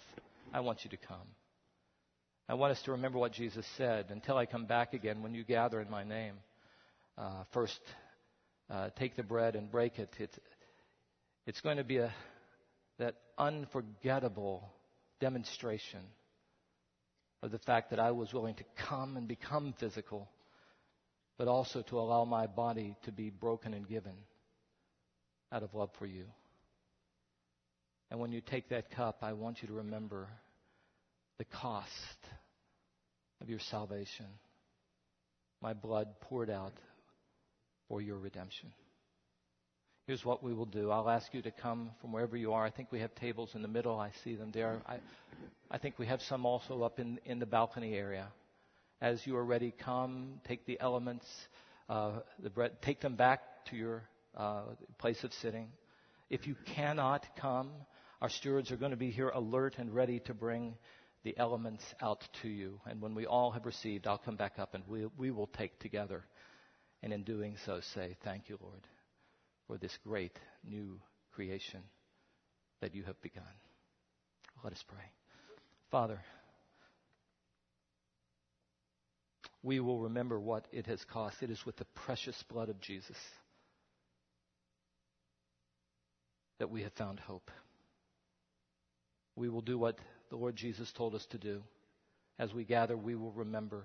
I 0.52 0.60
want 0.60 0.84
you 0.84 0.90
to 0.90 0.96
come. 0.96 1.28
I 2.48 2.54
want 2.54 2.72
us 2.72 2.82
to 2.82 2.92
remember 2.92 3.18
what 3.18 3.32
Jesus 3.32 3.64
said 3.76 4.06
until 4.10 4.36
I 4.36 4.46
come 4.46 4.66
back 4.66 4.92
again 4.92 5.22
when 5.22 5.34
you 5.34 5.44
gather 5.44 5.80
in 5.80 5.88
my 5.88 6.04
name. 6.04 6.34
Uh, 7.16 7.44
first, 7.52 7.80
uh, 8.68 8.90
take 8.98 9.16
the 9.16 9.22
bread 9.22 9.54
and 9.54 9.70
break 9.70 9.98
it. 9.98 10.10
It's, 10.18 10.38
it's 11.46 11.60
going 11.60 11.76
to 11.76 11.84
be 11.84 11.98
a, 11.98 12.12
that 12.98 13.14
unforgettable 13.38 14.68
demonstration 15.20 16.00
of 17.42 17.52
the 17.52 17.58
fact 17.60 17.90
that 17.90 18.00
I 18.00 18.10
was 18.10 18.32
willing 18.32 18.56
to 18.56 18.64
come 18.88 19.16
and 19.16 19.28
become 19.28 19.74
physical, 19.78 20.28
but 21.38 21.48
also 21.48 21.82
to 21.82 21.98
allow 21.98 22.24
my 22.24 22.46
body 22.46 22.96
to 23.04 23.12
be 23.12 23.30
broken 23.30 23.74
and 23.74 23.88
given 23.88 24.14
out 25.52 25.62
of 25.62 25.74
love 25.74 25.90
for 25.98 26.06
you. 26.06 26.24
And 28.10 28.20
when 28.20 28.32
you 28.32 28.40
take 28.40 28.70
that 28.70 28.90
cup, 28.90 29.18
I 29.22 29.32
want 29.32 29.62
you 29.62 29.68
to 29.68 29.74
remember 29.74 30.28
the 31.38 31.44
cost 31.44 31.88
of 33.40 33.48
your 33.48 33.58
salvation. 33.58 34.26
My 35.60 35.72
blood 35.72 36.08
poured 36.20 36.50
out 36.50 36.74
for 37.88 38.00
your 38.00 38.18
redemption. 38.18 38.72
Here's 40.06 40.24
what 40.24 40.42
we 40.42 40.52
will 40.52 40.66
do. 40.66 40.90
I'll 40.90 41.08
ask 41.08 41.32
you 41.32 41.42
to 41.42 41.50
come 41.50 41.90
from 42.00 42.12
wherever 42.12 42.36
you 42.36 42.52
are. 42.52 42.64
I 42.64 42.70
think 42.70 42.90
we 42.90 43.00
have 43.00 43.14
tables 43.14 43.50
in 43.54 43.62
the 43.62 43.68
middle. 43.68 43.98
I 43.98 44.10
see 44.24 44.34
them 44.34 44.50
there. 44.52 44.80
I, 44.86 44.98
I 45.70 45.78
think 45.78 45.98
we 45.98 46.06
have 46.06 46.20
some 46.22 46.44
also 46.44 46.82
up 46.82 46.98
in, 46.98 47.18
in 47.24 47.38
the 47.38 47.46
balcony 47.46 47.94
area. 47.94 48.26
As 49.00 49.24
you 49.26 49.36
are 49.36 49.44
ready, 49.44 49.72
come, 49.84 50.40
take 50.46 50.66
the 50.66 50.78
elements, 50.80 51.26
uh, 51.88 52.20
the 52.42 52.50
bread, 52.50 52.72
take 52.82 53.00
them 53.00 53.14
back 53.14 53.40
to 53.70 53.76
your 53.76 54.02
uh, 54.36 54.62
place 54.98 55.24
of 55.24 55.32
sitting. 55.34 55.68
If 56.30 56.46
you 56.46 56.56
cannot 56.74 57.26
come, 57.36 57.70
our 58.20 58.28
stewards 58.28 58.70
are 58.70 58.76
going 58.76 58.92
to 58.92 58.96
be 58.96 59.10
here 59.10 59.28
alert 59.28 59.74
and 59.78 59.94
ready 59.94 60.20
to 60.20 60.34
bring 60.34 60.76
the 61.24 61.36
elements 61.38 61.84
out 62.00 62.26
to 62.42 62.48
you. 62.48 62.80
And 62.86 63.00
when 63.00 63.14
we 63.14 63.26
all 63.26 63.50
have 63.50 63.66
received, 63.66 64.06
I'll 64.06 64.18
come 64.18 64.36
back 64.36 64.58
up 64.58 64.74
and 64.74 64.82
we, 64.86 65.06
we 65.16 65.30
will 65.30 65.48
take 65.48 65.78
together 65.78 66.24
and 67.02 67.12
in 67.12 67.24
doing 67.24 67.56
so, 67.66 67.80
say, 67.94 68.16
Thank 68.24 68.48
you, 68.48 68.58
Lord, 68.62 68.86
for 69.66 69.76
this 69.76 69.96
great 70.04 70.38
new 70.64 71.00
creation 71.32 71.80
that 72.80 72.94
you 72.94 73.02
have 73.04 73.20
begun. 73.22 73.44
Let 74.62 74.72
us 74.72 74.84
pray. 74.86 75.04
Father, 75.90 76.20
we 79.62 79.80
will 79.80 80.00
remember 80.00 80.38
what 80.38 80.66
it 80.72 80.86
has 80.86 81.04
cost. 81.04 81.42
It 81.42 81.50
is 81.50 81.66
with 81.66 81.76
the 81.76 81.86
precious 82.06 82.40
blood 82.48 82.68
of 82.68 82.80
Jesus 82.80 83.16
that 86.58 86.70
we 86.70 86.82
have 86.82 86.92
found 86.92 87.20
hope. 87.20 87.50
We 89.36 89.48
will 89.48 89.62
do 89.62 89.78
what 89.78 89.98
the 90.30 90.36
Lord 90.36 90.56
Jesus 90.56 90.92
told 90.92 91.14
us 91.14 91.26
to 91.30 91.38
do. 91.38 91.62
As 92.38 92.52
we 92.52 92.64
gather, 92.64 92.96
we 92.96 93.14
will 93.14 93.32
remember 93.32 93.84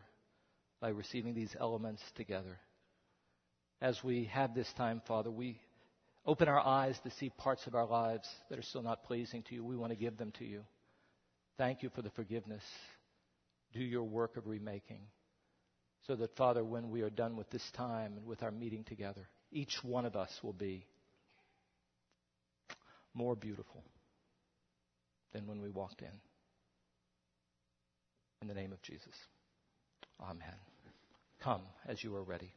by 0.80 0.90
receiving 0.90 1.34
these 1.34 1.56
elements 1.60 2.02
together 2.16 2.60
as 3.82 4.04
we 4.04 4.26
have 4.26 4.54
this 4.54 4.72
time, 4.74 5.02
Father, 5.08 5.30
we 5.30 5.60
open 6.26 6.48
our 6.48 6.60
eyes 6.60 6.98
to 7.04 7.12
see 7.12 7.30
parts 7.30 7.68
of 7.68 7.76
our 7.76 7.86
lives 7.86 8.28
that 8.50 8.58
are 8.58 8.64
still 8.64 8.82
not 8.82 9.04
pleasing 9.04 9.44
to 9.44 9.56
you. 9.56 9.64
We 9.64 9.78
want 9.78 9.92
to 9.92 9.98
give 9.98 10.18
them 10.18 10.32
to 10.40 10.46
you. 10.46 10.64
Thank 11.58 11.84
you 11.84 11.90
for 11.90 12.02
the 12.02 12.10
forgiveness. 12.12 12.64
Do 13.74 13.80
your 13.80 14.04
work 14.04 14.38
of 14.38 14.48
remaking. 14.48 15.02
So 16.08 16.16
that, 16.16 16.36
Father, 16.36 16.64
when 16.64 16.90
we 16.90 17.02
are 17.02 17.10
done 17.10 17.36
with 17.36 17.50
this 17.50 17.70
time 17.76 18.14
and 18.18 18.26
with 18.26 18.42
our 18.42 18.52
meeting 18.52 18.84
together, 18.84 19.28
each 19.52 19.78
one 19.84 20.06
of 20.06 20.16
us 20.16 20.32
will 20.42 20.54
be 20.54 20.86
more 23.18 23.36
beautiful 23.36 23.84
than 25.34 25.48
when 25.48 25.62
we 25.62 25.70
walked 25.70 26.02
in. 26.02 26.22
In 28.42 28.48
the 28.48 28.54
name 28.54 28.72
of 28.72 28.82
Jesus. 28.84 29.16
Amen. 30.22 30.56
Come 31.42 31.62
as 31.88 32.04
you 32.04 32.16
are 32.16 32.24
ready. 32.24 32.54